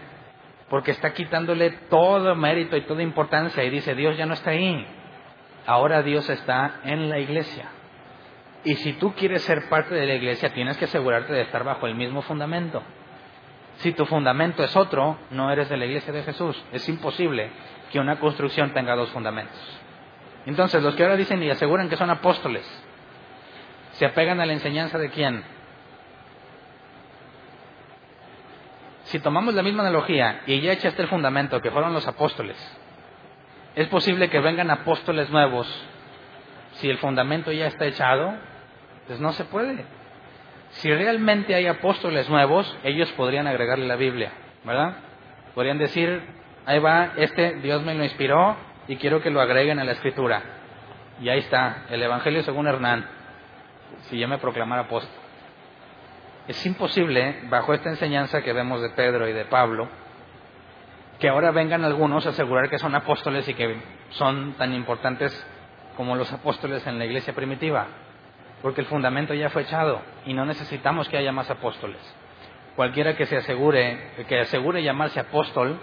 porque 0.71 0.89
está 0.89 1.13
quitándole 1.13 1.69
todo 1.87 2.33
mérito 2.35 2.75
y 2.77 2.87
toda 2.87 3.03
importancia 3.03 3.63
y 3.63 3.69
dice, 3.69 3.93
Dios 3.93 4.17
ya 4.17 4.25
no 4.25 4.33
está 4.33 4.49
ahí, 4.49 4.87
ahora 5.67 6.01
Dios 6.01 6.27
está 6.31 6.79
en 6.83 7.09
la 7.09 7.19
iglesia. 7.19 7.69
Y 8.63 8.73
si 8.77 8.93
tú 8.93 9.13
quieres 9.13 9.43
ser 9.43 9.69
parte 9.69 9.93
de 9.93 10.07
la 10.07 10.15
iglesia, 10.15 10.51
tienes 10.51 10.77
que 10.77 10.85
asegurarte 10.85 11.31
de 11.31 11.41
estar 11.41 11.63
bajo 11.63 11.85
el 11.85 11.93
mismo 11.93 12.23
fundamento. 12.23 12.81
Si 13.77 13.93
tu 13.93 14.05
fundamento 14.05 14.63
es 14.63 14.75
otro, 14.75 15.17
no 15.31 15.51
eres 15.51 15.69
de 15.69 15.77
la 15.77 15.85
iglesia 15.85 16.11
de 16.11 16.23
Jesús. 16.23 16.61
Es 16.71 16.87
imposible 16.89 17.51
que 17.91 17.99
una 17.99 18.19
construcción 18.19 18.73
tenga 18.73 18.95
dos 18.95 19.09
fundamentos. 19.09 19.59
Entonces, 20.45 20.81
los 20.81 20.95
que 20.95 21.03
ahora 21.03 21.15
dicen 21.15 21.43
y 21.43 21.49
aseguran 21.49 21.89
que 21.89 21.97
son 21.97 22.09
apóstoles, 22.09 22.65
¿Se 23.97 24.05
apegan 24.05 24.39
a 24.39 24.45
la 24.45 24.53
enseñanza 24.53 24.99
de 24.99 25.09
quién? 25.09 25.43
Si 29.05 29.19
tomamos 29.19 29.55
la 29.55 29.63
misma 29.63 29.81
analogía 29.81 30.41
y 30.45 30.61
ya 30.61 30.73
echaste 30.73 31.01
el 31.01 31.07
fundamento 31.07 31.61
que 31.61 31.71
fueron 31.71 31.93
los 31.93 32.07
apóstoles, 32.07 32.55
es 33.75 33.87
posible 33.87 34.29
que 34.29 34.39
vengan 34.39 34.69
apóstoles 34.69 35.31
nuevos 35.31 35.67
si 36.73 36.89
el 36.89 36.99
fundamento 36.99 37.51
ya 37.51 37.65
está 37.65 37.85
echado, 37.85 38.35
pues 39.07 39.19
no 39.19 39.31
se 39.31 39.45
puede. 39.45 39.83
Si 40.77 40.93
realmente 40.93 41.55
hay 41.55 41.65
apóstoles 41.67 42.29
nuevos, 42.29 42.77
ellos 42.83 43.11
podrían 43.13 43.47
agregarle 43.47 43.87
la 43.87 43.95
Biblia, 43.95 44.31
¿verdad? 44.63 44.97
Podrían 45.55 45.79
decir, 45.79 46.21
ahí 46.65 46.77
va, 46.79 47.13
este 47.17 47.55
Dios 47.55 47.81
me 47.83 47.95
lo 47.95 48.03
inspiró 48.03 48.55
y 48.87 48.97
quiero 48.97 49.21
que 49.21 49.31
lo 49.31 49.41
agreguen 49.41 49.79
a 49.79 49.83
la 49.83 49.93
escritura. 49.93 50.41
Y 51.19 51.29
ahí 51.29 51.39
está, 51.39 51.85
el 51.89 52.03
Evangelio 52.03 52.43
según 52.43 52.67
Hernán 52.67 53.07
si 54.01 54.19
yo 54.19 54.27
me 54.27 54.37
proclamara 54.37 54.83
apóstol. 54.83 55.11
Es 56.47 56.63
imposible, 56.65 57.41
bajo 57.49 57.73
esta 57.73 57.89
enseñanza 57.89 58.41
que 58.41 58.53
vemos 58.53 58.81
de 58.81 58.89
Pedro 58.91 59.27
y 59.27 59.33
de 59.33 59.45
Pablo, 59.45 59.89
que 61.19 61.27
ahora 61.27 61.51
vengan 61.51 61.83
algunos 61.83 62.25
a 62.25 62.29
asegurar 62.29 62.69
que 62.69 62.77
son 62.77 62.93
apóstoles 62.93 63.47
y 63.49 63.53
que 63.53 63.81
son 64.11 64.53
tan 64.53 64.73
importantes 64.73 65.33
como 65.95 66.15
los 66.15 66.31
apóstoles 66.31 66.85
en 66.85 66.99
la 66.99 67.05
iglesia 67.05 67.33
primitiva, 67.33 67.87
porque 68.61 68.81
el 68.81 68.87
fundamento 68.87 69.33
ya 69.33 69.49
fue 69.49 69.63
echado 69.63 70.01
y 70.25 70.33
no 70.33 70.45
necesitamos 70.45 71.07
que 71.09 71.17
haya 71.17 71.31
más 71.31 71.49
apóstoles. 71.49 71.99
Cualquiera 72.75 73.15
que 73.15 73.25
se 73.25 73.37
asegure, 73.37 74.11
que 74.27 74.39
asegure 74.39 74.83
llamarse 74.83 75.19
apóstol 75.19 75.79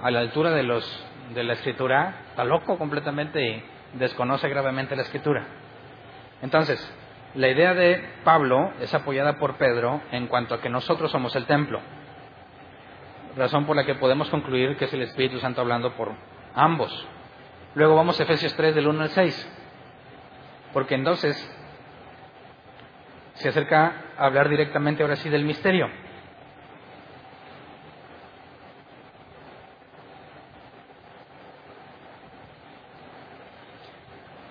a 0.00 0.10
la 0.10 0.20
altura 0.20 0.50
de 0.50 0.62
los 0.62 1.04
de 1.34 1.44
la 1.44 1.52
escritura, 1.52 2.22
está 2.30 2.44
loco 2.44 2.78
completamente 2.78 3.46
y 3.46 3.62
desconoce 3.98 4.48
gravemente 4.48 4.96
la 4.96 5.02
escritura. 5.02 5.46
Entonces, 6.40 6.80
La 7.34 7.48
idea 7.48 7.74
de 7.74 8.02
Pablo 8.24 8.72
es 8.80 8.92
apoyada 8.94 9.38
por 9.38 9.58
Pedro 9.58 10.00
en 10.12 10.28
cuanto 10.28 10.54
a 10.54 10.60
que 10.60 10.70
nosotros 10.70 11.10
somos 11.10 11.36
el 11.36 11.44
templo. 11.44 11.80
Razón 13.36 13.66
por 13.66 13.76
la 13.76 13.84
que 13.84 13.96
podemos 13.96 14.30
concluir 14.30 14.76
que 14.76 14.86
es 14.86 14.92
el 14.94 15.02
Espíritu 15.02 15.38
Santo 15.38 15.60
hablando 15.60 15.92
por 15.92 16.12
ambos. 16.54 17.06
Luego 17.74 17.94
vamos 17.94 18.18
a 18.18 18.22
Efesios 18.22 18.54
3 18.54 18.74
del 18.74 18.88
1 18.88 19.02
al 19.02 19.10
6. 19.10 19.58
Porque 20.72 20.94
entonces 20.94 21.36
se 23.38 23.48
acerca 23.48 23.94
a 24.16 24.26
hablar 24.26 24.48
directamente 24.48 25.02
ahora 25.02 25.16
sí 25.16 25.28
del 25.28 25.44
misterio. 25.44 25.88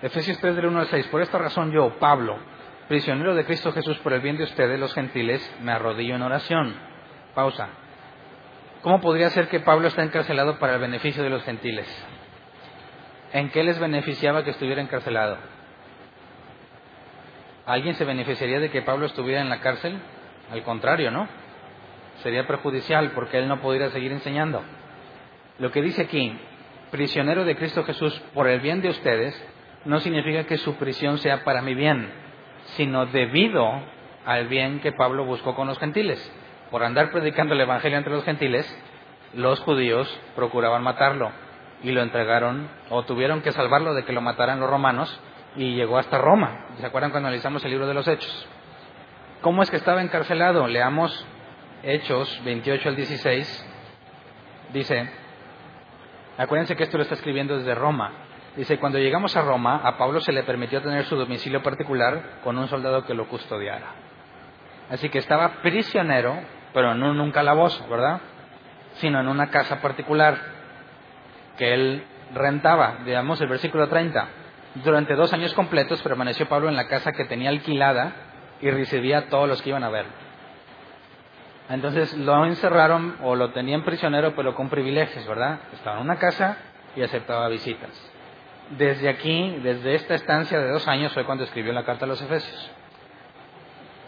Efesios 0.00 0.38
3 0.38 0.56
del 0.56 0.66
1 0.66 0.80
al 0.80 0.86
6. 0.86 1.08
Por 1.08 1.22
esta 1.22 1.38
razón 1.38 1.72
yo, 1.72 1.98
Pablo, 1.98 2.38
prisionero 2.86 3.34
de 3.34 3.44
Cristo 3.44 3.72
Jesús 3.72 3.98
por 3.98 4.12
el 4.12 4.20
bien 4.20 4.36
de 4.36 4.44
ustedes, 4.44 4.78
los 4.78 4.94
gentiles, 4.94 5.54
me 5.60 5.72
arrodillo 5.72 6.14
en 6.14 6.22
oración. 6.22 6.74
Pausa. 7.34 7.68
¿Cómo 8.82 9.00
podría 9.00 9.28
ser 9.30 9.48
que 9.48 9.60
Pablo 9.60 9.88
está 9.88 10.04
encarcelado 10.04 10.58
para 10.58 10.74
el 10.74 10.80
beneficio 10.80 11.22
de 11.22 11.30
los 11.30 11.42
gentiles? 11.42 11.86
¿En 13.32 13.50
qué 13.50 13.64
les 13.64 13.78
beneficiaba 13.78 14.44
que 14.44 14.50
estuviera 14.50 14.80
encarcelado? 14.80 15.57
¿Alguien 17.68 17.96
se 17.96 18.06
beneficiaría 18.06 18.60
de 18.60 18.70
que 18.70 18.80
Pablo 18.80 19.04
estuviera 19.04 19.42
en 19.42 19.50
la 19.50 19.60
cárcel? 19.60 20.00
Al 20.50 20.62
contrario, 20.62 21.10
¿no? 21.10 21.28
Sería 22.22 22.46
perjudicial 22.46 23.10
porque 23.10 23.36
él 23.36 23.46
no 23.46 23.60
podría 23.60 23.90
seguir 23.90 24.10
enseñando. 24.10 24.62
Lo 25.58 25.70
que 25.70 25.82
dice 25.82 26.00
aquí, 26.00 26.34
prisionero 26.90 27.44
de 27.44 27.56
Cristo 27.56 27.84
Jesús 27.84 28.18
por 28.32 28.48
el 28.48 28.60
bien 28.60 28.80
de 28.80 28.88
ustedes, 28.88 29.38
no 29.84 30.00
significa 30.00 30.44
que 30.44 30.56
su 30.56 30.76
prisión 30.76 31.18
sea 31.18 31.44
para 31.44 31.60
mi 31.60 31.74
bien, 31.74 32.10
sino 32.78 33.04
debido 33.04 33.68
al 34.24 34.48
bien 34.48 34.80
que 34.80 34.92
Pablo 34.92 35.26
buscó 35.26 35.54
con 35.54 35.66
los 35.68 35.78
gentiles. 35.78 36.18
Por 36.70 36.82
andar 36.82 37.10
predicando 37.10 37.52
el 37.52 37.60
Evangelio 37.60 37.98
entre 37.98 38.14
los 38.14 38.24
gentiles, 38.24 38.66
los 39.34 39.60
judíos 39.60 40.08
procuraban 40.34 40.82
matarlo 40.82 41.32
y 41.82 41.90
lo 41.90 42.00
entregaron 42.00 42.66
o 42.88 43.02
tuvieron 43.02 43.42
que 43.42 43.52
salvarlo 43.52 43.92
de 43.92 44.06
que 44.06 44.14
lo 44.14 44.22
mataran 44.22 44.58
los 44.58 44.70
romanos 44.70 45.20
y 45.58 45.74
llegó 45.74 45.98
hasta 45.98 46.18
Roma. 46.18 46.66
¿Se 46.78 46.86
acuerdan 46.86 47.10
cuando 47.10 47.26
analizamos 47.28 47.64
el 47.64 47.72
libro 47.72 47.88
de 47.88 47.94
los 47.94 48.06
Hechos? 48.06 48.48
¿Cómo 49.42 49.62
es 49.62 49.70
que 49.70 49.76
estaba 49.76 50.00
encarcelado? 50.00 50.68
Leamos 50.68 51.26
Hechos 51.82 52.40
28 52.44 52.88
al 52.88 52.96
16. 52.96 53.66
Dice, 54.72 55.10
acuérdense 56.38 56.76
que 56.76 56.84
esto 56.84 56.96
lo 56.96 57.02
está 57.02 57.16
escribiendo 57.16 57.58
desde 57.58 57.74
Roma. 57.74 58.12
Dice, 58.56 58.78
cuando 58.78 58.98
llegamos 58.98 59.36
a 59.36 59.42
Roma, 59.42 59.80
a 59.82 59.98
Pablo 59.98 60.20
se 60.20 60.32
le 60.32 60.44
permitió 60.44 60.80
tener 60.80 61.04
su 61.06 61.16
domicilio 61.16 61.60
particular 61.60 62.38
con 62.44 62.56
un 62.56 62.68
soldado 62.68 63.04
que 63.04 63.14
lo 63.14 63.26
custodiara. 63.26 63.94
Así 64.90 65.08
que 65.08 65.18
estaba 65.18 65.60
prisionero, 65.60 66.38
pero 66.72 66.94
no 66.94 67.10
en 67.10 67.20
un 67.20 67.32
calabozo, 67.32 67.86
¿verdad? 67.88 68.20
Sino 68.94 69.20
en 69.20 69.26
una 69.26 69.50
casa 69.50 69.80
particular 69.80 70.38
que 71.56 71.74
él 71.74 72.04
rentaba. 72.32 72.98
Digamos 73.04 73.40
el 73.40 73.48
versículo 73.48 73.88
30. 73.88 74.28
Durante 74.76 75.14
dos 75.14 75.32
años 75.32 75.54
completos 75.54 76.02
permaneció 76.02 76.48
Pablo 76.48 76.68
en 76.68 76.76
la 76.76 76.88
casa 76.88 77.12
que 77.12 77.24
tenía 77.24 77.50
alquilada 77.50 78.12
y 78.60 78.70
recibía 78.70 79.18
a 79.18 79.28
todos 79.28 79.48
los 79.48 79.62
que 79.62 79.70
iban 79.70 79.84
a 79.84 79.90
ver. 79.90 80.06
Entonces 81.68 82.16
lo 82.16 82.46
encerraron 82.46 83.16
o 83.22 83.34
lo 83.34 83.50
tenían 83.52 83.84
prisionero, 83.84 84.34
pero 84.34 84.54
con 84.54 84.68
privilegios, 84.68 85.26
¿verdad? 85.26 85.60
Estaba 85.72 85.96
en 85.96 86.04
una 86.04 86.16
casa 86.16 86.56
y 86.96 87.02
aceptaba 87.02 87.48
visitas. 87.48 87.90
Desde 88.70 89.08
aquí, 89.08 89.58
desde 89.62 89.94
esta 89.94 90.14
estancia 90.14 90.58
de 90.58 90.70
dos 90.70 90.86
años, 90.88 91.12
fue 91.12 91.24
cuando 91.24 91.44
escribió 91.44 91.72
la 91.72 91.84
carta 91.84 92.04
a 92.04 92.08
los 92.08 92.20
Efesios. 92.20 92.70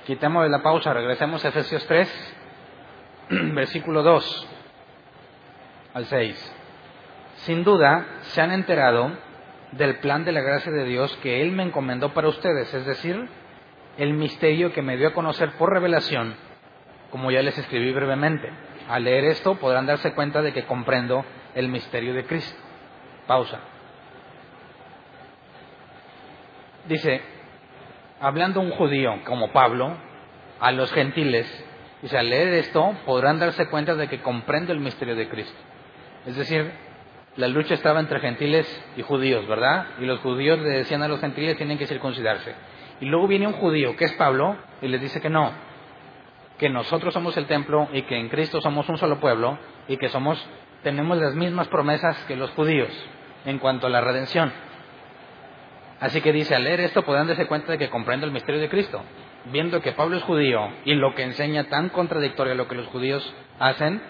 Quitemos 0.06 0.48
la 0.48 0.62
pausa, 0.62 0.92
regresemos 0.92 1.44
a 1.44 1.48
Efesios 1.48 1.86
3, 1.86 2.36
versículo 3.54 4.02
2 4.02 4.48
al 5.94 6.04
6. 6.06 6.56
Sin 7.36 7.64
duda, 7.64 8.06
se 8.22 8.40
han 8.40 8.52
enterado 8.52 9.12
del 9.72 9.98
plan 9.98 10.24
de 10.24 10.32
la 10.32 10.40
gracia 10.40 10.72
de 10.72 10.84
Dios 10.84 11.16
que 11.22 11.42
Él 11.42 11.52
me 11.52 11.62
encomendó 11.62 12.12
para 12.12 12.28
ustedes, 12.28 12.72
es 12.74 12.86
decir, 12.86 13.28
el 13.96 14.14
misterio 14.14 14.72
que 14.72 14.82
me 14.82 14.96
dio 14.96 15.08
a 15.08 15.12
conocer 15.12 15.52
por 15.52 15.72
revelación, 15.72 16.34
como 17.10 17.30
ya 17.30 17.42
les 17.42 17.56
escribí 17.58 17.92
brevemente. 17.92 18.50
Al 18.88 19.04
leer 19.04 19.24
esto 19.24 19.54
podrán 19.56 19.86
darse 19.86 20.14
cuenta 20.14 20.42
de 20.42 20.52
que 20.52 20.64
comprendo 20.64 21.24
el 21.54 21.68
misterio 21.68 22.14
de 22.14 22.24
Cristo. 22.24 22.58
Pausa. 23.26 23.60
Dice, 26.88 27.20
hablando 28.20 28.60
un 28.60 28.70
judío 28.70 29.22
como 29.24 29.52
Pablo, 29.52 29.96
a 30.58 30.72
los 30.72 30.92
gentiles, 30.92 31.46
dice, 32.02 32.18
al 32.18 32.28
leer 32.28 32.54
esto 32.54 32.96
podrán 33.06 33.38
darse 33.38 33.68
cuenta 33.68 33.94
de 33.94 34.08
que 34.08 34.20
comprendo 34.20 34.72
el 34.72 34.80
misterio 34.80 35.14
de 35.14 35.28
Cristo. 35.28 35.58
Es 36.26 36.36
decir, 36.36 36.70
la 37.40 37.48
lucha 37.48 37.72
estaba 37.72 38.00
entre 38.00 38.20
gentiles 38.20 38.66
y 38.98 39.02
judíos, 39.02 39.48
¿verdad? 39.48 39.86
Y 39.98 40.04
los 40.04 40.20
judíos 40.20 40.58
le 40.58 40.68
decían 40.68 41.02
a 41.02 41.08
los 41.08 41.20
gentiles 41.20 41.56
tienen 41.56 41.78
que 41.78 41.86
circuncidarse. 41.86 42.54
Y 43.00 43.06
luego 43.06 43.26
viene 43.26 43.46
un 43.46 43.54
judío 43.54 43.96
que 43.96 44.04
es 44.04 44.12
Pablo 44.12 44.58
y 44.82 44.88
les 44.88 45.00
dice 45.00 45.22
que 45.22 45.30
no, 45.30 45.50
que 46.58 46.68
nosotros 46.68 47.14
somos 47.14 47.34
el 47.38 47.46
templo 47.46 47.88
y 47.94 48.02
que 48.02 48.18
en 48.18 48.28
Cristo 48.28 48.60
somos 48.60 48.86
un 48.90 48.98
solo 48.98 49.20
pueblo 49.20 49.58
y 49.88 49.96
que 49.96 50.10
somos 50.10 50.46
tenemos 50.82 51.16
las 51.16 51.34
mismas 51.34 51.68
promesas 51.68 52.22
que 52.24 52.36
los 52.36 52.50
judíos 52.50 52.90
en 53.46 53.58
cuanto 53.58 53.86
a 53.86 53.90
la 53.90 54.02
redención. 54.02 54.52
Así 55.98 56.20
que 56.20 56.32
dice, 56.32 56.54
al 56.54 56.64
leer 56.64 56.80
esto 56.80 57.04
podrán 57.04 57.26
darse 57.26 57.46
cuenta 57.46 57.72
de 57.72 57.78
que 57.78 57.88
comprendo 57.88 58.26
el 58.26 58.32
misterio 58.32 58.60
de 58.60 58.68
Cristo. 58.68 59.02
Viendo 59.46 59.80
que 59.80 59.92
Pablo 59.92 60.18
es 60.18 60.22
judío 60.24 60.68
y 60.84 60.94
lo 60.94 61.14
que 61.14 61.22
enseña 61.22 61.64
tan 61.64 61.88
contradictorio 61.88 62.52
a 62.52 62.56
lo 62.56 62.68
que 62.68 62.74
los 62.74 62.86
judíos 62.88 63.34
hacen, 63.58 64.02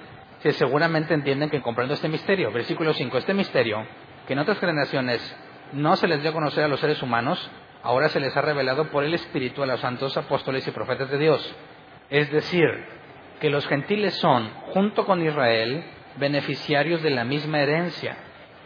se 0.42 0.52
seguramente 0.52 1.14
entienden 1.14 1.50
que 1.50 1.62
comprendo 1.62 1.94
este 1.94 2.08
misterio. 2.08 2.52
Versículo 2.52 2.92
5, 2.92 3.18
este 3.18 3.34
misterio, 3.34 3.86
que 4.26 4.32
en 4.32 4.38
otras 4.38 4.58
generaciones 4.58 5.36
no 5.72 5.96
se 5.96 6.08
les 6.08 6.22
dio 6.22 6.30
a 6.30 6.34
conocer 6.34 6.64
a 6.64 6.68
los 6.68 6.80
seres 6.80 7.02
humanos, 7.02 7.50
ahora 7.82 8.08
se 8.08 8.20
les 8.20 8.36
ha 8.36 8.42
revelado 8.42 8.90
por 8.90 9.04
el 9.04 9.14
Espíritu 9.14 9.62
a 9.62 9.66
los 9.66 9.80
santos 9.80 10.16
apóstoles 10.16 10.66
y 10.66 10.70
profetas 10.70 11.10
de 11.10 11.18
Dios. 11.18 11.56
Es 12.08 12.30
decir, 12.32 12.68
que 13.40 13.50
los 13.50 13.66
gentiles 13.66 14.14
son, 14.14 14.50
junto 14.72 15.06
con 15.06 15.24
Israel, 15.24 15.84
beneficiarios 16.16 17.02
de 17.02 17.10
la 17.10 17.24
misma 17.24 17.60
herencia 17.60 18.16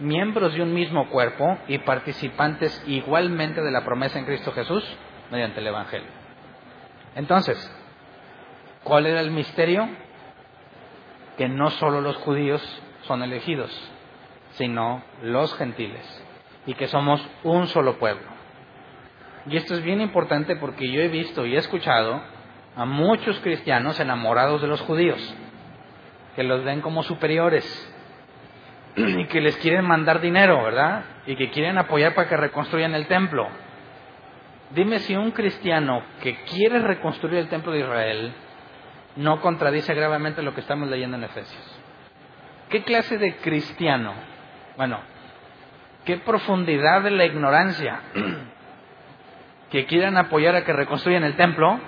miembros 0.01 0.55
de 0.55 0.63
un 0.63 0.73
mismo 0.73 1.09
cuerpo 1.09 1.59
y 1.69 1.79
participantes 1.79 2.83
igualmente 2.87 3.63
de 3.63 3.71
la 3.71 3.85
promesa 3.85 4.19
en 4.19 4.25
Cristo 4.25 4.53
Jesús 4.53 4.85
mediante 5.31 5.61
el 5.61 5.67
Evangelio. 5.67 6.09
Entonces, 7.15 7.57
¿cuál 8.83 9.07
era 9.07 9.21
el 9.21 9.31
misterio? 9.31 9.89
Que 11.37 11.49
no 11.49 11.71
solo 11.71 12.01
los 12.01 12.17
judíos 12.17 12.63
son 13.03 13.23
elegidos, 13.23 13.71
sino 14.53 15.03
los 15.23 15.55
gentiles, 15.57 16.25
y 16.67 16.75
que 16.75 16.87
somos 16.87 17.27
un 17.43 17.67
solo 17.69 17.99
pueblo. 17.99 18.29
Y 19.47 19.57
esto 19.57 19.75
es 19.75 19.83
bien 19.83 20.01
importante 20.01 20.57
porque 20.57 20.91
yo 20.91 21.01
he 21.01 21.09
visto 21.09 21.45
y 21.45 21.55
he 21.55 21.59
escuchado 21.59 22.23
a 22.77 22.85
muchos 22.87 23.39
cristianos 23.41 24.01
enamorados 24.01 24.63
de 24.63 24.69
los 24.69 24.81
judíos, 24.81 25.21
que 26.35 26.43
los 26.43 26.65
ven 26.65 26.81
como 26.81 27.03
superiores, 27.03 27.65
y 28.97 29.27
que 29.27 29.41
les 29.41 29.57
quieren 29.57 29.85
mandar 29.85 30.21
dinero, 30.21 30.63
¿verdad? 30.63 31.05
Y 31.27 31.37
que 31.37 31.51
quieren 31.51 31.79
apoyar 31.79 32.15
para 32.15 32.29
que 32.29 32.37
reconstruyan 32.37 32.95
el 32.95 33.07
templo. 33.07 33.49
Dime 34.71 34.99
si 35.01 35.15
un 35.15 35.33
cristiano 35.33 36.03
que 36.23 36.37
quiere 36.45 36.81
reconstruir 36.81 37.39
el 37.39 37.49
templo 37.49 37.73
de 37.73 37.81
Israel 37.81 38.35
no 39.17 39.41
contradice 39.41 39.95
gravemente 39.95 40.43
lo 40.43 40.55
que 40.55 40.61
estamos 40.61 40.89
leyendo 40.89 41.17
en 41.17 41.25
Efesios. 41.25 41.81
¿Qué 42.69 42.83
clase 42.83 43.19
de 43.19 43.37
cristiano? 43.37 44.15
Bueno, 44.77 45.01
qué 46.05 46.19
profundidad 46.19 47.03
de 47.03 47.11
la 47.11 47.25
ignorancia 47.25 48.01
que 49.71 49.87
quieran 49.87 50.17
apoyar 50.17 50.57
a 50.57 50.65
que 50.65 50.73
reconstruyan 50.73 51.25
el 51.25 51.37
templo, 51.37 51.79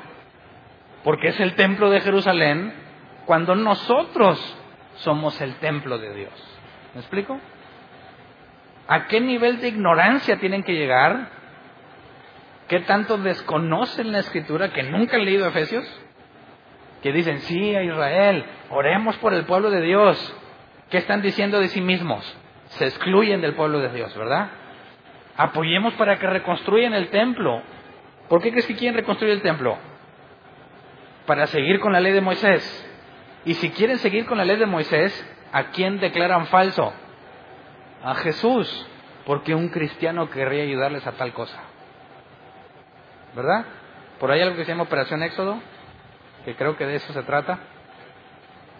porque 1.02 1.28
es 1.28 1.40
el 1.40 1.54
templo 1.54 1.90
de 1.90 2.00
Jerusalén, 2.00 2.72
cuando 3.26 3.54
nosotros 3.54 4.38
somos 4.96 5.40
el 5.40 5.54
templo 5.56 5.98
de 5.98 6.14
Dios. 6.14 6.58
¿Me 6.94 7.00
explico? 7.00 7.38
¿A 8.88 9.06
qué 9.06 9.20
nivel 9.20 9.60
de 9.60 9.68
ignorancia 9.68 10.38
tienen 10.38 10.62
que 10.62 10.74
llegar? 10.74 11.28
¿Qué 12.68 12.80
tanto 12.80 13.18
desconocen 13.18 14.12
la 14.12 14.20
escritura 14.20 14.72
que 14.72 14.84
nunca 14.84 15.16
han 15.16 15.24
leído 15.24 15.48
Efesios? 15.48 15.84
Que 17.06 17.12
dicen, 17.12 17.38
sí, 17.38 17.72
a 17.76 17.84
Israel, 17.84 18.44
oremos 18.70 19.16
por 19.18 19.32
el 19.32 19.44
pueblo 19.44 19.70
de 19.70 19.80
Dios. 19.80 20.36
¿Qué 20.90 20.98
están 20.98 21.22
diciendo 21.22 21.60
de 21.60 21.68
sí 21.68 21.80
mismos? 21.80 22.24
Se 22.70 22.86
excluyen 22.86 23.40
del 23.40 23.54
pueblo 23.54 23.78
de 23.78 23.90
Dios, 23.90 24.12
¿verdad? 24.16 24.48
Apoyemos 25.36 25.94
para 25.94 26.18
que 26.18 26.26
reconstruyan 26.26 26.94
el 26.94 27.10
templo. 27.10 27.62
¿Por 28.28 28.42
qué 28.42 28.50
crees 28.50 28.66
que 28.66 28.74
quieren 28.74 28.96
reconstruir 28.96 29.34
el 29.34 29.42
templo? 29.42 29.78
Para 31.26 31.46
seguir 31.46 31.78
con 31.78 31.92
la 31.92 32.00
ley 32.00 32.12
de 32.12 32.20
Moisés. 32.20 32.90
Y 33.44 33.54
si 33.54 33.70
quieren 33.70 33.98
seguir 33.98 34.26
con 34.26 34.38
la 34.38 34.44
ley 34.44 34.56
de 34.56 34.66
Moisés, 34.66 35.32
¿A 35.52 35.70
quién 35.70 36.00
declaran 36.00 36.48
falso? 36.48 36.92
A 38.02 38.14
Jesús, 38.16 38.86
porque 39.24 39.54
un 39.54 39.68
cristiano 39.68 40.28
querría 40.28 40.64
ayudarles 40.64 41.06
a 41.06 41.12
tal 41.12 41.32
cosa. 41.32 41.58
¿Verdad? 43.34 43.64
Por 44.18 44.30
ahí 44.30 44.40
algo 44.40 44.56
que 44.56 44.64
se 44.64 44.72
llama 44.72 44.82
Operación 44.84 45.22
Éxodo, 45.22 45.60
que 46.46 46.54
creo 46.54 46.76
que 46.76 46.86
de 46.86 46.94
eso 46.94 47.12
se 47.12 47.24
trata. 47.24 47.58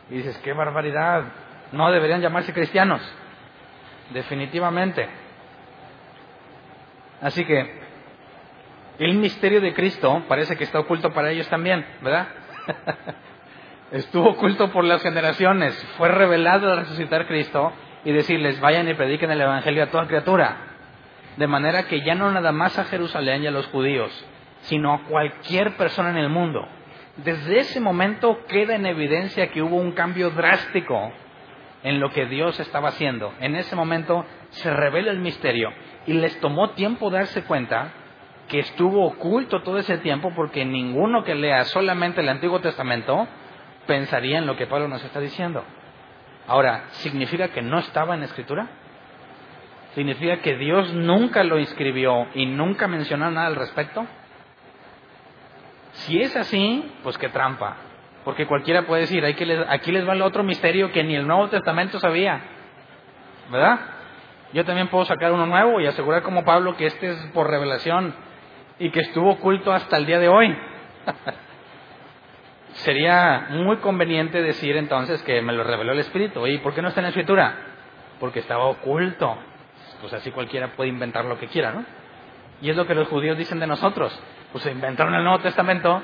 Y 0.09 0.19
dices, 0.19 0.39
qué 0.39 0.53
barbaridad, 0.53 1.25
no 1.73 1.91
deberían 1.91 2.21
llamarse 2.21 2.53
cristianos, 2.53 3.03
definitivamente. 4.11 5.09
Así 7.21 7.45
que 7.45 7.81
el 9.01 9.14
misterio 9.14 9.61
de 9.61 9.75
Cristo 9.75 10.23
parece 10.29 10.57
que 10.57 10.62
está 10.62 10.79
oculto 10.79 11.12
para 11.12 11.33
ellos 11.33 11.49
también, 11.49 11.85
¿verdad? 12.03 12.29
Estuvo 13.91 14.31
oculto 14.31 14.71
por 14.71 14.85
las 14.85 15.03
generaciones, 15.03 15.75
fue 15.97 16.09
revelado 16.09 16.71
al 16.71 16.79
resucitar 16.79 17.27
Cristo 17.27 17.73
y 18.05 18.12
decirles, 18.12 18.61
vayan 18.61 18.89
y 18.89 18.95
prediquen 18.95 19.33
el 19.33 19.41
Evangelio 19.41 19.83
a 19.83 19.91
toda 19.91 20.07
criatura. 20.07 20.57
De 21.37 21.49
manera 21.49 21.89
que 21.89 22.05
ya 22.05 22.14
no 22.14 22.31
nada 22.31 22.53
más 22.53 22.79
a 22.79 22.85
Jerusalén 22.85 23.43
y 23.43 23.49
a 23.49 23.51
los 23.51 23.67
judíos, 23.67 24.12
sino 24.61 24.95
a 24.95 25.03
cualquier 25.03 25.77
persona 25.77 26.11
en 26.11 26.19
el 26.19 26.29
mundo. 26.29 26.69
Desde 27.17 27.61
ese 27.61 27.81
momento 27.81 28.45
queda 28.47 28.75
en 28.75 28.85
evidencia 28.85 29.51
que 29.51 29.62
hubo 29.62 29.77
un 29.77 29.93
cambio 29.93 30.31
drástico 30.31 31.12
en 31.83 31.99
lo 31.99 32.11
que 32.11 32.27
Dios 32.27 32.61
estaba 32.61 32.91
haciendo. 32.91 33.33
En 33.41 33.57
ese 33.57 33.75
momento 33.75 34.27
se 34.51 34.71
revela 34.71 35.11
el 35.11 35.21
misterio 35.21 35.71
y 36.07 36.12
les 36.12 36.39
tomó 36.41 36.71
tiempo 36.71 37.11
darse 37.11 37.45
cuenta 37.45 37.93
que 38.49 38.59
estuvo 38.59 39.07
oculto 39.07 39.62
todo 39.62 39.79
ese 39.79 39.99
tiempo 39.99 40.33
porque 40.35 40.64
ninguno 40.64 41.25
que 41.25 41.35
lea 41.35 41.64
solamente 41.64 42.21
el 42.21 42.29
Antiguo 42.29 42.61
Testamento 42.61 43.27
pensaría 43.87 44.39
en 44.39 44.47
lo 44.47 44.57
que 44.57 44.67
Pablo 44.67 44.89
nos 44.89 45.03
está 45.03 45.21
diciendo. 45.21 45.64
Ahora, 46.47 46.85
¿significa 46.91 47.49
que 47.49 47.62
no 47.62 47.79
estaba 47.79 48.14
en 48.14 48.25
Escritura? 48.25 48.69
¿Significa 49.95 50.39
que 50.43 50.57
Dios 50.57 50.93
nunca 50.93 51.43
lo 51.43 51.59
inscribió 51.59 52.27
y 52.35 52.47
nunca 52.47 52.87
mencionó 52.87 53.31
nada 53.31 53.47
al 53.47 53.57
respecto? 53.57 54.07
Si 55.97 56.20
es 56.20 56.36
así, 56.36 56.92
pues 57.03 57.16
qué 57.18 57.28
trampa. 57.28 57.76
Porque 58.24 58.47
cualquiera 58.47 58.86
puede 58.86 59.03
decir, 59.03 59.24
aquí 59.24 59.44
les, 59.44 59.64
aquí 59.68 59.92
les 59.92 60.07
va 60.07 60.12
el 60.12 60.22
otro 60.22 60.42
misterio 60.42 60.92
que 60.92 61.05
ni 61.05 61.14
el 61.14 61.26
Nuevo 61.26 61.49
Testamento 61.49 61.99
sabía. 62.01 62.40
¿Verdad? 63.51 63.78
Yo 64.53 64.64
también 64.64 64.88
puedo 64.88 65.05
sacar 65.05 65.32
uno 65.32 65.47
nuevo 65.47 65.80
y 65.80 65.86
asegurar 65.86 66.22
como 66.22 66.44
Pablo 66.44 66.76
que 66.76 66.86
este 66.86 67.11
es 67.11 67.18
por 67.32 67.49
revelación 67.49 68.14
y 68.78 68.90
que 68.90 69.01
estuvo 69.01 69.30
oculto 69.30 69.72
hasta 69.72 69.97
el 69.97 70.07
día 70.07 70.18
de 70.18 70.28
hoy. 70.28 70.57
Sería 72.74 73.47
muy 73.51 73.76
conveniente 73.78 74.42
decir 74.42 74.76
entonces 74.76 75.22
que 75.22 75.40
me 75.40 75.53
lo 75.53 75.64
reveló 75.64 75.92
el 75.92 76.01
Espíritu. 76.01 76.47
¿Y 76.47 76.59
por 76.59 76.74
qué 76.74 76.82
no 76.82 76.88
está 76.88 77.01
en 77.01 77.05
la 77.05 77.11
Escritura? 77.11 77.55
Porque 78.20 78.40
estaba 78.40 78.64
oculto. 78.64 79.38
Pues 80.01 80.12
así 80.12 80.30
cualquiera 80.30 80.72
puede 80.72 80.90
inventar 80.90 81.24
lo 81.24 81.38
que 81.38 81.47
quiera, 81.47 81.72
¿no? 81.72 81.84
Y 82.61 82.70
es 82.70 82.76
lo 82.76 82.86
que 82.86 82.94
los 82.94 83.09
judíos 83.09 83.38
dicen 83.38 83.61
de 83.61 83.66
nosotros. 83.66 84.18
Pues 84.53 84.64
se 84.64 84.70
inventaron 84.70 85.14
el 85.14 85.24
Nuevo 85.24 85.40
Testamento 85.40 86.03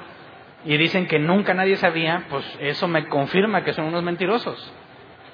y 0.65 0.77
dicen 0.77 1.07
que 1.07 1.19
nunca 1.19 1.55
nadie 1.55 1.77
sabía, 1.77 2.25
pues 2.29 2.45
eso 2.61 2.89
me 2.89 3.09
confirma 3.09 3.65
que 3.65 3.73
son 3.73 3.87
unos 3.87 4.03
mentirosos. 4.03 4.73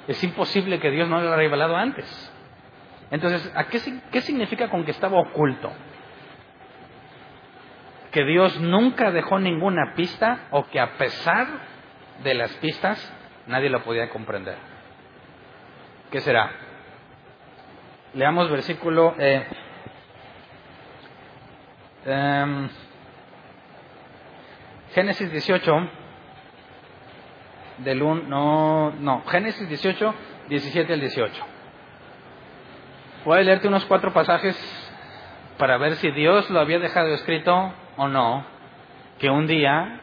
Es 0.07 0.23
imposible 0.25 0.79
que 0.79 0.91
Dios 0.91 1.09
no 1.09 1.21
lo 1.21 1.29
haya 1.29 1.37
revelado 1.37 1.77
antes. 1.77 2.33
Entonces, 3.11 3.53
¿a 3.55 3.65
qué, 3.65 3.81
qué 4.11 4.21
significa 4.21 4.69
con 4.69 4.85
que 4.85 4.91
estaba 4.91 5.19
oculto? 5.19 5.73
que 8.11 8.25
Dios 8.25 8.59
nunca 8.61 9.11
dejó 9.11 9.39
ninguna 9.39 9.95
pista 9.95 10.49
o 10.51 10.65
que 10.67 10.81
a 10.81 10.97
pesar 10.97 11.47
de 12.23 12.35
las 12.35 12.53
pistas 12.55 13.13
nadie 13.47 13.71
lo 13.71 13.83
podía 13.85 14.09
comprender. 14.11 14.57
¿Qué 16.11 16.21
será? 16.21 16.51
Leamos 18.15 18.51
versículo 18.51 19.15
eh, 19.19 19.47
em, 22.07 22.69
Génesis 24.99 25.31
18 25.31 25.89
del 27.79 28.03
1, 28.03 28.23
no, 28.27 28.91
no, 28.99 29.23
Génesis 29.29 29.69
18, 29.69 30.15
17 30.49 30.93
al 30.93 30.99
18. 30.99 31.45
Voy 33.25 33.39
a 33.39 33.43
leerte 33.43 33.69
unos 33.69 33.85
cuatro 33.85 34.13
pasajes 34.13 34.57
para 35.57 35.79
ver 35.79 35.95
si 35.99 36.11
Dios 36.11 36.51
lo 36.51 36.59
había 36.59 36.81
dejado 36.81 37.15
escrito 37.15 37.73
o 37.97 38.09
no, 38.09 38.45
que 39.21 39.31
un 39.31 39.47
día 39.47 40.01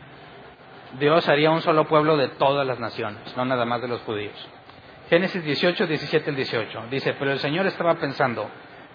Dios 0.97 1.27
haría 1.27 1.51
un 1.51 1.61
solo 1.61 1.89
pueblo 1.89 2.15
de 2.15 2.29
todas 2.29 2.65
las 2.65 2.79
naciones, 2.79 3.35
no 3.35 3.43
nada 3.43 3.65
más 3.65 3.81
de 3.81 3.89
los 3.89 3.99
judíos. 4.03 4.47
Génesis 5.09 5.43
18, 5.43 5.87
17 5.87 6.29
al 6.29 6.37
18. 6.37 6.83
Dice, 6.89 7.13
pero 7.19 7.33
el 7.33 7.39
Señor 7.39 7.67
estaba 7.67 7.95
pensando, 7.95 8.49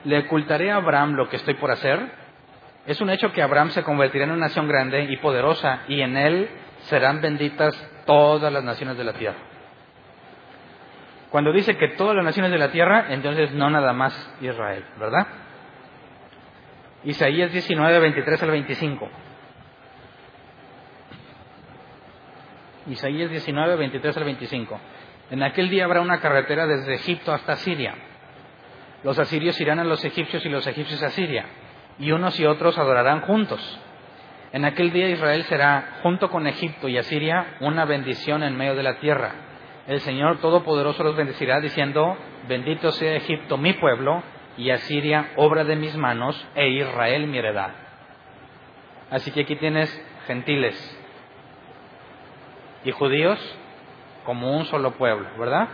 ¿le 0.05 0.21
ocultaré 0.21 0.71
a 0.71 0.77
Abraham 0.77 1.13
lo 1.13 1.29
que 1.29 1.37
estoy 1.37 1.57
por 1.57 1.71
hacer? 1.71 2.30
Es 2.87 3.01
un 3.01 3.11
hecho 3.11 3.33
que 3.33 3.43
Abraham 3.43 3.71
se 3.71 3.83
convertirá 3.83 4.25
en 4.25 4.31
una 4.31 4.47
nación 4.47 4.67
grande 4.67 5.05
y 5.05 5.17
poderosa, 5.19 5.83
y 5.89 6.01
en 6.01 6.17
él 6.17 6.49
serán 6.83 7.21
benditas 7.21 7.75
todas 8.07 8.53
las 8.53 8.65
naciones 8.65 8.97
de 8.97 9.05
la 9.05 9.13
tierra. 9.13 9.39
Cuando 11.31 11.53
dice 11.53 11.77
que 11.77 11.89
todas 11.89 12.17
las 12.17 12.25
naciones 12.25 12.51
de 12.51 12.59
la 12.59 12.73
tierra, 12.73 13.07
entonces 13.11 13.53
no 13.53 13.71
nada 13.71 13.93
más 13.93 14.13
Israel, 14.41 14.85
¿verdad? 14.99 15.27
Isaías 17.05 17.53
19, 17.53 17.99
23 18.01 18.43
al 18.43 18.51
25. 18.51 19.09
Isaías 22.89 23.31
19, 23.31 23.77
23 23.77 24.17
al 24.17 24.25
25. 24.25 24.81
En 25.31 25.43
aquel 25.45 25.71
día 25.71 25.85
habrá 25.85 26.01
una 26.01 26.21
carretera 26.21 26.67
desde 26.67 26.95
Egipto 26.95 27.33
hasta 27.33 27.55
Siria. 27.57 27.95
Los 29.05 29.19
asirios 29.19 29.59
irán 29.61 29.79
a 29.79 29.85
los 29.85 30.05
egipcios 30.05 30.45
y 30.45 30.49
los 30.49 30.67
egipcios 30.67 31.03
a 31.03 31.11
Siria, 31.11 31.47
y 32.01 32.13
unos 32.13 32.41
y 32.41 32.47
otros 32.47 32.77
adorarán 32.79 33.21
juntos. 33.21 33.61
En 34.53 34.65
aquel 34.65 34.91
día 34.91 35.09
Israel 35.09 35.45
será, 35.45 36.01
junto 36.03 36.29
con 36.31 36.47
Egipto 36.47 36.89
y 36.89 36.99
Asiria, 36.99 37.59
una 37.61 37.85
bendición 37.85 38.43
en 38.43 38.57
medio 38.57 38.75
de 38.75 38.83
la 38.83 38.99
tierra. 38.99 39.33
El 39.87 40.01
Señor 40.01 40.39
Todopoderoso 40.41 41.05
los 41.05 41.15
bendecirá 41.15 41.61
diciendo, 41.61 42.17
bendito 42.49 42.91
sea 42.91 43.15
Egipto, 43.15 43.57
mi 43.59 43.75
pueblo, 43.75 44.23
y 44.57 44.71
Asiria 44.71 45.31
obra 45.37 45.65
de 45.65 45.77
mis 45.77 45.97
manos 45.97 46.49
e 46.55 46.69
Israel 46.71 47.29
mi 47.29 47.39
heredad. 47.39 47.71
Así 49.11 49.31
que 49.31 49.43
aquí 49.43 49.57
tienes 49.57 49.91
gentiles 50.27 50.77
y 52.85 52.91
judíos 52.93 53.39
como 54.25 54.57
un 54.57 54.65
solo 54.67 54.93
pueblo, 54.93 55.29
¿verdad? 55.39 55.69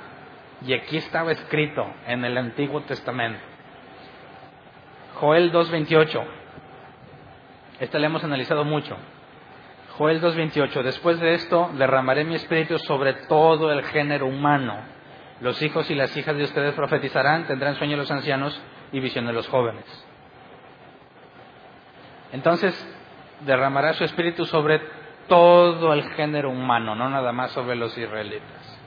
Y 0.63 0.73
aquí 0.73 0.97
estaba 0.97 1.33
escrito 1.33 1.87
en 2.07 2.25
el 2.25 2.37
Antiguo 2.37 2.83
Testamento. 2.83 3.56
Joel 5.21 5.51
2.28. 5.51 6.25
Este 7.81 7.99
lo 7.99 8.07
hemos 8.07 8.23
analizado 8.23 8.65
mucho. 8.65 8.97
Joel 9.97 10.21
2.28. 10.21 10.83
Después 10.83 11.19
de 11.21 11.35
esto 11.35 11.71
derramaré 11.75 12.25
mi 12.25 12.35
espíritu 12.35 12.79
sobre 12.79 13.15
todo 13.15 13.73
el 13.73 13.83
género 13.85 14.27
humano. 14.27 14.77
Los 15.41 15.61
hijos 15.63 15.91
y 15.91 15.95
las 15.95 16.15
hijas 16.17 16.37
de 16.37 16.45
ustedes 16.45 16.75
profetizarán, 16.75 17.47
tendrán 17.47 17.77
sueños 17.77 17.99
los 17.99 18.11
ancianos 18.11 18.61
y 18.93 19.01
visión 19.01 19.27
de 19.27 19.33
los 19.33 19.49
jóvenes. 19.49 19.85
Entonces, 22.33 22.75
derramará 23.41 23.95
su 23.95 24.05
espíritu 24.05 24.45
sobre 24.45 24.81
todo 25.29 25.95
el 25.95 26.05
género 26.11 26.51
humano, 26.51 26.95
no 26.95 27.09
nada 27.09 27.33
más 27.33 27.53
sobre 27.53 27.77
los 27.77 27.97
israelitas. 27.97 28.81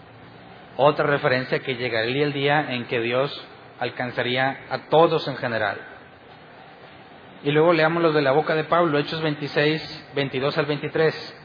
Otra 0.77 1.05
referencia 1.05 1.59
que 1.59 1.75
llegaría 1.75 2.23
el 2.23 2.34
día 2.34 2.71
en 2.71 2.86
que 2.86 2.99
Dios 2.99 3.47
alcanzaría 3.80 4.65
a 4.69 4.89
todos 4.89 5.27
en 5.27 5.38
general. 5.38 5.88
Y 7.43 7.51
luego 7.51 7.73
leamos 7.73 8.03
los 8.03 8.13
de 8.13 8.21
la 8.21 8.31
boca 8.31 8.53
de 8.53 8.65
Pablo, 8.65 8.97
Hechos 8.97 9.21
26, 9.21 10.11
22 10.13 10.57
al 10.57 10.65
23. 10.65 11.35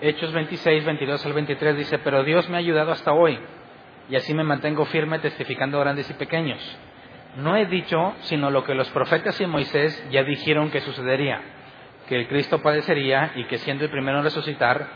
Hechos 0.00 0.32
26, 0.32 0.84
22 0.84 1.26
al 1.26 1.32
23 1.32 1.76
dice, 1.76 1.98
pero 1.98 2.24
Dios 2.24 2.48
me 2.48 2.56
ha 2.56 2.60
ayudado 2.60 2.92
hasta 2.92 3.12
hoy 3.12 3.38
y 4.08 4.16
así 4.16 4.32
me 4.32 4.44
mantengo 4.44 4.84
firme 4.86 5.18
testificando 5.18 5.80
grandes 5.80 6.08
y 6.08 6.14
pequeños. 6.14 6.58
No 7.36 7.56
he 7.56 7.66
dicho 7.66 8.14
sino 8.20 8.50
lo 8.50 8.64
que 8.64 8.74
los 8.74 8.88
profetas 8.90 9.40
y 9.40 9.46
Moisés 9.46 10.08
ya 10.10 10.22
dijeron 10.22 10.70
que 10.70 10.80
sucedería, 10.80 11.40
que 12.08 12.16
el 12.16 12.28
Cristo 12.28 12.62
padecería 12.62 13.32
y 13.34 13.44
que 13.44 13.58
siendo 13.58 13.84
el 13.84 13.90
primero 13.90 14.18
en 14.18 14.24
resucitar, 14.24 14.88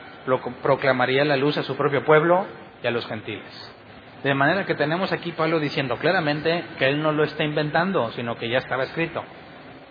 proclamaría 0.62 1.24
la 1.24 1.37
luz 1.37 1.59
a 1.59 1.62
su 1.64 1.76
propio 1.76 2.05
pueblo 2.05 2.47
y 2.83 2.87
a 2.87 2.91
los 2.91 3.07
gentiles. 3.07 3.74
De 4.23 4.35
manera 4.35 4.64
que 4.66 4.75
tenemos 4.75 5.12
aquí 5.12 5.33
Pablo 5.33 5.59
diciendo 5.59 5.97
claramente 5.97 6.64
que 6.79 6.87
él 6.87 7.03
no 7.03 7.12
lo 7.12 7.25
está 7.25 7.45
inventando, 7.45 8.11
sino 8.12 8.37
que 8.37 8.49
ya 8.49 8.59
estaba 8.59 8.85
escrito. 8.85 9.23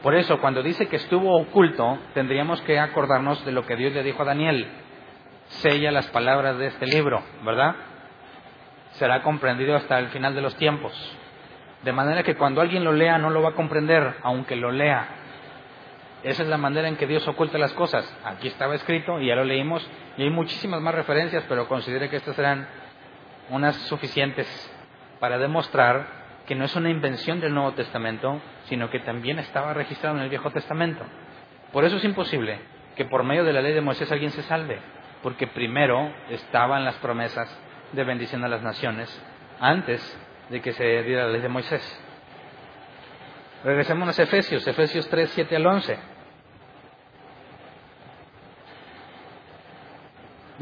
Por 0.01 0.15
eso, 0.15 0.39
cuando 0.39 0.63
dice 0.63 0.87
que 0.87 0.95
estuvo 0.95 1.37
oculto, 1.37 1.99
tendríamos 2.13 2.61
que 2.61 2.79
acordarnos 2.79 3.45
de 3.45 3.51
lo 3.51 3.65
que 3.65 3.75
Dios 3.75 3.93
le 3.93 4.03
dijo 4.03 4.23
a 4.23 4.25
Daniel. 4.25 4.67
Sella 5.47 5.91
las 5.91 6.07
palabras 6.07 6.57
de 6.57 6.67
este 6.67 6.87
libro, 6.87 7.21
¿verdad? 7.43 7.75
será 8.93 9.21
comprendido 9.21 9.75
hasta 9.75 9.99
el 9.99 10.07
final 10.07 10.35
de 10.35 10.41
los 10.41 10.55
tiempos. 10.55 10.93
De 11.83 11.93
manera 11.93 12.23
que 12.23 12.35
cuando 12.35 12.61
alguien 12.61 12.83
lo 12.83 12.91
lea 12.91 13.17
no 13.17 13.29
lo 13.29 13.41
va 13.41 13.49
a 13.49 13.55
comprender, 13.55 14.15
aunque 14.23 14.55
lo 14.55 14.71
lea. 14.71 15.07
Esa 16.23 16.43
es 16.43 16.49
la 16.49 16.57
manera 16.57 16.87
en 16.87 16.97
que 16.97 17.07
Dios 17.07 17.27
oculta 17.27 17.57
las 17.57 17.73
cosas. 17.73 18.05
Aquí 18.23 18.47
estaba 18.47 18.75
escrito 18.75 19.19
y 19.19 19.27
ya 19.27 19.35
lo 19.35 19.43
leímos 19.43 19.87
y 20.17 20.23
hay 20.23 20.29
muchísimas 20.29 20.81
más 20.81 20.93
referencias, 20.93 21.43
pero 21.49 21.67
considere 21.67 22.09
que 22.09 22.17
estas 22.17 22.35
serán 22.35 22.67
unas 23.51 23.75
suficientes 23.87 24.47
para 25.19 25.37
demostrar 25.37 26.07
que 26.47 26.55
no 26.55 26.65
es 26.65 26.75
una 26.75 26.89
invención 26.89 27.39
del 27.39 27.53
Nuevo 27.53 27.73
Testamento, 27.73 28.41
sino 28.65 28.89
que 28.89 28.99
también 28.99 29.39
estaba 29.39 29.73
registrado 29.73 30.17
en 30.17 30.23
el 30.23 30.29
Viejo 30.29 30.49
Testamento. 30.51 31.05
Por 31.71 31.85
eso 31.85 31.97
es 31.97 32.03
imposible 32.03 32.59
que 32.95 33.05
por 33.05 33.23
medio 33.23 33.43
de 33.43 33.53
la 33.53 33.61
ley 33.61 33.73
de 33.73 33.81
Moisés 33.81 34.11
alguien 34.11 34.31
se 34.31 34.41
salve, 34.43 34.79
porque 35.21 35.47
primero 35.47 36.11
estaban 36.29 36.83
las 36.83 36.95
promesas 36.95 37.47
de 37.91 38.03
bendición 38.03 38.43
a 38.43 38.47
las 38.47 38.61
naciones 38.61 39.09
antes 39.59 40.01
de 40.49 40.61
que 40.61 40.71
se 40.71 41.03
diera 41.03 41.25
la 41.25 41.33
ley 41.33 41.41
de 41.41 41.49
Moisés. 41.49 42.03
Regresemos 43.63 44.17
a 44.17 44.23
Efesios, 44.23 44.65
Efesios 44.67 45.07
3, 45.09 45.29
7 45.29 45.55
al 45.55 45.67
11. 45.67 45.99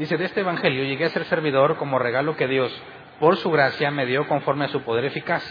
Dice, 0.00 0.16
de 0.16 0.24
este 0.24 0.40
Evangelio 0.40 0.84
llegué 0.84 1.04
a 1.04 1.10
ser 1.10 1.26
servidor 1.26 1.76
como 1.76 1.98
regalo 1.98 2.34
que 2.34 2.48
Dios, 2.48 2.72
por 3.18 3.36
su 3.36 3.50
gracia, 3.50 3.90
me 3.90 4.06
dio 4.06 4.26
conforme 4.26 4.64
a 4.64 4.68
su 4.68 4.80
poder 4.80 5.04
eficaz. 5.04 5.44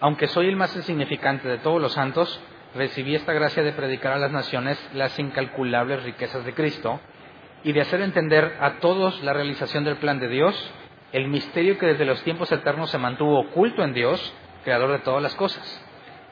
Aunque 0.00 0.26
soy 0.26 0.48
el 0.48 0.56
más 0.56 0.74
insignificante 0.74 1.46
de 1.46 1.58
todos 1.58 1.78
los 1.78 1.92
santos, 1.92 2.42
recibí 2.74 3.14
esta 3.14 3.34
gracia 3.34 3.62
de 3.62 3.72
predicar 3.72 4.14
a 4.14 4.18
las 4.18 4.32
naciones 4.32 4.82
las 4.94 5.18
incalculables 5.18 6.02
riquezas 6.02 6.46
de 6.46 6.54
Cristo 6.54 6.98
y 7.62 7.72
de 7.72 7.82
hacer 7.82 8.00
entender 8.00 8.56
a 8.58 8.76
todos 8.76 9.22
la 9.22 9.34
realización 9.34 9.84
del 9.84 9.98
plan 9.98 10.18
de 10.18 10.28
Dios, 10.28 10.72
el 11.12 11.28
misterio 11.28 11.76
que 11.76 11.88
desde 11.88 12.06
los 12.06 12.22
tiempos 12.22 12.50
eternos 12.50 12.88
se 12.88 12.96
mantuvo 12.96 13.38
oculto 13.38 13.84
en 13.84 13.92
Dios, 13.92 14.34
creador 14.64 14.92
de 14.92 15.00
todas 15.00 15.22
las 15.22 15.34
cosas. 15.34 15.86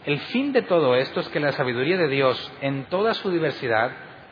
El 0.06 0.20
fin 0.20 0.54
de 0.54 0.62
todo 0.62 0.96
esto 0.96 1.20
es 1.20 1.28
que 1.28 1.40
la 1.40 1.52
sabiduría 1.52 1.98
de 1.98 2.08
Dios 2.08 2.50
en 2.62 2.86
toda 2.86 3.12
su 3.12 3.30
diversidad 3.30 3.90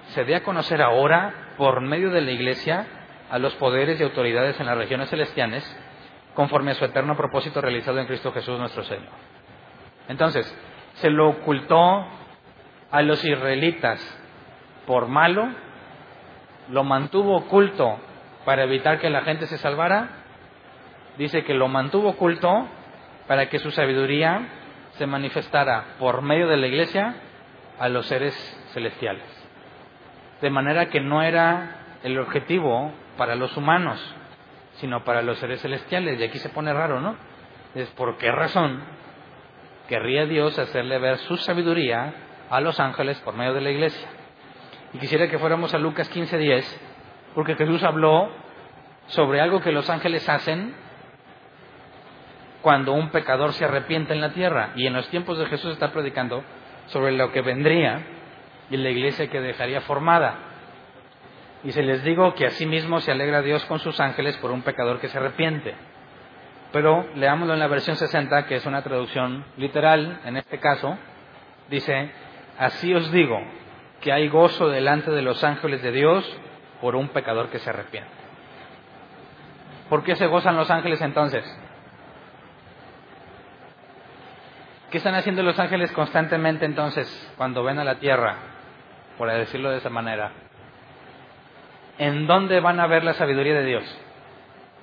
se 0.09 0.25
dé 0.25 0.37
a 0.37 0.43
conocer 0.43 0.81
ahora 0.81 1.53
por 1.57 1.81
medio 1.81 2.11
de 2.11 2.21
la 2.21 2.31
Iglesia 2.31 2.87
a 3.31 3.39
los 3.39 3.55
poderes 3.57 4.01
y 4.01 4.03
autoridades 4.03 4.59
en 4.61 4.66
las 4.66 4.77
regiones 4.77 5.11
celestiales, 5.11 5.64
conforme 6.35 6.72
a 6.72 6.75
su 6.75 6.85
eterno 6.85 7.16
propósito 7.16 7.61
realizado 7.61 7.99
en 7.99 8.07
Cristo 8.07 8.33
Jesús 8.33 8.59
nuestro 8.59 8.85
Señor. 8.85 9.12
Entonces, 10.09 10.47
se 10.95 11.11
lo 11.11 11.29
ocultó 11.29 12.07
a 12.91 13.03
los 13.03 13.25
israelitas 13.25 14.01
por 14.87 15.09
malo, 15.09 15.49
lo 16.68 16.85
mantuvo 16.85 17.37
oculto 17.37 17.99
para 18.45 18.64
evitar 18.64 18.99
que 18.99 19.11
la 19.11 19.22
gente 19.22 19.47
se 19.47 19.59
salvara, 19.59 20.09
dice 21.16 21.45
que 21.45 21.55
lo 21.55 21.68
mantuvo 21.68 22.11
oculto 22.11 22.68
para 23.27 23.49
que 23.49 23.59
su 23.59 23.70
sabiduría 23.70 24.49
se 24.93 25.07
manifestara 25.07 25.97
por 25.99 26.22
medio 26.22 26.47
de 26.49 26.57
la 26.57 26.66
iglesia 26.66 27.16
a 27.79 27.89
los 27.89 28.07
seres 28.07 28.35
celestiales. 28.72 29.25
De 30.41 30.51
manera 30.51 30.87
que 30.87 31.01
no 31.01 31.22
era 31.22 31.99
el 32.03 32.18
objetivo 32.18 32.93
para 33.17 33.35
los 33.35 33.57
humanos, 33.57 34.01
sino 34.75 35.05
para 35.05 35.23
los 35.23 35.39
seres 35.39 35.61
celestiales. 35.61 36.21
Y 36.21 36.25
aquí 36.25 36.39
se 36.39 36.49
pone 36.49 36.73
raro, 36.73 37.01
¿no? 37.01 37.17
Es 37.75 37.89
por 37.91 38.19
qué 38.19 38.31
razón 38.31 38.83
querría 39.89 40.27
Dios 40.27 40.59
hacerle 40.59 40.99
ver 40.99 41.19
su 41.19 41.37
sabiduría 41.37 42.15
a 42.51 42.61
los 42.61 42.81
ángeles 42.81 43.21
por 43.21 43.35
medio 43.35 43.55
de 43.55 43.61
la 43.61 43.71
iglesia. 43.71 44.09
Y 44.93 44.99
quisiera 44.99 45.29
que 45.29 45.39
fuéramos 45.39 45.75
a 45.75 45.79
Lucas 45.79 46.09
15:10, 46.11 46.65
porque 47.35 47.57
Jesús 47.57 47.83
habló 47.83 48.31
sobre 49.07 49.41
algo 49.41 49.61
que 49.61 49.73
los 49.73 49.91
ángeles 49.91 50.29
hacen 50.29 50.75
cuando 52.62 52.93
un 52.93 53.11
pecador 53.11 53.53
se 53.53 53.65
arrepiente 53.65 54.15
en 54.15 54.21
la 54.21 54.33
tierra. 54.33 54.71
Y 54.77 54.87
en 54.87 54.95
los 54.95 55.09
tiempos 55.09 55.39
de 55.39 55.47
Jesús 55.47 55.73
está 55.73 55.93
predicando 55.93 56.43
sobre 56.87 57.12
lo 57.12 57.31
que 57.33 57.43
vendría 57.43 58.07
y 58.71 58.77
la 58.77 58.91
iglesia 58.91 59.29
que 59.29 59.41
dejaría 59.41 59.81
formada. 59.83 60.43
Y 61.65 61.73
se 61.73 61.83
les 61.83 62.05
digo 62.05 62.35
que 62.35 62.47
asimismo 62.47 63.01
se 63.01 63.11
alegra 63.11 63.41
Dios 63.41 63.65
con 63.65 63.79
sus 63.79 63.99
ángeles 63.99 64.37
por 64.37 64.51
un 64.51 64.62
pecador 64.62 65.01
que 65.01 65.09
se 65.09 65.17
arrepiente. 65.17 65.75
Pero 66.73 67.07
leámoslo 67.15 67.55
en 67.55 67.61
la 67.61 67.69
versión 67.69 67.97
60, 67.97 68.47
que 68.47 68.57
es 68.57 68.67
una 68.67 68.83
traducción 68.83 69.45
literal 69.57 70.21
en 70.25 70.37
este 70.37 70.59
caso. 70.59 70.99
Dice, 71.71 72.11
así 72.59 72.93
os 72.93 73.11
digo 73.12 73.41
que 74.03 74.12
hay 74.12 74.29
gozo 74.29 74.69
delante 74.69 75.11
de 75.11 75.23
los 75.23 75.43
ángeles 75.43 75.83
de 75.83 75.93
Dios 75.93 76.39
por 76.83 76.97
un 76.97 77.09
pecador 77.09 77.49
que 77.49 77.59
se 77.59 77.71
arrepiente. 77.71 78.11
¿Por 79.89 80.05
qué 80.05 80.17
se 80.17 80.27
gozan 80.27 80.57
los 80.57 80.71
ángeles 80.71 81.01
entonces? 81.01 81.45
¿Qué 84.91 84.99
están 84.99 85.15
haciendo 85.15 85.43
los 85.43 85.59
ángeles 85.59 85.91
constantemente 85.93 86.67
entonces 86.67 87.33
cuando 87.39 87.65
ven 87.65 87.79
a 87.79 87.85
la 87.85 87.95
tierra? 87.97 88.37
Por 89.17 89.33
decirlo 89.33 89.71
de 89.71 89.79
esa 89.79 89.91
manera. 89.91 90.43
¿En 91.99 92.26
dónde 92.26 92.61
van 92.61 92.80
a 92.80 92.86
ver 92.86 93.05
la 93.05 93.14
sabiduría 93.14 93.55
de 93.55 93.64
Dios? 93.64 93.99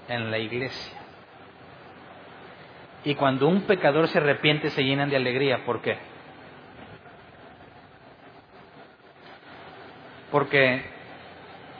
En 0.07 0.31
la 0.31 0.37
iglesia. 0.37 0.97
Y 3.03 3.15
cuando 3.15 3.47
un 3.47 3.61
pecador 3.63 4.07
se 4.07 4.19
arrepiente 4.19 4.69
se 4.69 4.83
llenan 4.83 5.09
de 5.09 5.15
alegría. 5.15 5.65
¿Por 5.65 5.81
qué? 5.81 5.97
Porque 10.31 10.83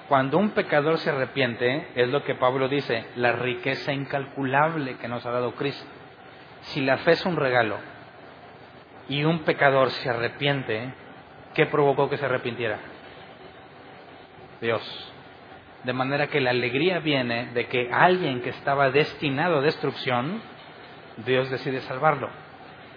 cuando 0.10 0.38
un 0.38 0.50
pecador 0.50 0.98
se 0.98 1.10
arrepiente, 1.10 1.88
es 1.96 2.10
lo 2.10 2.24
que 2.24 2.36
Pablo 2.36 2.68
dice, 2.68 3.06
la 3.16 3.32
riqueza 3.32 3.94
incalculable 3.94 4.98
que 4.98 5.08
nos 5.08 5.26
ha 5.26 5.32
dado 5.32 5.54
Cristo. 5.56 5.86
Si 6.64 6.82
la 6.82 6.98
fe 6.98 7.12
es 7.12 7.26
un 7.26 7.38
regalo 7.38 7.78
y 9.08 9.24
un 9.24 9.40
pecador 9.40 9.90
se 9.92 10.10
arrepiente, 10.10 10.94
¿qué 11.54 11.66
provocó 11.66 12.10
que 12.10 12.18
se 12.18 12.26
arrepintiera? 12.26 12.80
Dios. 14.60 15.11
De 15.84 15.94
manera 15.94 16.28
que 16.28 16.42
la 16.42 16.52
alegría 16.52 17.00
viene 17.00 17.48
de 17.54 17.68
que 17.68 17.90
alguien 17.92 18.42
que 18.42 18.52
estaba 18.52 18.92
destinado 18.92 19.58
a 19.58 19.62
destrucción, 19.62 20.42
Dios 21.26 21.50
decide 21.50 21.82
salvarlo. 21.82 22.30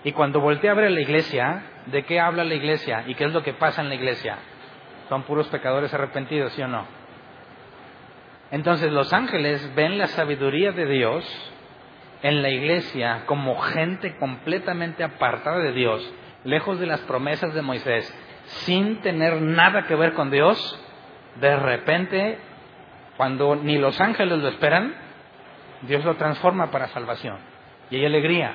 Y 0.04 0.12
cuando 0.12 0.40
voltea 0.40 0.72
a 0.72 0.74
ver 0.74 0.86
a 0.86 0.90
la 0.90 1.00
iglesia, 1.00 1.62
¿de 1.86 2.04
qué 2.04 2.20
habla 2.20 2.44
la 2.44 2.54
iglesia? 2.54 3.04
¿Y 3.06 3.14
qué 3.14 3.24
es 3.24 3.32
lo 3.32 3.42
que 3.42 3.54
pasa 3.54 3.80
en 3.80 3.88
la 3.88 3.94
iglesia? 3.94 4.36
Son 5.08 5.22
puros 5.22 5.48
pecadores 5.48 5.92
arrepentidos, 5.94 6.52
¿sí 6.52 6.62
o 6.62 6.68
no? 6.68 6.86
Entonces 8.50 8.92
los 8.92 9.12
ángeles 9.12 9.74
ven 9.74 9.98
la 9.98 10.06
sabiduría 10.06 10.72
de 10.72 10.86
Dios 10.86 11.52
en 12.22 12.42
la 12.42 12.50
iglesia 12.50 13.24
como 13.26 13.58
gente 13.60 14.16
completamente 14.16 15.02
apartada 15.04 15.58
de 15.58 15.72
Dios, 15.72 16.14
lejos 16.44 16.78
de 16.78 16.86
las 16.86 17.00
promesas 17.00 17.54
de 17.54 17.62
Moisés, 17.62 18.14
sin 18.44 19.00
tener 19.00 19.40
nada 19.40 19.86
que 19.86 19.94
ver 19.94 20.12
con 20.12 20.30
Dios, 20.30 20.80
de 21.40 21.56
repente, 21.56 22.38
cuando 23.16 23.56
ni 23.56 23.78
los 23.78 24.00
ángeles 24.00 24.38
lo 24.38 24.48
esperan, 24.48 24.94
Dios 25.82 26.04
lo 26.04 26.16
transforma 26.16 26.70
para 26.70 26.88
salvación 26.88 27.38
y 27.90 27.96
hay 27.96 28.06
alegría. 28.06 28.54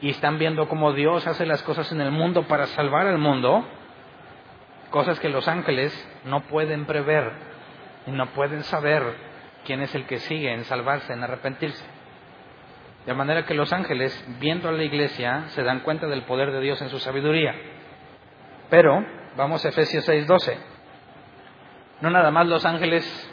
Y 0.00 0.10
están 0.10 0.38
viendo 0.38 0.68
cómo 0.68 0.92
Dios 0.92 1.26
hace 1.26 1.46
las 1.46 1.62
cosas 1.62 1.90
en 1.92 2.00
el 2.00 2.10
mundo 2.10 2.44
para 2.44 2.66
salvar 2.66 3.06
al 3.06 3.18
mundo, 3.18 3.64
cosas 4.90 5.20
que 5.20 5.28
los 5.28 5.46
ángeles 5.46 5.92
no 6.24 6.40
pueden 6.42 6.86
prever 6.86 7.32
y 8.06 8.10
no 8.10 8.26
pueden 8.32 8.64
saber 8.64 9.02
quién 9.64 9.80
es 9.80 9.94
el 9.94 10.06
que 10.06 10.18
sigue 10.18 10.52
en 10.52 10.64
salvarse, 10.64 11.12
en 11.12 11.22
arrepentirse. 11.22 11.84
De 13.06 13.14
manera 13.14 13.44
que 13.44 13.54
los 13.54 13.72
ángeles, 13.72 14.12
viendo 14.40 14.68
a 14.68 14.72
la 14.72 14.82
iglesia, 14.82 15.44
se 15.48 15.62
dan 15.62 15.80
cuenta 15.80 16.06
del 16.06 16.22
poder 16.22 16.52
de 16.52 16.60
Dios 16.60 16.80
en 16.82 16.88
su 16.88 16.98
sabiduría. 16.98 17.54
Pero, 18.70 19.04
vamos 19.36 19.64
a 19.64 19.68
Efesios 19.68 20.08
6:12. 20.08 20.56
No 22.00 22.10
nada 22.10 22.30
más 22.30 22.46
los 22.46 22.64
ángeles, 22.64 23.31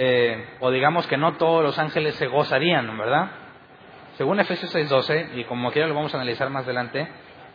eh, 0.00 0.46
o 0.60 0.70
digamos 0.70 1.08
que 1.08 1.16
no 1.16 1.36
todos 1.38 1.60
los 1.60 1.76
ángeles 1.76 2.14
se 2.14 2.28
gozarían, 2.28 2.96
¿verdad? 2.96 3.32
Según 4.16 4.38
Efesios 4.38 4.72
6:12, 4.72 5.30
y 5.34 5.44
como 5.44 5.72
quiera 5.72 5.88
lo 5.88 5.94
vamos 5.94 6.14
a 6.14 6.18
analizar 6.18 6.48
más 6.50 6.62
adelante, 6.64 7.08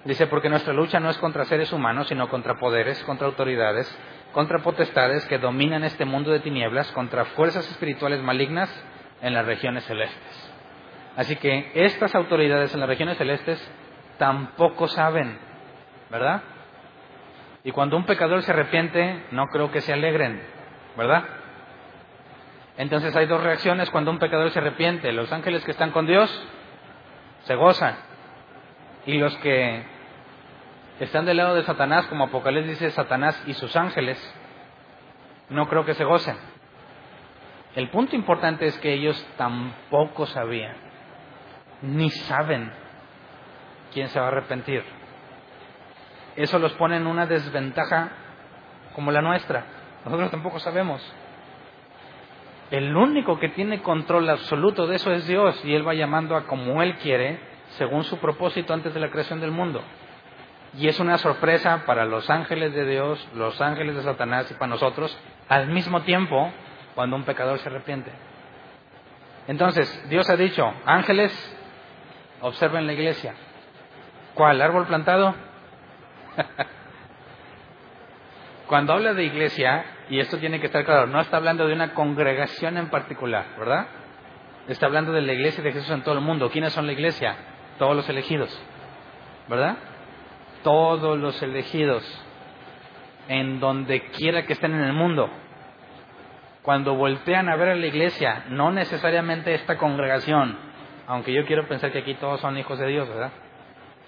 dice, 0.03 0.27
porque 0.27 0.49
nuestra 0.49 0.73
lucha 0.73 0.99
no 0.99 1.09
es 1.09 1.17
contra 1.19 1.45
seres 1.45 1.71
humanos, 1.71 2.09
sino 2.09 2.27
contra 2.27 2.55
poderes, 2.55 3.01
contra 3.05 3.27
autoridades, 3.27 3.87
contra 4.33 4.59
potestades 4.59 5.25
que 5.27 5.37
dominan 5.37 5.85
este 5.85 6.03
mundo 6.03 6.31
de 6.31 6.41
tinieblas, 6.41 6.91
contra 6.91 7.23
fuerzas 7.23 7.65
espirituales 7.71 8.21
malignas 8.21 8.69
en 9.21 9.33
las 9.33 9.45
regiones 9.45 9.85
celestes. 9.85 10.53
Así 11.15 11.37
que 11.37 11.71
estas 11.75 12.13
autoridades 12.13 12.73
en 12.73 12.81
las 12.81 12.89
regiones 12.89 13.17
celestes 13.17 13.71
tampoco 14.17 14.89
saben, 14.89 15.39
¿verdad? 16.11 16.41
Y 17.63 17.71
cuando 17.71 17.95
un 17.95 18.05
pecador 18.05 18.43
se 18.43 18.51
arrepiente, 18.51 19.27
no 19.31 19.45
creo 19.45 19.71
que 19.71 19.79
se 19.79 19.93
alegren, 19.93 20.41
¿verdad? 20.97 21.23
Entonces 22.77 23.15
hay 23.15 23.27
dos 23.27 23.41
reacciones 23.43 23.89
cuando 23.91 24.11
un 24.11 24.19
pecador 24.19 24.49
se 24.51 24.59
arrepiente. 24.59 25.11
Los 25.11 25.31
ángeles 25.31 25.63
que 25.63 25.71
están 25.71 25.91
con 25.91 26.07
Dios 26.07 26.29
se 27.43 27.55
gozan. 27.55 27.95
Y 29.05 29.17
los 29.17 29.35
que 29.37 29.83
están 30.99 31.25
del 31.25 31.37
lado 31.37 31.55
de 31.55 31.63
Satanás, 31.63 32.05
como 32.07 32.25
Apocalipsis 32.25 32.79
dice 32.79 32.91
Satanás 32.91 33.41
y 33.45 33.53
sus 33.53 33.75
ángeles, 33.75 34.17
no 35.49 35.67
creo 35.67 35.85
que 35.85 35.93
se 35.93 36.03
gocen. 36.03 36.37
El 37.75 37.89
punto 37.89 38.15
importante 38.15 38.65
es 38.65 38.77
que 38.79 38.93
ellos 38.93 39.27
tampoco 39.35 40.25
sabían, 40.27 40.75
ni 41.81 42.09
saben 42.09 42.71
quién 43.91 44.07
se 44.09 44.19
va 44.19 44.25
a 44.25 44.29
arrepentir. 44.29 44.83
Eso 46.35 46.59
los 46.59 46.73
pone 46.73 46.97
en 46.97 47.07
una 47.07 47.25
desventaja 47.25 48.11
como 48.93 49.11
la 49.11 49.21
nuestra. 49.21 49.65
Nosotros 50.05 50.31
tampoco 50.31 50.59
sabemos. 50.59 51.01
El 52.71 52.95
único 52.95 53.39
que 53.39 53.49
tiene 53.49 53.81
control 53.81 54.29
absoluto 54.29 54.87
de 54.87 54.95
eso 54.95 55.11
es 55.11 55.27
Dios 55.27 55.63
y 55.63 55.73
Él 55.73 55.87
va 55.87 55.93
llamando 55.93 56.35
a 56.35 56.45
como 56.45 56.81
Él 56.81 56.95
quiere, 56.95 57.39
según 57.77 58.03
su 58.03 58.17
propósito 58.17 58.73
antes 58.73 58.93
de 58.93 58.99
la 58.99 59.09
creación 59.09 59.39
del 59.39 59.51
mundo. 59.51 59.81
Y 60.75 60.87
es 60.87 60.99
una 60.99 61.17
sorpresa 61.19 61.83
para 61.85 62.05
los 62.05 62.29
ángeles 62.29 62.73
de 62.73 62.85
Dios, 62.85 63.27
los 63.35 63.61
ángeles 63.61 63.95
de 63.95 64.03
Satanás 64.03 64.49
y 64.49 64.55
para 64.55 64.67
nosotros 64.67 65.15
al 65.47 65.67
mismo 65.67 66.01
tiempo 66.01 66.51
cuando 66.95 67.15
un 67.15 67.23
pecador 67.23 67.59
se 67.59 67.69
arrepiente. 67.69 68.11
Entonces, 69.47 70.09
Dios 70.09 70.29
ha 70.29 70.37
dicho, 70.37 70.73
ángeles, 70.85 71.31
observen 72.41 72.87
la 72.87 72.93
iglesia. 72.93 73.35
¿Cuál? 74.33 74.61
¿Árbol 74.61 74.87
plantado? 74.87 75.35
Cuando 78.67 78.93
habla 78.93 79.13
de 79.13 79.25
iglesia, 79.25 79.85
y 80.09 80.19
esto 80.19 80.37
tiene 80.37 80.59
que 80.59 80.67
estar 80.67 80.83
claro, 80.85 81.07
no 81.07 81.19
está 81.19 81.37
hablando 81.37 81.67
de 81.67 81.73
una 81.73 81.93
congregación 81.93 82.77
en 82.77 82.89
particular, 82.89 83.45
¿verdad? 83.57 83.87
Está 84.67 84.85
hablando 84.85 85.11
de 85.11 85.21
la 85.21 85.33
iglesia 85.33 85.63
de 85.63 85.71
Jesús 85.71 85.89
en 85.91 86.03
todo 86.03 86.15
el 86.15 86.21
mundo. 86.21 86.49
¿Quiénes 86.49 86.73
son 86.73 86.85
la 86.85 86.93
iglesia? 86.93 87.35
Todos 87.77 87.95
los 87.95 88.07
elegidos, 88.07 88.57
¿verdad? 89.49 89.77
Todos 90.63 91.19
los 91.19 91.41
elegidos, 91.41 92.03
en 93.27 93.59
donde 93.59 94.03
quiera 94.11 94.45
que 94.45 94.53
estén 94.53 94.73
en 94.73 94.83
el 94.83 94.93
mundo. 94.93 95.29
Cuando 96.61 96.95
voltean 96.95 97.49
a 97.49 97.57
ver 97.57 97.69
a 97.69 97.75
la 97.75 97.87
iglesia, 97.87 98.45
no 98.49 98.71
necesariamente 98.71 99.53
esta 99.53 99.77
congregación, 99.77 100.57
aunque 101.07 101.33
yo 101.33 101.45
quiero 101.45 101.67
pensar 101.67 101.91
que 101.91 101.99
aquí 101.99 102.13
todos 102.15 102.39
son 102.39 102.57
hijos 102.57 102.79
de 102.79 102.87
Dios, 102.87 103.09
¿verdad? 103.09 103.31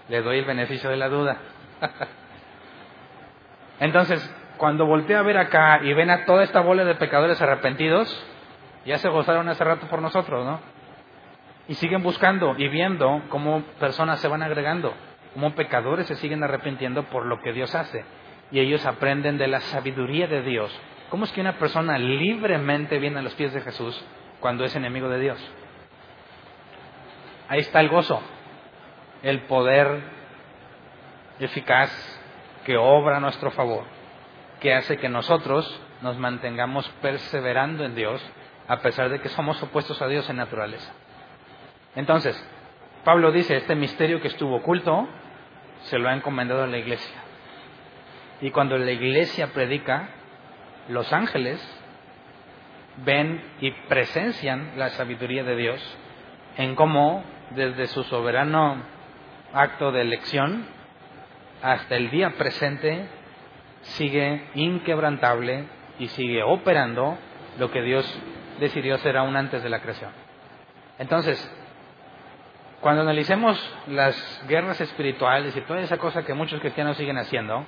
Le 0.07 0.21
doy 0.21 0.39
el 0.39 0.45
beneficio 0.45 0.89
de 0.89 0.95
la 0.95 1.09
duda. 1.09 1.37
Entonces, 3.81 4.33
cuando 4.57 4.85
voltea 4.85 5.19
a 5.19 5.23
ver 5.23 5.37
acá 5.37 5.79
y 5.83 5.93
ven 5.93 6.09
a 6.09 6.25
toda 6.25 6.43
esta 6.43 6.61
bola 6.61 6.83
de 6.83 6.95
pecadores 6.95 7.41
arrepentidos, 7.41 8.25
ya 8.85 8.97
se 8.97 9.09
gozaron 9.09 9.49
hace 9.49 9.63
rato 9.63 9.87
por 9.87 10.01
nosotros, 10.01 10.45
¿no? 10.45 10.59
Y 11.67 11.73
siguen 11.75 12.03
buscando 12.03 12.55
y 12.57 12.67
viendo 12.67 13.23
cómo 13.29 13.61
personas 13.79 14.19
se 14.19 14.27
van 14.27 14.43
agregando, 14.43 14.93
cómo 15.33 15.55
pecadores 15.55 16.07
se 16.07 16.15
siguen 16.15 16.43
arrepintiendo 16.43 17.03
por 17.03 17.25
lo 17.25 17.41
que 17.41 17.53
Dios 17.53 17.73
hace. 17.73 18.05
Y 18.51 18.59
ellos 18.59 18.85
aprenden 18.85 19.37
de 19.37 19.47
la 19.47 19.59
sabiduría 19.59 20.27
de 20.27 20.43
Dios. 20.43 20.79
¿Cómo 21.09 21.25
es 21.25 21.31
que 21.31 21.41
una 21.41 21.57
persona 21.57 21.97
libremente 21.97 22.99
viene 22.99 23.19
a 23.19 23.23
los 23.23 23.33
pies 23.33 23.53
de 23.53 23.61
Jesús 23.61 24.05
cuando 24.39 24.63
es 24.63 24.75
enemigo 24.75 25.09
de 25.09 25.19
Dios? 25.19 25.51
Ahí 27.47 27.59
está 27.59 27.79
el 27.79 27.89
gozo, 27.89 28.21
el 29.23 29.41
poder 29.41 30.01
eficaz 31.39 31.91
que 32.65 32.77
obra 32.77 33.17
a 33.17 33.19
nuestro 33.19 33.51
favor, 33.51 33.83
que 34.65 34.73
hace 34.73 34.97
que 34.97 35.09
nosotros 35.09 35.79
nos 36.01 36.17
mantengamos 36.17 36.89
perseverando 36.99 37.85
en 37.85 37.93
Dios 37.93 38.19
a 38.67 38.79
pesar 38.79 39.11
de 39.11 39.21
que 39.21 39.29
somos 39.29 39.61
opuestos 39.61 40.01
a 40.01 40.07
Dios 40.07 40.27
en 40.27 40.37
naturaleza. 40.37 40.91
Entonces, 41.95 42.35
Pablo 43.03 43.31
dice, 43.31 43.57
este 43.57 43.75
misterio 43.75 44.21
que 44.21 44.27
estuvo 44.27 44.55
oculto, 44.55 45.07
se 45.81 45.99
lo 45.99 46.09
ha 46.09 46.15
encomendado 46.15 46.63
a 46.63 46.67
la 46.67 46.79
iglesia. 46.79 47.15
Y 48.41 48.49
cuando 48.49 48.75
la 48.75 48.89
iglesia 48.89 49.53
predica, 49.53 50.09
los 50.89 51.13
ángeles 51.13 51.61
ven 53.05 53.43
y 53.61 53.69
presencian 53.87 54.71
la 54.77 54.89
sabiduría 54.89 55.43
de 55.43 55.57
Dios 55.57 55.97
en 56.57 56.73
cómo 56.73 57.23
desde 57.51 57.85
su 57.85 58.01
soberano 58.05 58.81
acto 59.53 59.91
de 59.91 60.01
elección 60.01 60.65
hasta 61.61 61.97
el 61.97 62.09
día 62.09 62.31
presente 62.31 63.07
sigue 63.93 64.49
inquebrantable 64.55 65.65
y 65.99 66.07
sigue 66.09 66.43
operando 66.43 67.17
lo 67.57 67.71
que 67.71 67.81
Dios 67.81 68.05
decidió 68.59 68.95
hacer 68.95 69.17
aún 69.17 69.35
antes 69.35 69.63
de 69.63 69.69
la 69.69 69.81
creación. 69.81 70.11
Entonces, 70.97 71.51
cuando 72.81 73.01
analicemos 73.01 73.59
las 73.87 74.43
guerras 74.47 74.79
espirituales 74.81 75.55
y 75.55 75.61
toda 75.61 75.81
esa 75.81 75.97
cosa 75.97 76.23
que 76.23 76.33
muchos 76.33 76.59
cristianos 76.59 76.97
siguen 76.97 77.17
haciendo, 77.17 77.65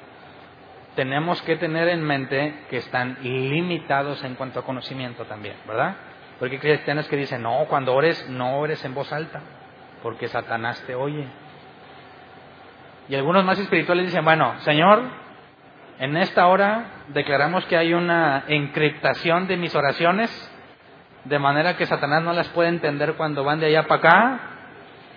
tenemos 0.96 1.42
que 1.44 1.58
tener 1.58 1.90
en 1.90 2.04
mente 2.04 2.66
que 2.70 2.78
están 2.78 3.18
limitados 3.22 4.24
en 4.24 4.36
cuanto 4.36 4.60
a 4.60 4.64
conocimiento 4.64 5.26
también, 5.26 5.56
¿verdad? 5.68 5.96
Porque 6.40 6.56
hay 6.56 6.62
cristianos 6.62 7.08
que 7.08 7.16
dicen, 7.16 7.44
no, 7.44 7.66
cuando 7.68 7.94
ores, 7.94 8.30
no 8.30 8.60
ores 8.60 8.84
en 8.86 8.94
voz 8.94 9.12
alta, 9.12 9.42
porque 10.04 10.28
Satanás 10.28 10.82
te 10.86 10.96
oye. 10.96 11.28
Y 13.10 13.16
algunos 13.16 13.44
más 13.44 13.58
espirituales 13.60 14.08
dicen, 14.08 14.26
bueno, 14.26 14.60
Señor, 14.62 15.04
en 16.00 16.16
esta 16.18 16.48
hora 16.48 16.86
declaramos 17.10 17.66
que 17.66 17.78
hay 17.78 17.94
una 17.94 18.44
encriptación 18.48 19.48
de 19.48 19.58
mis 19.58 19.74
oraciones, 19.76 20.30
de 21.26 21.40
manera 21.40 21.76
que 21.76 21.86
Satanás 21.86 22.24
no 22.24 22.34
las 22.34 22.48
puede 22.50 22.70
entender 22.70 23.14
cuando 23.14 23.44
van 23.44 23.60
de 23.60 23.68
allá 23.68 23.84
para 23.88 24.00
acá, 24.00 24.40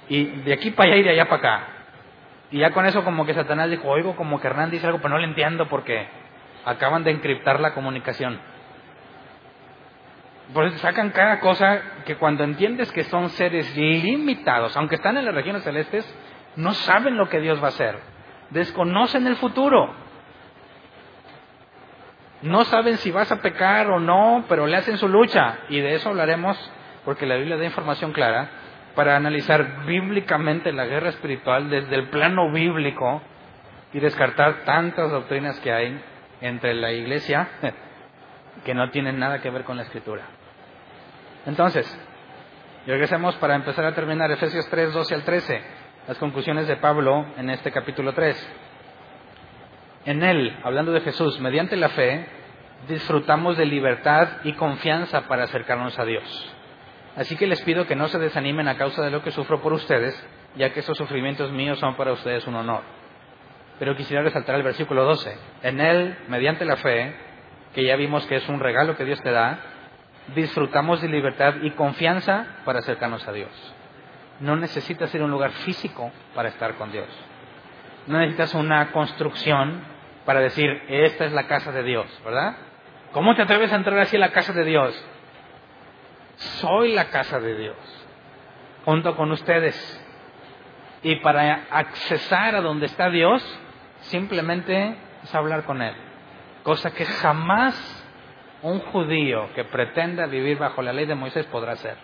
y 0.09 0.25
de 0.25 0.53
aquí 0.53 0.71
para 0.71 0.91
allá 0.91 1.01
y 1.01 1.03
de 1.05 1.11
allá 1.11 1.25
para 1.27 1.37
acá. 1.37 1.67
Y 2.51 2.59
ya 2.59 2.73
con 2.73 2.87
eso 2.87 3.05
como 3.05 3.27
que 3.27 3.35
Satanás 3.35 3.71
dijo, 3.71 3.89
oigo 3.89 4.17
como 4.17 4.41
que 4.41 4.49
Hernán 4.49 4.71
dice 4.71 4.87
algo, 4.87 4.99
pero 4.99 5.11
no 5.11 5.19
lo 5.19 5.25
entiendo 5.25 5.69
porque 5.69 6.09
acaban 6.65 7.05
de 7.05 7.13
encriptar 7.13 7.61
la 7.61 7.75
comunicación. 7.75 8.41
Por 10.53 10.69
sacan 10.79 11.11
cada 11.11 11.39
cosa 11.39 11.81
que 12.05 12.17
cuando 12.17 12.43
entiendes 12.43 12.91
que 12.91 13.05
son 13.05 13.31
seres 13.31 13.77
limitados, 13.77 14.77
aunque 14.77 14.97
están 14.97 15.17
en 15.17 15.27
las 15.27 15.35
regiones 15.35 15.63
celestes, 15.63 16.05
no 16.57 16.73
saben 16.73 17.17
lo 17.17 17.29
que 17.29 17.41
Dios 17.41 17.63
va 17.63 17.67
a 17.67 17.69
hacer. 17.69 17.99
Desconocen 18.51 19.29
el 19.29 19.37
futuro. 19.37 19.95
No 22.43 22.65
saben 22.65 22.97
si 22.99 23.11
vas 23.11 23.31
a 23.31 23.43
pecar 23.43 23.91
o 23.91 24.01
no, 24.01 24.45
pero 24.49 24.67
le 24.67 24.77
hacen 24.77 24.97
su 24.97 25.09
lucha. 25.09 25.59
Y 25.69 25.81
de 25.81 25.95
eso 25.95 26.09
hablaremos 26.09 26.57
porque 27.05 27.27
la 27.27 27.37
Biblia 27.37 27.57
da 27.57 27.65
información 27.65 28.13
clara 28.13 28.49
para 28.95 29.17
analizar 29.17 29.85
bíblicamente 29.85 30.73
la 30.73 30.87
guerra 30.87 31.11
espiritual 31.11 31.71
desde 31.71 31.95
el 31.95 32.09
plano 32.09 32.51
bíblico 32.51 33.23
y 33.93 34.01
descartar 34.01 34.65
tantas 34.65 35.11
doctrinas 35.11 35.59
que 35.61 35.73
hay 35.73 36.01
entre 36.41 36.75
la 36.75 36.93
iglesia 36.93 37.49
que 38.65 38.75
no 38.75 38.91
tienen 38.91 39.19
nada 39.19 39.41
que 39.41 39.51
ver 39.51 39.65
con 39.65 39.77
la 39.77 39.83
escritura. 39.85 40.23
Entonces, 41.47 41.87
regresemos 42.87 43.35
para 43.37 43.55
empezar 43.55 43.85
a 43.85 43.95
terminar 43.95 44.31
Efesios 44.31 44.69
3, 44.69 44.93
12 44.93 45.15
al 45.15 45.23
13, 45.25 45.63
las 46.09 46.19
conclusiones 46.19 46.67
de 46.69 46.77
Pablo 46.77 47.27
en 47.37 47.51
este 47.51 47.71
capítulo 47.71 48.13
3. 48.13 48.70
En 50.05 50.23
él, 50.23 50.57
hablando 50.65 50.93
de 50.93 51.01
Jesús, 51.01 51.39
mediante 51.41 51.77
la 51.77 51.91
fe, 51.91 52.27
disfrutamos 52.89 53.57
de 53.57 53.67
libertad 53.67 54.29
y 54.45 54.53
confianza 54.55 55.29
para 55.29 55.45
acercarnos 55.45 55.99
a 55.99 56.05
Dios. 56.05 56.55
Así 57.17 57.37
que 57.37 57.47
les 57.47 57.61
pido 57.63 57.87
que 57.87 57.97
no 57.97 58.09
se 58.09 58.19
desanimen 58.19 58.69
a 58.69 58.77
causa 58.77 59.03
de 59.03 59.11
lo 59.11 59.23
que 59.23 59.31
sufro 59.31 59.61
por 59.61 59.73
ustedes, 59.73 60.15
ya 60.57 60.73
que 60.73 60.81
esos 60.81 60.97
sufrimientos 60.97 61.53
míos 61.53 61.79
son 61.79 61.97
para 61.97 62.13
ustedes 62.13 62.47
un 62.47 62.55
honor. 62.55 62.83
Pero 63.79 63.97
quisiera 63.97 64.23
resaltar 64.23 64.57
el 64.57 64.63
versículo 64.63 65.05
12. 65.05 65.37
En 65.63 65.81
Él, 65.81 66.17
mediante 66.29 66.65
la 66.65 66.77
fe, 66.77 67.15
que 67.75 67.85
ya 67.85 67.97
vimos 67.97 68.27
que 68.27 68.37
es 68.37 68.49
un 68.49 68.61
regalo 68.61 68.97
que 68.97 69.05
Dios 69.05 69.21
te 69.23 69.31
da, 69.31 69.59
disfrutamos 70.35 71.01
de 71.01 71.09
libertad 71.09 71.57
y 71.63 71.71
confianza 71.73 72.47
para 72.65 72.79
acercarnos 72.79 73.27
a 73.27 73.33
Dios. 73.33 73.51
No 74.41 74.57
necesitas 74.57 75.15
ir 75.15 75.21
a 75.21 75.25
un 75.25 75.31
lugar 75.31 75.51
físico 75.51 76.11
para 76.35 76.49
estar 76.49 76.75
con 76.77 76.91
Dios. 76.91 77.09
No 78.07 78.19
necesitas 78.19 78.55
una 78.55 78.93
construcción 78.93 79.83
para 80.25 80.41
decir, 80.41 80.83
esta 80.89 81.25
es 81.25 81.33
la 81.33 81.47
casa 81.47 81.73
de 81.73 81.83
Dios, 81.83 82.07
¿verdad? 82.25 82.57
¿Cómo 83.13 83.35
te 83.35 83.43
atreves 83.43 83.73
a 83.73 83.77
entrar 83.77 83.99
así 83.99 84.17
a 84.17 84.21
la 84.21 84.33
casa 84.33 84.53
de 84.53 84.65
Dios? 84.65 85.05
soy 86.41 86.93
la 86.93 87.11
casa 87.11 87.39
de 87.39 87.55
Dios, 87.55 87.77
junto 88.85 89.15
con 89.17 89.31
ustedes. 89.31 90.07
Y 91.03 91.17
para 91.17 91.67
accesar 91.71 92.55
a 92.55 92.61
donde 92.61 92.87
está 92.87 93.11
Dios, 93.11 93.43
simplemente 94.01 94.97
es 95.23 95.35
hablar 95.35 95.65
con 95.65 95.83
Él. 95.83 95.95
Cosa 96.63 96.93
que 96.93 97.05
jamás 97.05 98.07
un 98.63 98.81
judío 98.81 99.49
que 99.55 99.65
pretenda 99.65 100.27
vivir 100.27 100.59
bajo 100.59 100.83
la 100.83 100.93
ley 100.93 101.07
de 101.07 101.15
Moisés 101.15 101.47
podrá 101.47 101.73
hacer. 101.73 101.97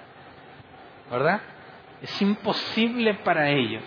¿Verdad? 1.11 1.41
Es 2.03 2.23
imposible 2.23 3.15
para 3.15 3.51
ellos 3.51 3.85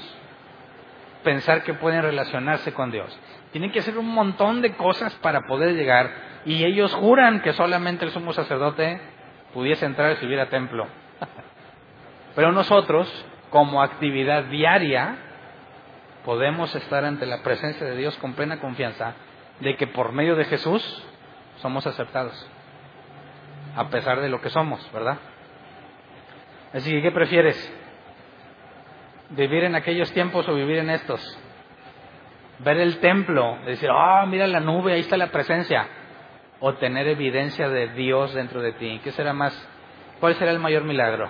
pensar 1.24 1.64
que 1.64 1.74
pueden 1.74 2.02
relacionarse 2.02 2.74
con 2.74 2.92
Dios. 2.92 3.18
Tienen 3.52 3.72
que 3.72 3.80
hacer 3.80 3.98
un 3.98 4.08
montón 4.08 4.62
de 4.62 4.74
cosas 4.74 5.14
para 5.16 5.42
poder 5.42 5.76
llegar 5.76 6.12
y 6.46 6.64
ellos 6.64 6.94
juran 6.94 7.42
que 7.42 7.54
solamente 7.54 8.06
el 8.06 8.12
sumo 8.12 8.34
sacerdote 8.34 9.02
pudiese 9.54 9.86
entrar 9.86 10.16
si 10.18 10.26
hubiera 10.26 10.50
templo. 10.50 10.88
Pero 12.36 12.52
nosotros, 12.52 13.26
como 13.50 13.82
actividad 13.82 14.46
diaria, 14.46 15.18
podemos 16.24 16.74
estar 16.76 17.04
ante 17.06 17.26
la 17.26 17.42
presencia 17.42 17.86
de 17.86 17.98
Dios 17.98 18.18
con 18.18 18.34
plena 18.34 18.60
confianza 18.60 19.16
de 19.60 19.76
que 19.76 19.88
por 19.88 20.12
medio 20.12 20.36
de 20.36 20.46
Jesús 20.46 21.04
somos 21.58 21.86
aceptados, 21.86 22.50
a 23.76 23.90
pesar 23.90 24.22
de 24.22 24.30
lo 24.30 24.40
que 24.40 24.50
somos, 24.50 24.90
¿verdad? 24.94 25.18
Así 26.74 26.92
que, 26.92 27.02
¿qué 27.02 27.12
prefieres? 27.12 27.74
¿Vivir 29.32 29.64
en 29.64 29.76
aquellos 29.76 30.12
tiempos 30.12 30.48
o 30.48 30.56
vivir 30.56 30.78
en 30.78 30.90
estos? 30.90 31.40
Ver 32.60 32.78
el 32.78 33.00
templo, 33.00 33.58
decir, 33.66 33.90
ah, 33.92 34.26
mira 34.28 34.48
la 34.48 34.60
nube, 34.60 34.94
ahí 34.94 35.02
está 35.02 35.18
la 35.18 35.28
presencia 35.28 35.88
o 36.60 36.74
tener 36.76 37.08
evidencia 37.08 37.70
de 37.70 37.90
Dios 37.90 38.34
dentro 38.34 38.62
de 38.62 38.74
ti? 38.74 39.00
¿Qué 39.04 39.12
será 39.12 39.34
más? 39.34 39.54
¿Cuál 40.20 40.36
será 40.36 40.52
el 40.52 40.60
mayor 40.60 40.84
milagro? 40.84 41.30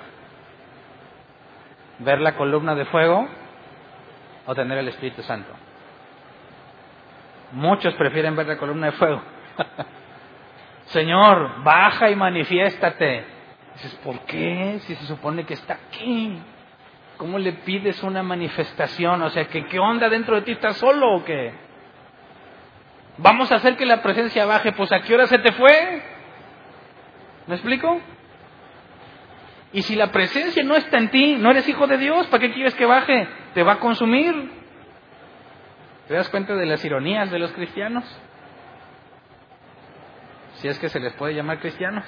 ¿Ver 1.99 2.19
la 2.21 2.35
columna 2.35 2.75
de 2.75 2.85
fuego 2.85 3.27
o 4.45 4.55
tener 4.55 4.77
el 4.77 4.87
Espíritu 4.87 5.21
Santo? 5.21 5.51
Muchos 7.51 7.93
prefieren 7.95 8.35
ver 8.35 8.47
la 8.47 8.57
columna 8.57 8.87
de 8.87 8.91
fuego. 8.93 9.21
Señor, 10.85 11.63
baja 11.63 12.09
y 12.09 12.15
manifiéstate. 12.15 13.25
Dices, 13.73 13.95
¿por 14.03 14.19
qué? 14.21 14.79
Si 14.81 14.95
se 14.95 15.05
supone 15.05 15.45
que 15.45 15.53
está 15.53 15.75
aquí. 15.75 16.41
¿Cómo 17.19 17.37
le 17.37 17.51
pides 17.51 18.01
una 18.01 18.23
manifestación? 18.23 19.21
O 19.23 19.29
sea, 19.29 19.43
¿qué, 19.49 19.65
¿qué 19.65 19.77
onda 19.77 20.07
dentro 20.07 20.37
de 20.37 20.43
ti? 20.43 20.53
¿Estás 20.53 20.77
solo 20.77 21.17
o 21.17 21.25
qué? 21.25 21.51
Vamos 23.17 23.51
a 23.51 23.55
hacer 23.55 23.75
que 23.75 23.85
la 23.85 24.01
presencia 24.01 24.45
baje. 24.45 24.71
Pues 24.71 24.89
¿a 24.93 25.01
qué 25.01 25.15
hora 25.15 25.27
se 25.27 25.37
te 25.37 25.51
fue? 25.51 26.01
¿Me 27.45 27.55
explico? 27.55 27.99
Y 29.73 29.81
si 29.81 29.97
la 29.97 30.13
presencia 30.13 30.63
no 30.63 30.77
está 30.77 30.97
en 30.97 31.09
ti, 31.09 31.35
no 31.35 31.51
eres 31.51 31.67
hijo 31.67 31.87
de 31.87 31.97
Dios, 31.97 32.25
¿para 32.27 32.39
qué 32.39 32.53
quieres 32.53 32.73
que 32.75 32.85
baje? 32.85 33.27
Te 33.53 33.63
va 33.63 33.73
a 33.73 33.79
consumir. 33.79 34.51
¿Te 36.07 36.13
das 36.13 36.29
cuenta 36.29 36.55
de 36.55 36.67
las 36.67 36.85
ironías 36.85 37.29
de 37.31 37.39
los 37.39 37.51
cristianos? 37.51 38.05
Si 40.53 40.69
es 40.69 40.79
que 40.79 40.87
se 40.87 41.01
les 41.01 41.11
puede 41.15 41.33
llamar 41.33 41.59
cristianos. 41.59 42.05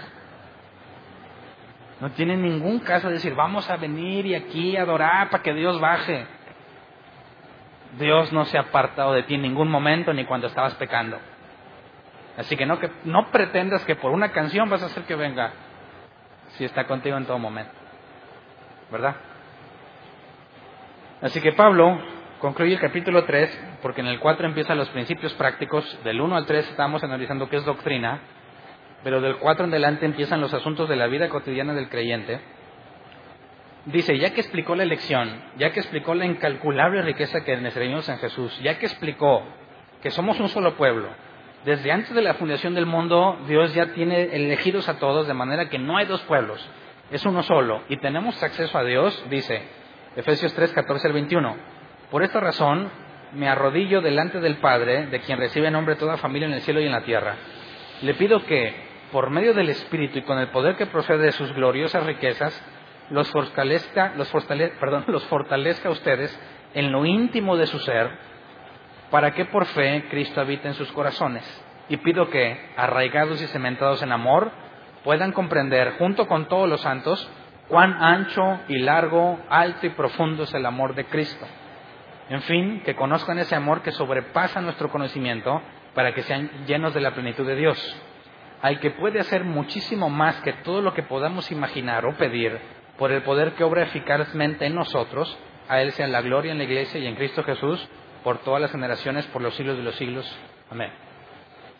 No 2.01 2.09
tienen 2.11 2.41
ningún 2.41 2.79
caso 2.79 3.07
de 3.07 3.13
decir, 3.13 3.35
vamos 3.35 3.69
a 3.69 3.77
venir 3.77 4.25
y 4.25 4.33
aquí 4.33 4.75
adorar 4.75 5.29
para 5.29 5.43
que 5.43 5.53
Dios 5.53 5.79
baje. 5.79 6.25
Dios 7.99 8.33
no 8.33 8.43
se 8.45 8.57
ha 8.57 8.61
apartado 8.61 9.13
de 9.13 9.21
ti 9.23 9.35
en 9.35 9.43
ningún 9.43 9.69
momento 9.69 10.11
ni 10.11 10.25
cuando 10.25 10.47
estabas 10.47 10.73
pecando. 10.75 11.19
Así 12.37 12.57
que 12.57 12.65
no, 12.65 12.79
que 12.79 12.89
no 13.03 13.29
pretendas 13.29 13.85
que 13.85 13.95
por 13.95 14.11
una 14.11 14.31
canción 14.31 14.67
vas 14.67 14.81
a 14.81 14.87
hacer 14.87 15.03
que 15.03 15.15
venga 15.15 15.51
si 16.57 16.65
está 16.65 16.85
contigo 16.85 17.17
en 17.17 17.25
todo 17.25 17.37
momento. 17.37 17.71
¿Verdad? 18.91 19.15
Así 21.21 21.39
que 21.39 21.51
Pablo 21.53 21.99
concluye 22.39 22.73
el 22.73 22.79
capítulo 22.79 23.25
3, 23.25 23.77
porque 23.83 24.01
en 24.01 24.07
el 24.07 24.19
4 24.19 24.47
empiezan 24.47 24.75
los 24.75 24.89
principios 24.89 25.35
prácticos, 25.35 26.03
del 26.03 26.19
1 26.19 26.35
al 26.35 26.47
3 26.47 26.67
estamos 26.71 27.03
analizando 27.03 27.47
qué 27.47 27.57
es 27.57 27.65
doctrina, 27.65 28.21
pero 29.03 29.21
del 29.21 29.37
4 29.37 29.65
en 29.65 29.71
adelante 29.71 30.05
empiezan 30.05 30.41
los 30.41 30.53
asuntos 30.53 30.87
de 30.89 30.95
la 30.95 31.07
vida 31.07 31.29
cotidiana 31.29 31.73
del 31.73 31.89
creyente. 31.89 32.39
Dice, 33.85 34.17
ya 34.17 34.33
que 34.33 34.41
explicó 34.41 34.75
la 34.75 34.83
elección, 34.83 35.41
ya 35.57 35.71
que 35.71 35.79
explicó 35.79 36.13
la 36.13 36.25
incalculable 36.25 37.01
riqueza 37.01 37.43
que 37.43 37.57
necesitamos 37.57 38.07
en 38.09 38.17
Jesús, 38.19 38.59
ya 38.61 38.77
que 38.77 38.85
explicó 38.85 39.43
que 40.01 40.11
somos 40.11 40.39
un 40.39 40.49
solo 40.49 40.75
pueblo, 40.75 41.09
desde 41.65 41.91
antes 41.91 42.13
de 42.13 42.21
la 42.21 42.35
fundación 42.35 42.73
del 42.73 42.85
mundo, 42.85 43.37
Dios 43.47 43.73
ya 43.73 43.93
tiene 43.93 44.23
elegidos 44.35 44.89
a 44.89 44.97
todos 44.97 45.27
de 45.27 45.33
manera 45.33 45.69
que 45.69 45.77
no 45.77 45.97
hay 45.97 46.05
dos 46.05 46.21
pueblos, 46.21 46.67
es 47.11 47.25
uno 47.25 47.43
solo. 47.43 47.83
Y 47.89 47.97
tenemos 47.97 48.41
acceso 48.41 48.77
a 48.77 48.83
Dios, 48.83 49.23
dice 49.29 49.61
Efesios 50.15 50.53
3, 50.53 50.73
14 50.73 51.07
al 51.07 51.13
21. 51.13 51.55
Por 52.09 52.23
esta 52.23 52.39
razón, 52.39 52.89
me 53.33 53.47
arrodillo 53.47 54.01
delante 54.01 54.39
del 54.39 54.57
Padre, 54.57 55.07
de 55.07 55.19
quien 55.19 55.37
recibe 55.37 55.69
nombre 55.69 55.95
toda 55.95 56.17
familia 56.17 56.47
en 56.47 56.53
el 56.53 56.61
cielo 56.61 56.81
y 56.81 56.85
en 56.85 56.91
la 56.91 57.03
tierra. 57.03 57.35
Le 58.01 58.15
pido 58.15 58.43
que, 58.45 58.90
por 59.11 59.29
medio 59.29 59.53
del 59.53 59.69
Espíritu 59.69 60.19
y 60.19 60.23
con 60.23 60.39
el 60.39 60.49
poder 60.49 60.75
que 60.75 60.85
procede 60.85 61.25
de 61.25 61.31
sus 61.31 61.53
gloriosas 61.53 62.05
riquezas, 62.05 62.63
los 63.09 63.29
fortalezca, 63.29 64.13
los 64.15 64.31
a 64.31 65.89
ustedes 65.89 66.39
en 66.73 66.91
lo 66.91 67.05
íntimo 67.05 67.57
de 67.57 67.67
su 67.67 67.79
ser 67.79 68.09
para 69.09 69.31
que 69.33 69.45
por 69.45 69.65
fe 69.65 70.05
Cristo 70.09 70.39
habite 70.39 70.69
en 70.69 70.73
sus 70.73 70.91
corazones. 70.93 71.43
Y 71.89 71.97
pido 71.97 72.29
que, 72.29 72.57
arraigados 72.77 73.41
y 73.41 73.47
cementados 73.47 74.01
en 74.01 74.13
amor, 74.13 74.51
puedan 75.03 75.33
comprender, 75.33 75.95
junto 75.97 76.27
con 76.27 76.47
todos 76.47 76.69
los 76.69 76.81
santos, 76.81 77.29
cuán 77.67 78.01
ancho 78.01 78.61
y 78.69 78.79
largo, 78.79 79.39
alto 79.49 79.85
y 79.85 79.89
profundo 79.89 80.43
es 80.43 80.53
el 80.53 80.65
amor 80.65 80.95
de 80.95 81.05
Cristo. 81.05 81.45
En 82.29 82.41
fin, 82.43 82.81
que 82.85 82.95
conozcan 82.95 83.39
ese 83.39 83.55
amor 83.55 83.81
que 83.81 83.91
sobrepasa 83.91 84.61
nuestro 84.61 84.89
conocimiento 84.89 85.61
para 85.93 86.13
que 86.13 86.23
sean 86.23 86.49
llenos 86.65 86.93
de 86.93 87.01
la 87.01 87.11
plenitud 87.11 87.45
de 87.45 87.57
Dios. 87.57 88.01
Al 88.61 88.79
que 88.79 88.91
puede 88.91 89.19
hacer 89.19 89.43
muchísimo 89.43 90.09
más 90.09 90.39
que 90.41 90.53
todo 90.53 90.81
lo 90.81 90.93
que 90.93 91.03
podamos 91.03 91.51
imaginar 91.51 92.05
o 92.05 92.15
pedir, 92.15 92.59
por 92.97 93.11
el 93.11 93.23
poder 93.23 93.53
que 93.53 93.63
obra 93.63 93.83
eficazmente 93.83 94.65
en 94.65 94.75
nosotros, 94.75 95.37
a 95.67 95.81
Él 95.81 95.91
sea 95.93 96.07
la 96.07 96.21
gloria 96.21 96.51
en 96.51 96.59
la 96.59 96.65
Iglesia 96.65 96.99
y 96.99 97.07
en 97.07 97.15
Cristo 97.15 97.43
Jesús, 97.43 97.87
por 98.23 98.39
todas 98.39 98.61
las 98.61 98.71
generaciones, 98.71 99.25
por 99.27 99.41
los 99.41 99.55
siglos 99.55 99.77
de 99.77 99.83
los 99.83 99.95
siglos. 99.95 100.39
Amén. 100.69 100.91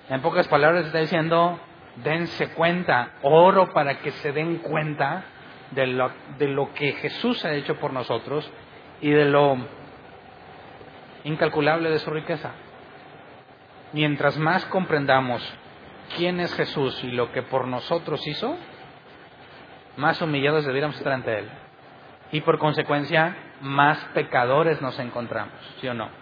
En 0.10 0.22
pocas 0.22 0.48
palabras 0.48 0.88
está 0.88 0.98
diciendo, 0.98 1.60
dense 1.98 2.50
cuenta, 2.54 3.14
oro 3.22 3.72
para 3.72 4.00
que 4.00 4.12
se 4.12 4.32
den 4.32 4.58
cuenta 4.58 5.24
de 5.72 5.88
lo, 5.88 6.12
de 6.38 6.48
lo 6.48 6.74
que 6.74 6.94
Jesús 6.94 7.46
ha 7.46 7.54
hecho 7.54 7.76
por 7.76 7.94
nosotros 7.94 8.50
y 9.02 9.12
de 9.12 9.26
lo 9.26 9.58
incalculable 11.24 11.90
de 11.90 12.00
su 12.00 12.10
riqueza. 12.10 12.52
Mientras 13.94 14.38
más 14.38 14.66
comprendamos 14.66 15.42
quién 16.18 16.40
es 16.40 16.54
Jesús 16.56 17.04
y 17.04 17.12
lo 17.12 17.32
que 17.32 17.44
por 17.44 17.68
nosotros 17.68 18.26
hizo, 18.28 18.56
más 19.98 20.22
humillados 20.22 20.66
debiéramos 20.66 20.98
estar 20.98 21.14
ante 21.14 21.40
Él. 21.40 21.50
Y 22.32 22.42
por 22.42 22.60
consecuencia, 22.60 23.36
más 23.62 23.98
pecadores 24.14 24.82
nos 24.82 24.98
encontramos, 25.00 25.54
¿sí 25.80 25.88
o 25.88 25.94
no? 25.94 26.22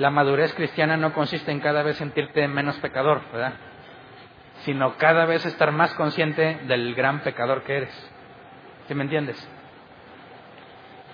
la 0.00 0.10
madurez 0.10 0.54
cristiana 0.54 0.96
no 0.96 1.12
consiste 1.12 1.52
en 1.52 1.60
cada 1.60 1.82
vez 1.82 1.98
sentirte 1.98 2.48
menos 2.48 2.78
pecador, 2.78 3.20
¿verdad? 3.32 3.52
Sino 4.64 4.96
cada 4.96 5.26
vez 5.26 5.44
estar 5.44 5.72
más 5.72 5.92
consciente 5.92 6.60
del 6.66 6.94
gran 6.94 7.20
pecador 7.20 7.64
que 7.64 7.76
eres. 7.76 8.12
¿Sí 8.88 8.94
me 8.94 9.04
entiendes? 9.04 9.36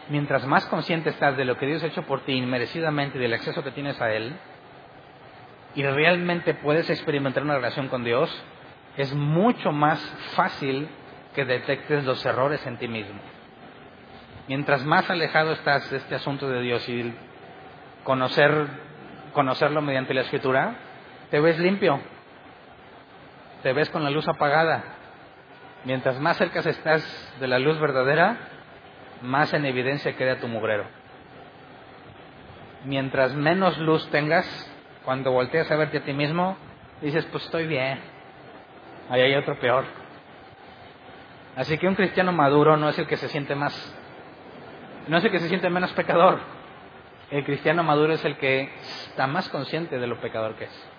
Mientras 0.08 0.46
más 0.46 0.66
consciente 0.66 1.10
estás 1.10 1.36
de 1.36 1.44
lo 1.44 1.58
que 1.58 1.66
Dios 1.66 1.82
ha 1.82 1.88
hecho 1.88 2.04
por 2.04 2.20
ti 2.20 2.34
inmerecidamente 2.34 3.18
y 3.18 3.20
del 3.20 3.34
acceso 3.34 3.64
que 3.64 3.72
tienes 3.72 4.00
a 4.00 4.12
Él, 4.12 4.36
y 5.76 5.82
realmente 5.82 6.54
puedes 6.54 6.88
experimentar 6.88 7.42
una 7.42 7.56
relación 7.56 7.88
con 7.88 8.02
Dios, 8.02 8.30
es 8.96 9.14
mucho 9.14 9.72
más 9.72 10.00
fácil 10.34 10.88
que 11.34 11.44
detectes 11.44 12.04
los 12.04 12.24
errores 12.24 12.66
en 12.66 12.78
ti 12.78 12.88
mismo. 12.88 13.20
Mientras 14.48 14.84
más 14.86 15.08
alejado 15.10 15.52
estás 15.52 15.90
de 15.90 15.98
este 15.98 16.14
asunto 16.14 16.48
de 16.48 16.62
Dios 16.62 16.88
y 16.88 17.14
conocer, 18.04 18.68
conocerlo 19.34 19.82
mediante 19.82 20.14
la 20.14 20.22
escritura, 20.22 20.76
te 21.30 21.40
ves 21.40 21.58
limpio, 21.58 22.00
te 23.62 23.74
ves 23.74 23.90
con 23.90 24.02
la 24.02 24.10
luz 24.10 24.26
apagada. 24.28 24.82
Mientras 25.84 26.18
más 26.18 26.38
cerca 26.38 26.60
estás 26.60 27.34
de 27.38 27.48
la 27.48 27.58
luz 27.58 27.78
verdadera, 27.78 28.38
más 29.20 29.52
en 29.52 29.66
evidencia 29.66 30.16
queda 30.16 30.38
tu 30.38 30.48
mugrero. 30.48 30.86
Mientras 32.86 33.34
menos 33.34 33.76
luz 33.78 34.08
tengas, 34.10 34.72
cuando 35.06 35.30
volteas 35.30 35.70
a 35.70 35.76
verte 35.76 35.98
a 35.98 36.04
ti 36.04 36.12
mismo, 36.12 36.56
dices, 37.00 37.24
pues 37.26 37.44
estoy 37.44 37.68
bien, 37.68 38.00
ahí 39.08 39.20
hay 39.20 39.34
otro 39.36 39.56
peor. 39.58 39.84
Así 41.54 41.78
que 41.78 41.86
un 41.86 41.94
cristiano 41.94 42.32
maduro 42.32 42.76
no 42.76 42.88
es 42.88 42.98
el 42.98 43.06
que 43.06 43.16
se 43.16 43.28
siente 43.28 43.54
más, 43.54 43.72
no 45.06 45.16
es 45.16 45.24
el 45.24 45.30
que 45.30 45.38
se 45.38 45.48
siente 45.48 45.70
menos 45.70 45.92
pecador, 45.92 46.40
el 47.30 47.44
cristiano 47.44 47.84
maduro 47.84 48.14
es 48.14 48.24
el 48.24 48.36
que 48.36 48.68
está 49.06 49.28
más 49.28 49.48
consciente 49.48 49.98
de 50.00 50.06
lo 50.08 50.20
pecador 50.20 50.56
que 50.56 50.64
es. 50.64 50.90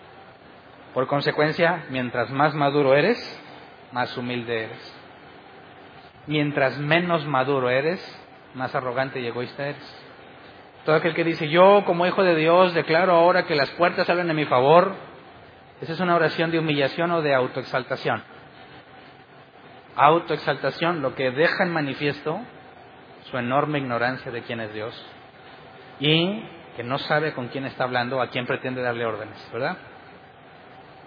Por 0.93 1.05
consecuencia, 1.08 1.86
mientras 1.89 2.30
más 2.32 2.55
maduro 2.55 2.95
eres, 2.95 3.20
más 3.91 4.18
humilde 4.18 4.64
eres. 4.64 4.95
Mientras 6.28 6.78
menos 6.78 7.26
maduro 7.26 7.70
eres, 7.70 7.99
más 8.55 8.74
arrogante 8.74 9.20
y 9.20 9.28
egoísta 9.28 9.68
eres. 9.68 10.07
Todo 10.88 10.95
aquel 10.95 11.13
que 11.15 11.25
dice, 11.25 11.49
yo 11.49 11.83
como 11.83 12.05
hijo 12.05 12.23
de 12.23 12.33
Dios 12.33 12.73
declaro 12.73 13.11
ahora 13.11 13.45
que 13.45 13.55
las 13.55 13.69
puertas 13.71 14.09
abren 14.09 14.29
en 14.29 14.35
mi 14.38 14.45
favor, 14.45 14.95
esa 15.81 15.91
es 15.91 15.99
una 15.99 16.15
oración 16.15 16.49
de 16.49 16.59
humillación 16.59 17.11
o 17.11 17.21
de 17.21 17.35
autoexaltación. 17.35 18.23
Autoexaltación, 19.97 21.01
lo 21.01 21.13
que 21.13 21.31
deja 21.31 21.65
en 21.65 21.73
manifiesto 21.73 22.39
su 23.29 23.38
enorme 23.38 23.79
ignorancia 23.79 24.31
de 24.31 24.43
quién 24.43 24.61
es 24.61 24.73
Dios 24.73 24.95
y 25.99 26.41
que 26.77 26.85
no 26.85 26.99
sabe 26.99 27.33
con 27.33 27.49
quién 27.49 27.65
está 27.65 27.83
hablando, 27.83 28.21
a 28.21 28.29
quién 28.29 28.45
pretende 28.45 28.81
darle 28.81 29.05
órdenes, 29.05 29.45
¿verdad? 29.51 29.75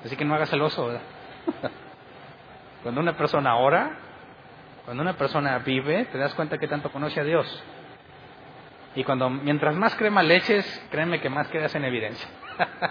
Así 0.04 0.14
que 0.14 0.26
no 0.26 0.34
hagas 0.34 0.52
el 0.52 0.60
oso, 0.60 0.88
¿verdad? 0.88 1.02
cuando 2.82 3.00
una 3.00 3.16
persona 3.16 3.56
ora, 3.56 3.96
cuando 4.84 5.02
una 5.02 5.14
persona 5.14 5.58
vive, 5.60 6.04
te 6.04 6.18
das 6.18 6.34
cuenta 6.34 6.58
que 6.58 6.68
tanto 6.68 6.92
conoce 6.92 7.18
a 7.18 7.24
Dios. 7.24 7.64
Y 8.94 9.04
cuando 9.04 9.30
mientras 9.30 9.76
más 9.76 9.94
crema 9.94 10.22
leches, 10.22 10.86
créeme 10.90 11.20
que 11.20 11.30
más 11.30 11.48
quedas 11.48 11.74
en 11.74 11.84
evidencia. 11.84 12.28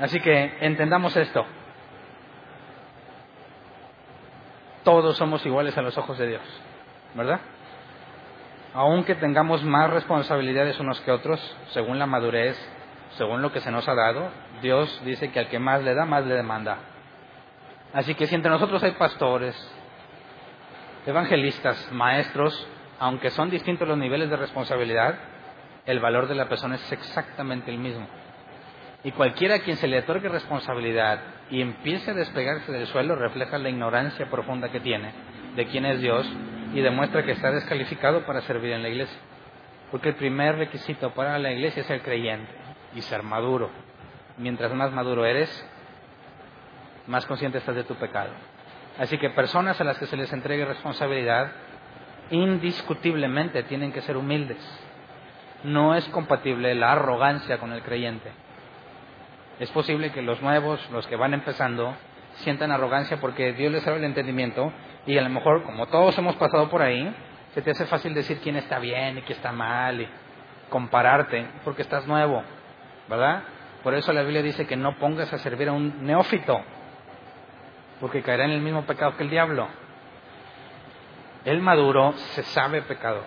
Así 0.00 0.20
que 0.20 0.56
entendamos 0.60 1.16
esto. 1.16 1.46
Todos 4.84 5.16
somos 5.16 5.44
iguales 5.46 5.76
a 5.78 5.82
los 5.82 5.96
ojos 5.98 6.18
de 6.18 6.28
Dios, 6.28 6.42
¿verdad? 7.14 7.40
aunque 8.76 9.14
tengamos 9.14 9.64
más 9.64 9.88
responsabilidades 9.88 10.78
unos 10.78 11.00
que 11.00 11.10
otros, 11.10 11.40
según 11.68 11.98
la 11.98 12.04
madurez, 12.04 12.58
según 13.16 13.40
lo 13.40 13.50
que 13.50 13.60
se 13.60 13.70
nos 13.70 13.88
ha 13.88 13.94
dado, 13.94 14.28
Dios 14.60 15.00
dice 15.02 15.32
que 15.32 15.38
al 15.38 15.48
que 15.48 15.58
más 15.58 15.82
le 15.82 15.94
da, 15.94 16.04
más 16.04 16.26
le 16.26 16.34
demanda. 16.34 16.76
Así 17.94 18.14
que 18.14 18.26
si 18.26 18.34
entre 18.34 18.50
nosotros 18.50 18.82
hay 18.82 18.90
pastores, 18.90 19.56
evangelistas, 21.06 21.90
maestros, 21.90 22.68
aunque 22.98 23.30
son 23.30 23.50
distintos 23.50 23.86
los 23.86 23.98
niveles 23.98 24.30
de 24.30 24.36
responsabilidad, 24.36 25.16
el 25.84 26.00
valor 26.00 26.28
de 26.28 26.34
la 26.34 26.48
persona 26.48 26.76
es 26.76 26.92
exactamente 26.92 27.70
el 27.70 27.78
mismo. 27.78 28.06
Y 29.04 29.12
cualquiera 29.12 29.56
a 29.56 29.58
quien 29.60 29.76
se 29.76 29.86
le 29.86 30.00
otorgue 30.00 30.28
responsabilidad 30.28 31.20
y 31.50 31.60
empiece 31.60 32.10
a 32.10 32.14
despegarse 32.14 32.72
del 32.72 32.86
suelo 32.88 33.14
refleja 33.14 33.58
la 33.58 33.68
ignorancia 33.68 34.26
profunda 34.26 34.70
que 34.70 34.80
tiene 34.80 35.12
de 35.54 35.66
quién 35.66 35.86
es 35.86 36.00
Dios 36.00 36.26
y 36.74 36.80
demuestra 36.80 37.24
que 37.24 37.32
está 37.32 37.50
descalificado 37.50 38.26
para 38.26 38.40
servir 38.42 38.72
en 38.72 38.82
la 38.82 38.88
iglesia. 38.88 39.18
Porque 39.90 40.08
el 40.08 40.16
primer 40.16 40.56
requisito 40.56 41.14
para 41.14 41.38
la 41.38 41.52
iglesia 41.52 41.82
es 41.82 41.86
ser 41.86 42.02
creyente 42.02 42.50
y 42.94 43.02
ser 43.02 43.22
maduro. 43.22 43.70
Mientras 44.38 44.72
más 44.74 44.92
maduro 44.92 45.24
eres, 45.24 45.48
más 47.06 47.24
consciente 47.26 47.58
estás 47.58 47.76
de 47.76 47.84
tu 47.84 47.94
pecado. 47.94 48.30
Así 48.98 49.18
que 49.18 49.30
personas 49.30 49.80
a 49.80 49.84
las 49.84 49.98
que 49.98 50.06
se 50.06 50.16
les 50.16 50.32
entregue 50.32 50.64
responsabilidad, 50.64 51.52
indiscutiblemente 52.30 53.62
tienen 53.64 53.92
que 53.92 54.02
ser 54.02 54.16
humildes. 54.16 54.58
No 55.64 55.94
es 55.94 56.04
compatible 56.08 56.74
la 56.74 56.92
arrogancia 56.92 57.58
con 57.58 57.72
el 57.72 57.82
creyente. 57.82 58.30
Es 59.58 59.70
posible 59.70 60.12
que 60.12 60.22
los 60.22 60.42
nuevos, 60.42 60.80
los 60.90 61.06
que 61.06 61.16
van 61.16 61.34
empezando, 61.34 61.94
sientan 62.36 62.70
arrogancia 62.70 63.18
porque 63.20 63.52
Dios 63.54 63.72
les 63.72 63.86
abre 63.86 64.00
el 64.00 64.04
entendimiento 64.04 64.72
y 65.06 65.16
a 65.16 65.22
lo 65.22 65.30
mejor, 65.30 65.62
como 65.62 65.86
todos 65.86 66.16
hemos 66.18 66.36
pasado 66.36 66.68
por 66.68 66.82
ahí, 66.82 67.14
se 67.54 67.62
te 67.62 67.70
hace 67.70 67.86
fácil 67.86 68.12
decir 68.12 68.40
quién 68.42 68.56
está 68.56 68.78
bien 68.78 69.18
y 69.18 69.22
quién 69.22 69.36
está 69.36 69.52
mal 69.52 70.00
y 70.00 70.08
compararte 70.68 71.46
porque 71.64 71.82
estás 71.82 72.06
nuevo, 72.06 72.42
¿verdad? 73.08 73.44
Por 73.82 73.94
eso 73.94 74.12
la 74.12 74.22
Biblia 74.22 74.42
dice 74.42 74.66
que 74.66 74.76
no 74.76 74.98
pongas 74.98 75.32
a 75.32 75.38
servir 75.38 75.68
a 75.68 75.72
un 75.72 76.04
neófito, 76.04 76.60
porque 78.00 78.22
caerá 78.22 78.44
en 78.44 78.50
el 78.50 78.60
mismo 78.60 78.82
pecado 78.82 79.16
que 79.16 79.22
el 79.22 79.30
diablo. 79.30 79.68
El 81.46 81.62
maduro 81.62 82.12
se 82.34 82.42
sabe 82.42 82.82
pecado. 82.82 83.22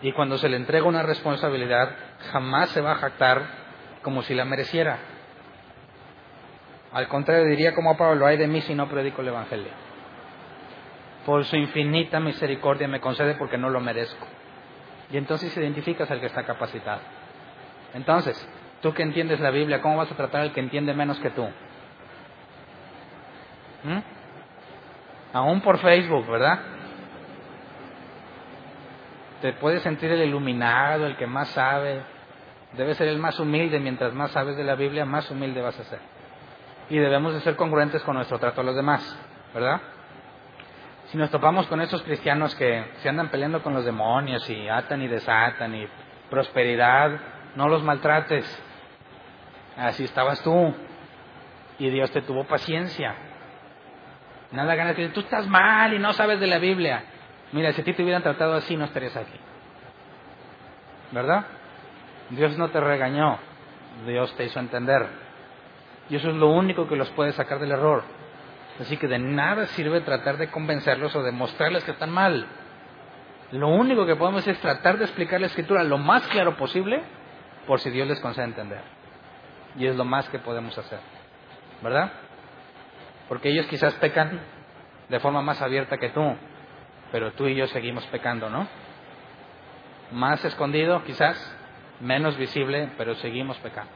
Y 0.00 0.12
cuando 0.12 0.38
se 0.38 0.48
le 0.48 0.56
entrega 0.56 0.86
una 0.86 1.02
responsabilidad, 1.02 1.90
jamás 2.32 2.70
se 2.70 2.80
va 2.80 2.92
a 2.92 2.96
jactar 2.96 3.42
como 4.00 4.22
si 4.22 4.34
la 4.34 4.46
mereciera. 4.46 4.98
Al 6.90 7.06
contrario, 7.08 7.44
diría 7.44 7.74
como 7.74 7.98
Pablo, 7.98 8.24
hay 8.26 8.38
de 8.38 8.46
mí 8.46 8.62
si 8.62 8.74
no 8.74 8.88
predico 8.88 9.20
el 9.20 9.28
Evangelio. 9.28 9.70
Por 11.26 11.44
su 11.44 11.56
infinita 11.56 12.20
misericordia 12.20 12.88
me 12.88 13.02
concede 13.02 13.34
porque 13.34 13.58
no 13.58 13.68
lo 13.68 13.80
merezco. 13.80 14.26
Y 15.10 15.18
entonces 15.18 15.54
identificas 15.58 16.10
al 16.10 16.20
que 16.20 16.26
está 16.26 16.44
capacitado. 16.44 17.02
Entonces, 17.92 18.48
tú 18.80 18.94
que 18.94 19.02
entiendes 19.02 19.40
la 19.40 19.50
Biblia, 19.50 19.82
¿cómo 19.82 19.98
vas 19.98 20.10
a 20.10 20.16
tratar 20.16 20.40
al 20.40 20.52
que 20.54 20.60
entiende 20.60 20.94
menos 20.94 21.18
que 21.20 21.28
tú? 21.28 21.44
¿Mm? 23.84 23.98
Aún 25.34 25.60
por 25.60 25.76
Facebook, 25.80 26.26
¿verdad? 26.30 26.77
Te 29.40 29.52
puedes 29.54 29.82
sentir 29.82 30.10
el 30.10 30.22
iluminado, 30.22 31.06
el 31.06 31.16
que 31.16 31.26
más 31.26 31.48
sabe. 31.50 32.02
Debe 32.72 32.94
ser 32.94 33.08
el 33.08 33.18
más 33.18 33.38
humilde. 33.38 33.78
Mientras 33.78 34.12
más 34.12 34.32
sabes 34.32 34.56
de 34.56 34.64
la 34.64 34.74
Biblia, 34.74 35.04
más 35.04 35.30
humilde 35.30 35.62
vas 35.62 35.78
a 35.78 35.84
ser. 35.84 36.00
Y 36.90 36.98
debemos 36.98 37.34
de 37.34 37.40
ser 37.40 37.56
congruentes 37.56 38.02
con 38.02 38.16
nuestro 38.16 38.38
trato 38.38 38.62
a 38.62 38.64
los 38.64 38.74
demás, 38.74 39.18
¿verdad? 39.54 39.80
Si 41.06 41.16
nos 41.16 41.30
topamos 41.30 41.66
con 41.68 41.80
esos 41.80 42.02
cristianos 42.02 42.54
que 42.54 42.84
se 42.98 43.08
andan 43.08 43.28
peleando 43.28 43.62
con 43.62 43.74
los 43.74 43.84
demonios 43.84 44.48
y 44.50 44.68
atan 44.68 45.02
y 45.02 45.08
desatan 45.08 45.74
y 45.74 45.88
prosperidad, 46.28 47.12
no 47.54 47.68
los 47.68 47.82
maltrates. 47.82 48.44
Así 49.76 50.04
estabas 50.04 50.42
tú. 50.42 50.74
Y 51.78 51.90
Dios 51.90 52.10
te 52.10 52.22
tuvo 52.22 52.44
paciencia. 52.44 53.14
Nada 54.50 54.74
ganas 54.74 54.96
de 54.96 55.02
decir, 55.02 55.14
tú 55.14 55.20
estás 55.20 55.46
mal 55.46 55.94
y 55.94 55.98
no 55.98 56.12
sabes 56.12 56.40
de 56.40 56.46
la 56.46 56.58
Biblia. 56.58 57.04
Mira, 57.52 57.72
si 57.72 57.80
a 57.80 57.84
ti 57.84 57.92
te 57.94 58.02
hubieran 58.02 58.22
tratado 58.22 58.54
así, 58.54 58.76
no 58.76 58.84
estarías 58.84 59.16
aquí. 59.16 59.38
¿Verdad? 61.12 61.46
Dios 62.30 62.58
no 62.58 62.68
te 62.68 62.80
regañó, 62.80 63.38
Dios 64.06 64.34
te 64.36 64.44
hizo 64.44 64.60
entender. 64.60 65.06
Y 66.10 66.16
eso 66.16 66.28
es 66.28 66.36
lo 66.36 66.50
único 66.50 66.86
que 66.86 66.96
los 66.96 67.10
puede 67.10 67.32
sacar 67.32 67.58
del 67.58 67.72
error. 67.72 68.04
Así 68.80 68.96
que 68.96 69.08
de 69.08 69.18
nada 69.18 69.66
sirve 69.68 70.00
tratar 70.02 70.36
de 70.36 70.50
convencerlos 70.50 71.14
o 71.16 71.22
demostrarles 71.22 71.84
que 71.84 71.92
están 71.92 72.10
mal. 72.10 72.46
Lo 73.50 73.68
único 73.68 74.04
que 74.06 74.14
podemos 74.14 74.42
hacer 74.42 74.54
es 74.54 74.60
tratar 74.60 74.98
de 74.98 75.04
explicar 75.04 75.40
la 75.40 75.46
escritura 75.46 75.82
lo 75.82 75.98
más 75.98 76.26
claro 76.28 76.56
posible 76.56 77.02
por 77.66 77.80
si 77.80 77.90
Dios 77.90 78.06
les 78.06 78.20
concede 78.20 78.44
entender. 78.44 78.80
Y 79.76 79.86
es 79.86 79.96
lo 79.96 80.04
más 80.04 80.28
que 80.28 80.38
podemos 80.38 80.76
hacer. 80.76 81.00
¿Verdad? 81.82 82.12
Porque 83.28 83.50
ellos 83.50 83.66
quizás 83.66 83.94
pecan 83.94 84.40
de 85.08 85.20
forma 85.20 85.42
más 85.42 85.62
abierta 85.62 85.96
que 85.96 86.10
tú, 86.10 86.36
pero 87.12 87.32
tú 87.32 87.46
y 87.46 87.54
yo 87.54 87.66
seguimos 87.68 88.04
pecando, 88.06 88.50
¿no? 88.50 88.66
Más 90.12 90.44
escondido 90.44 91.04
quizás, 91.04 91.36
menos 92.00 92.36
visible, 92.36 92.90
pero 92.96 93.14
seguimos 93.16 93.56
pecando. 93.58 93.90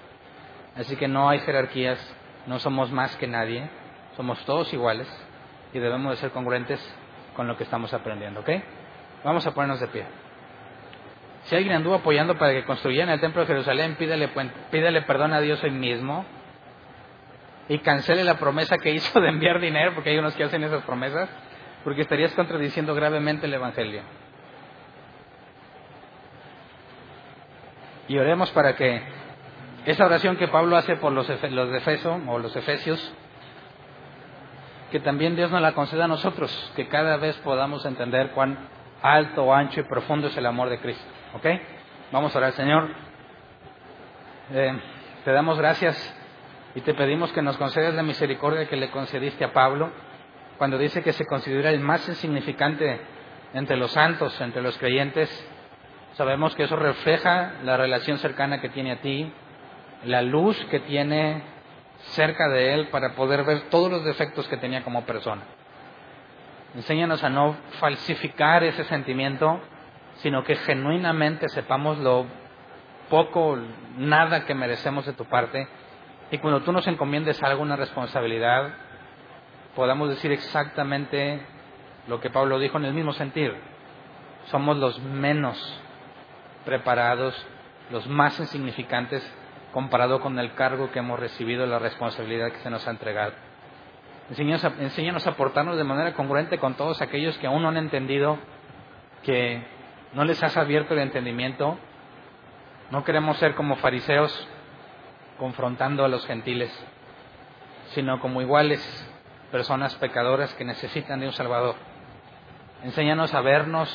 Así 0.76 0.96
que 0.96 1.08
no 1.08 1.28
hay 1.28 1.40
jerarquías, 1.40 1.98
no 2.46 2.58
somos 2.58 2.90
más 2.90 3.14
que 3.16 3.26
nadie, 3.26 3.68
somos 4.16 4.42
todos 4.44 4.72
iguales 4.72 5.08
y 5.72 5.78
debemos 5.78 6.12
de 6.12 6.16
ser 6.16 6.30
congruentes 6.30 6.80
con 7.34 7.46
lo 7.46 7.56
que 7.56 7.64
estamos 7.64 7.92
aprendiendo, 7.94 8.40
¿ok? 8.40 8.50
Vamos 9.24 9.46
a 9.46 9.54
ponernos 9.54 9.80
de 9.80 9.88
pie. 9.88 10.04
Si 11.44 11.56
alguien 11.56 11.74
anduvo 11.74 11.96
apoyando 11.96 12.36
para 12.38 12.52
que 12.52 12.64
construyeran 12.64 13.10
el 13.10 13.20
templo 13.20 13.42
de 13.42 13.48
Jerusalén, 13.48 13.96
pídale, 13.96 14.30
pídale 14.70 15.02
perdón 15.02 15.32
a 15.32 15.40
Dios 15.40 15.62
hoy 15.64 15.70
mismo 15.70 16.24
y 17.68 17.78
cancele 17.78 18.24
la 18.24 18.38
promesa 18.38 18.78
que 18.78 18.90
hizo 18.90 19.20
de 19.20 19.28
enviar 19.28 19.60
dinero, 19.60 19.92
porque 19.94 20.10
hay 20.10 20.18
unos 20.18 20.34
que 20.34 20.44
hacen 20.44 20.62
esas 20.62 20.84
promesas, 20.84 21.28
porque 21.84 22.02
estarías 22.02 22.32
contradiciendo 22.34 22.94
gravemente 22.94 23.46
el 23.46 23.54
Evangelio. 23.54 24.02
Y 28.08 28.18
oremos 28.18 28.50
para 28.50 28.76
que 28.76 29.02
esa 29.86 30.04
oración 30.04 30.36
que 30.36 30.48
Pablo 30.48 30.76
hace 30.76 30.96
por 30.96 31.12
los, 31.12 31.28
los 31.28 31.70
de 31.70 31.78
Efeso 31.78 32.20
o 32.28 32.38
los 32.38 32.54
Efesios, 32.54 33.14
que 34.90 35.00
también 35.00 35.34
Dios 35.34 35.50
nos 35.50 35.62
la 35.62 35.72
conceda 35.72 36.04
a 36.04 36.08
nosotros, 36.08 36.72
que 36.76 36.88
cada 36.88 37.16
vez 37.16 37.36
podamos 37.38 37.84
entender 37.86 38.30
cuán 38.32 38.58
alto, 39.00 39.52
ancho 39.52 39.80
y 39.80 39.84
profundo 39.84 40.28
es 40.28 40.36
el 40.36 40.46
amor 40.46 40.68
de 40.68 40.78
Cristo. 40.78 41.04
¿Ok? 41.34 41.46
Vamos 42.12 42.34
a 42.34 42.38
orar, 42.38 42.52
Señor. 42.52 42.90
Eh, 44.52 44.78
te 45.24 45.32
damos 45.32 45.58
gracias 45.58 46.16
y 46.74 46.82
te 46.82 46.94
pedimos 46.94 47.32
que 47.32 47.42
nos 47.42 47.56
concedas 47.56 47.94
la 47.94 48.02
misericordia 48.02 48.68
que 48.68 48.76
le 48.76 48.90
concediste 48.90 49.44
a 49.44 49.52
Pablo 49.52 49.90
cuando 50.62 50.78
dice 50.78 51.02
que 51.02 51.12
se 51.12 51.26
considera 51.26 51.70
el 51.70 51.80
más 51.80 52.08
insignificante 52.08 53.00
entre 53.52 53.76
los 53.76 53.90
santos, 53.90 54.40
entre 54.40 54.62
los 54.62 54.78
creyentes. 54.78 55.28
Sabemos 56.12 56.54
que 56.54 56.62
eso 56.62 56.76
refleja 56.76 57.54
la 57.64 57.76
relación 57.76 58.18
cercana 58.18 58.60
que 58.60 58.68
tiene 58.68 58.92
a 58.92 59.00
ti, 59.00 59.32
la 60.04 60.22
luz 60.22 60.56
que 60.66 60.78
tiene 60.78 61.42
cerca 62.12 62.48
de 62.48 62.74
él 62.74 62.88
para 62.90 63.16
poder 63.16 63.42
ver 63.42 63.62
todos 63.70 63.90
los 63.90 64.04
defectos 64.04 64.46
que 64.46 64.56
tenía 64.56 64.84
como 64.84 65.04
persona. 65.04 65.42
Enséñanos 66.76 67.24
a 67.24 67.28
no 67.28 67.56
falsificar 67.80 68.62
ese 68.62 68.84
sentimiento, 68.84 69.60
sino 70.18 70.44
que 70.44 70.54
genuinamente 70.54 71.48
sepamos 71.48 71.98
lo 71.98 72.24
poco, 73.10 73.58
nada 73.96 74.44
que 74.44 74.54
merecemos 74.54 75.06
de 75.06 75.12
tu 75.14 75.24
parte, 75.24 75.66
y 76.30 76.38
cuando 76.38 76.60
tú 76.60 76.70
nos 76.70 76.86
encomiendes 76.86 77.42
algo, 77.42 77.62
una 77.62 77.74
responsabilidad, 77.74 78.74
podamos 79.74 80.08
decir 80.08 80.32
exactamente 80.32 81.40
lo 82.06 82.20
que 82.20 82.30
Pablo 82.30 82.58
dijo 82.58 82.78
en 82.78 82.84
el 82.84 82.94
mismo 82.94 83.12
sentido. 83.12 83.54
Somos 84.46 84.76
los 84.76 85.00
menos 85.00 85.80
preparados, 86.64 87.34
los 87.90 88.06
más 88.06 88.38
insignificantes 88.40 89.22
comparado 89.72 90.20
con 90.20 90.38
el 90.38 90.54
cargo 90.54 90.90
que 90.90 90.98
hemos 90.98 91.18
recibido, 91.18 91.66
la 91.66 91.78
responsabilidad 91.78 92.52
que 92.52 92.58
se 92.58 92.70
nos 92.70 92.86
ha 92.86 92.90
entregado. 92.90 93.32
Enséñanos 94.30 95.26
a, 95.26 95.36
portarnos 95.36 95.76
de 95.76 95.84
manera 95.84 96.14
congruente 96.14 96.58
con 96.58 96.74
todos 96.74 97.02
aquellos 97.02 97.36
que 97.38 97.46
aún 97.46 97.62
no 97.62 97.68
han 97.68 97.76
entendido, 97.76 98.38
que 99.22 99.62
no 100.14 100.24
les 100.24 100.42
has 100.42 100.56
abierto 100.56 100.94
el 100.94 101.00
entendimiento. 101.00 101.78
No 102.90 103.04
queremos 103.04 103.38
ser 103.38 103.54
como 103.54 103.76
fariseos 103.76 104.48
confrontando 105.38 106.04
a 106.04 106.08
los 106.08 106.26
gentiles, 106.26 106.70
sino 107.94 108.20
como 108.20 108.42
iguales 108.42 109.11
personas 109.52 109.94
pecadoras 109.96 110.52
que 110.54 110.64
necesitan 110.64 111.20
de 111.20 111.26
un 111.26 111.32
Salvador. 111.32 111.76
Enséñanos 112.82 113.32
a 113.34 113.42
vernos 113.42 113.88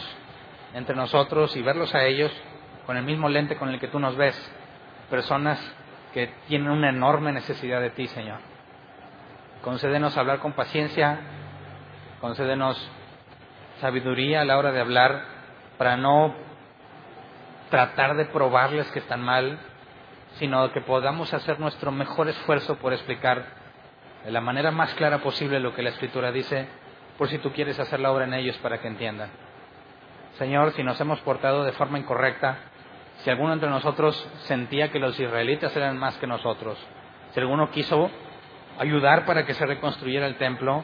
entre 0.74 0.96
nosotros 0.96 1.54
y 1.58 1.64
verlos 1.64 1.94
a 1.96 2.06
ellos 2.06 2.32
con 2.86 2.96
el 2.96 3.04
mismo 3.04 3.28
lente 3.28 3.58
con 3.58 3.70
el 3.70 3.80
que 3.80 3.88
tú 3.88 4.00
nos 4.00 4.16
ves 4.16 4.36
personas 5.10 5.60
que 6.14 6.28
tienen 6.48 6.70
una 6.70 6.90
enorme 6.90 7.34
necesidad 7.34 7.82
de 7.82 7.90
ti, 7.90 8.08
Señor. 8.08 8.40
Concédenos 9.64 10.16
hablar 10.16 10.40
con 10.40 10.54
paciencia, 10.54 11.20
concédenos 12.22 12.78
sabiduría 13.82 14.42
a 14.42 14.46
la 14.46 14.58
hora 14.58 14.72
de 14.72 14.80
hablar 14.80 15.24
para 15.78 15.98
no 15.98 16.36
tratar 17.72 18.16
de 18.16 18.26
probarles 18.26 18.90
que 18.92 19.00
están 19.00 19.22
mal, 19.22 19.60
sino 20.36 20.72
que 20.72 20.82
podamos 20.82 21.34
hacer 21.34 21.60
nuestro 21.60 21.92
mejor 21.92 22.30
esfuerzo 22.30 22.78
por 22.78 22.94
explicar 22.94 23.57
de 24.28 24.34
la 24.34 24.42
manera 24.42 24.72
más 24.72 24.94
clara 24.96 25.20
posible 25.20 25.62
lo 25.62 25.74
que 25.74 25.82
la 25.82 25.92
Escritura 25.92 26.34
dice, 26.34 26.68
por 27.18 27.30
si 27.30 27.38
tú 27.38 27.54
quieres 27.54 27.80
hacer 27.80 28.02
la 28.02 28.12
obra 28.12 28.26
en 28.26 28.34
ellos 28.34 28.58
para 28.58 28.82
que 28.82 28.90
entiendan. 28.90 29.30
Señor, 30.38 30.74
si 30.74 30.84
nos 30.84 31.00
hemos 31.00 31.22
portado 31.22 31.64
de 31.64 31.72
forma 31.72 31.98
incorrecta, 31.98 32.58
Si 33.24 33.30
alguno 33.30 33.54
entre 33.54 33.70
nosotros 33.70 34.16
sentía 34.40 34.92
que 34.92 35.00
los 35.00 35.18
israelitas 35.18 35.74
eran 35.78 35.98
más 35.98 36.18
que 36.18 36.28
nosotros, 36.28 36.78
si 37.32 37.40
alguno 37.40 37.72
quiso 37.72 38.12
ayudar 38.78 39.26
para 39.26 39.46
que 39.46 39.54
se 39.54 39.66
reconstruyera 39.66 40.28
el 40.28 40.36
templo, 40.36 40.84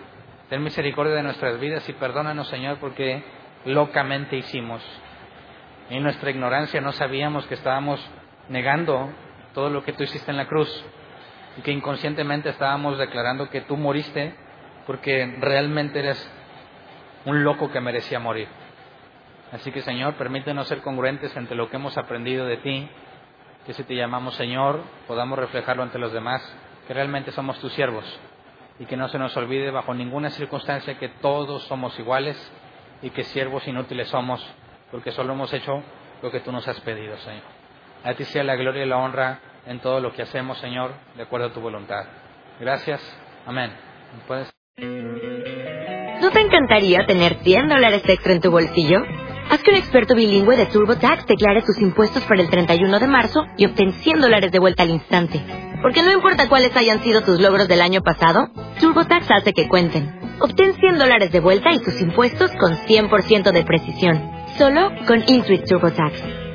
ten 0.49 0.63
misericordia 0.63 1.13
de 1.13 1.23
nuestras 1.23 1.59
vidas 1.59 1.87
y 1.89 1.93
perdónanos, 1.93 2.47
Señor, 2.47 2.77
porque 2.77 3.25
locamente 3.65 4.37
hicimos. 4.37 4.81
En 5.89 6.01
nuestra 6.01 6.31
ignorancia 6.31 6.79
no 6.79 6.93
sabíamos 6.93 7.45
que 7.47 7.55
estábamos 7.55 7.99
negando 8.47 9.09
todo 9.53 9.69
lo 9.69 9.83
que 9.83 9.91
tú 9.91 10.03
hiciste 10.03 10.31
en 10.31 10.37
la 10.37 10.47
cruz 10.47 10.69
y 11.57 11.61
que 11.61 11.71
inconscientemente 11.71 12.49
estábamos 12.49 12.97
declarando 12.97 13.49
que 13.49 13.61
tú 13.61 13.77
moriste 13.77 14.35
porque 14.85 15.37
realmente 15.39 15.99
eres 15.99 16.31
un 17.25 17.43
loco 17.43 17.71
que 17.71 17.79
merecía 17.79 18.19
morir. 18.19 18.47
Así 19.51 19.71
que 19.71 19.81
Señor, 19.81 20.15
permítenos 20.15 20.67
ser 20.67 20.81
congruentes 20.81 21.35
entre 21.37 21.55
lo 21.55 21.69
que 21.69 21.77
hemos 21.77 21.97
aprendido 21.97 22.45
de 22.45 22.57
ti, 22.57 22.89
que 23.65 23.73
si 23.73 23.83
te 23.83 23.95
llamamos 23.95 24.35
Señor, 24.35 24.81
podamos 25.07 25.37
reflejarlo 25.37 25.83
ante 25.83 25.99
los 25.99 26.11
demás, 26.11 26.41
que 26.87 26.93
realmente 26.93 27.31
somos 27.31 27.59
tus 27.59 27.71
siervos 27.73 28.03
y 28.79 28.85
que 28.85 28.97
no 28.97 29.07
se 29.09 29.19
nos 29.19 29.37
olvide 29.37 29.69
bajo 29.71 29.93
ninguna 29.93 30.31
circunstancia 30.31 30.97
que 30.97 31.09
todos 31.09 31.63
somos 31.65 31.97
iguales 31.99 32.35
y 33.01 33.11
que 33.11 33.23
siervos 33.23 33.67
inútiles 33.67 34.07
somos 34.07 34.43
porque 34.91 35.11
solo 35.11 35.33
hemos 35.33 35.53
hecho 35.53 35.81
lo 36.21 36.31
que 36.31 36.39
tú 36.39 36.51
nos 36.51 36.67
has 36.67 36.79
pedido, 36.81 37.17
Señor. 37.17 37.41
A 38.03 38.13
ti 38.13 38.25
sea 38.25 38.43
la 38.43 38.55
gloria 38.55 38.83
y 38.83 38.87
la 38.87 38.97
honra 38.97 39.39
en 39.65 39.79
todo 39.79 39.99
lo 39.99 40.13
que 40.13 40.21
hacemos, 40.23 40.57
Señor, 40.59 40.93
de 41.15 41.23
acuerdo 41.23 41.47
a 41.47 41.53
tu 41.53 41.61
voluntad. 41.61 42.05
Gracias. 42.59 43.01
Amén. 43.45 43.71
¿No 46.21 46.31
te 46.31 46.39
encantaría 46.39 47.05
tener 47.05 47.37
100 47.43 47.69
dólares 47.69 48.03
extra 48.07 48.33
en 48.33 48.41
tu 48.41 48.51
bolsillo? 48.51 49.03
Haz 49.49 49.61
que 49.61 49.71
un 49.71 49.77
experto 49.77 50.15
bilingüe 50.15 50.55
de 50.55 50.65
TurboTax 50.67 51.25
declare 51.27 51.61
tus 51.61 51.79
impuestos 51.79 52.23
para 52.23 52.41
el 52.41 52.49
31 52.49 52.99
de 52.99 53.07
marzo 53.07 53.43
y 53.57 53.65
obtén 53.65 53.91
100 53.91 54.21
dólares 54.21 54.51
de 54.51 54.59
vuelta 54.59 54.83
al 54.83 54.89
instante. 54.89 55.41
Porque 55.81 56.01
no 56.01 56.13
importa 56.13 56.47
cuáles 56.47 56.75
hayan 56.77 57.03
sido 57.03 57.21
tus 57.21 57.41
logros 57.41 57.67
del 57.67 57.81
año 57.81 58.01
pasado, 58.01 58.47
TurboTax 58.79 59.29
hace 59.31 59.53
que 59.53 59.67
cuenten. 59.67 60.17
Obtén 60.39 60.73
100 60.75 60.97
dólares 60.97 61.31
de 61.31 61.41
vuelta 61.41 61.73
y 61.73 61.79
tus 61.79 61.99
impuestos 62.01 62.51
con 62.59 62.73
100% 62.77 63.51
de 63.51 63.63
precisión. 63.65 64.31
Solo 64.57 64.91
con 65.05 65.23
Intuit 65.27 65.65
TurboTax. 65.65 66.42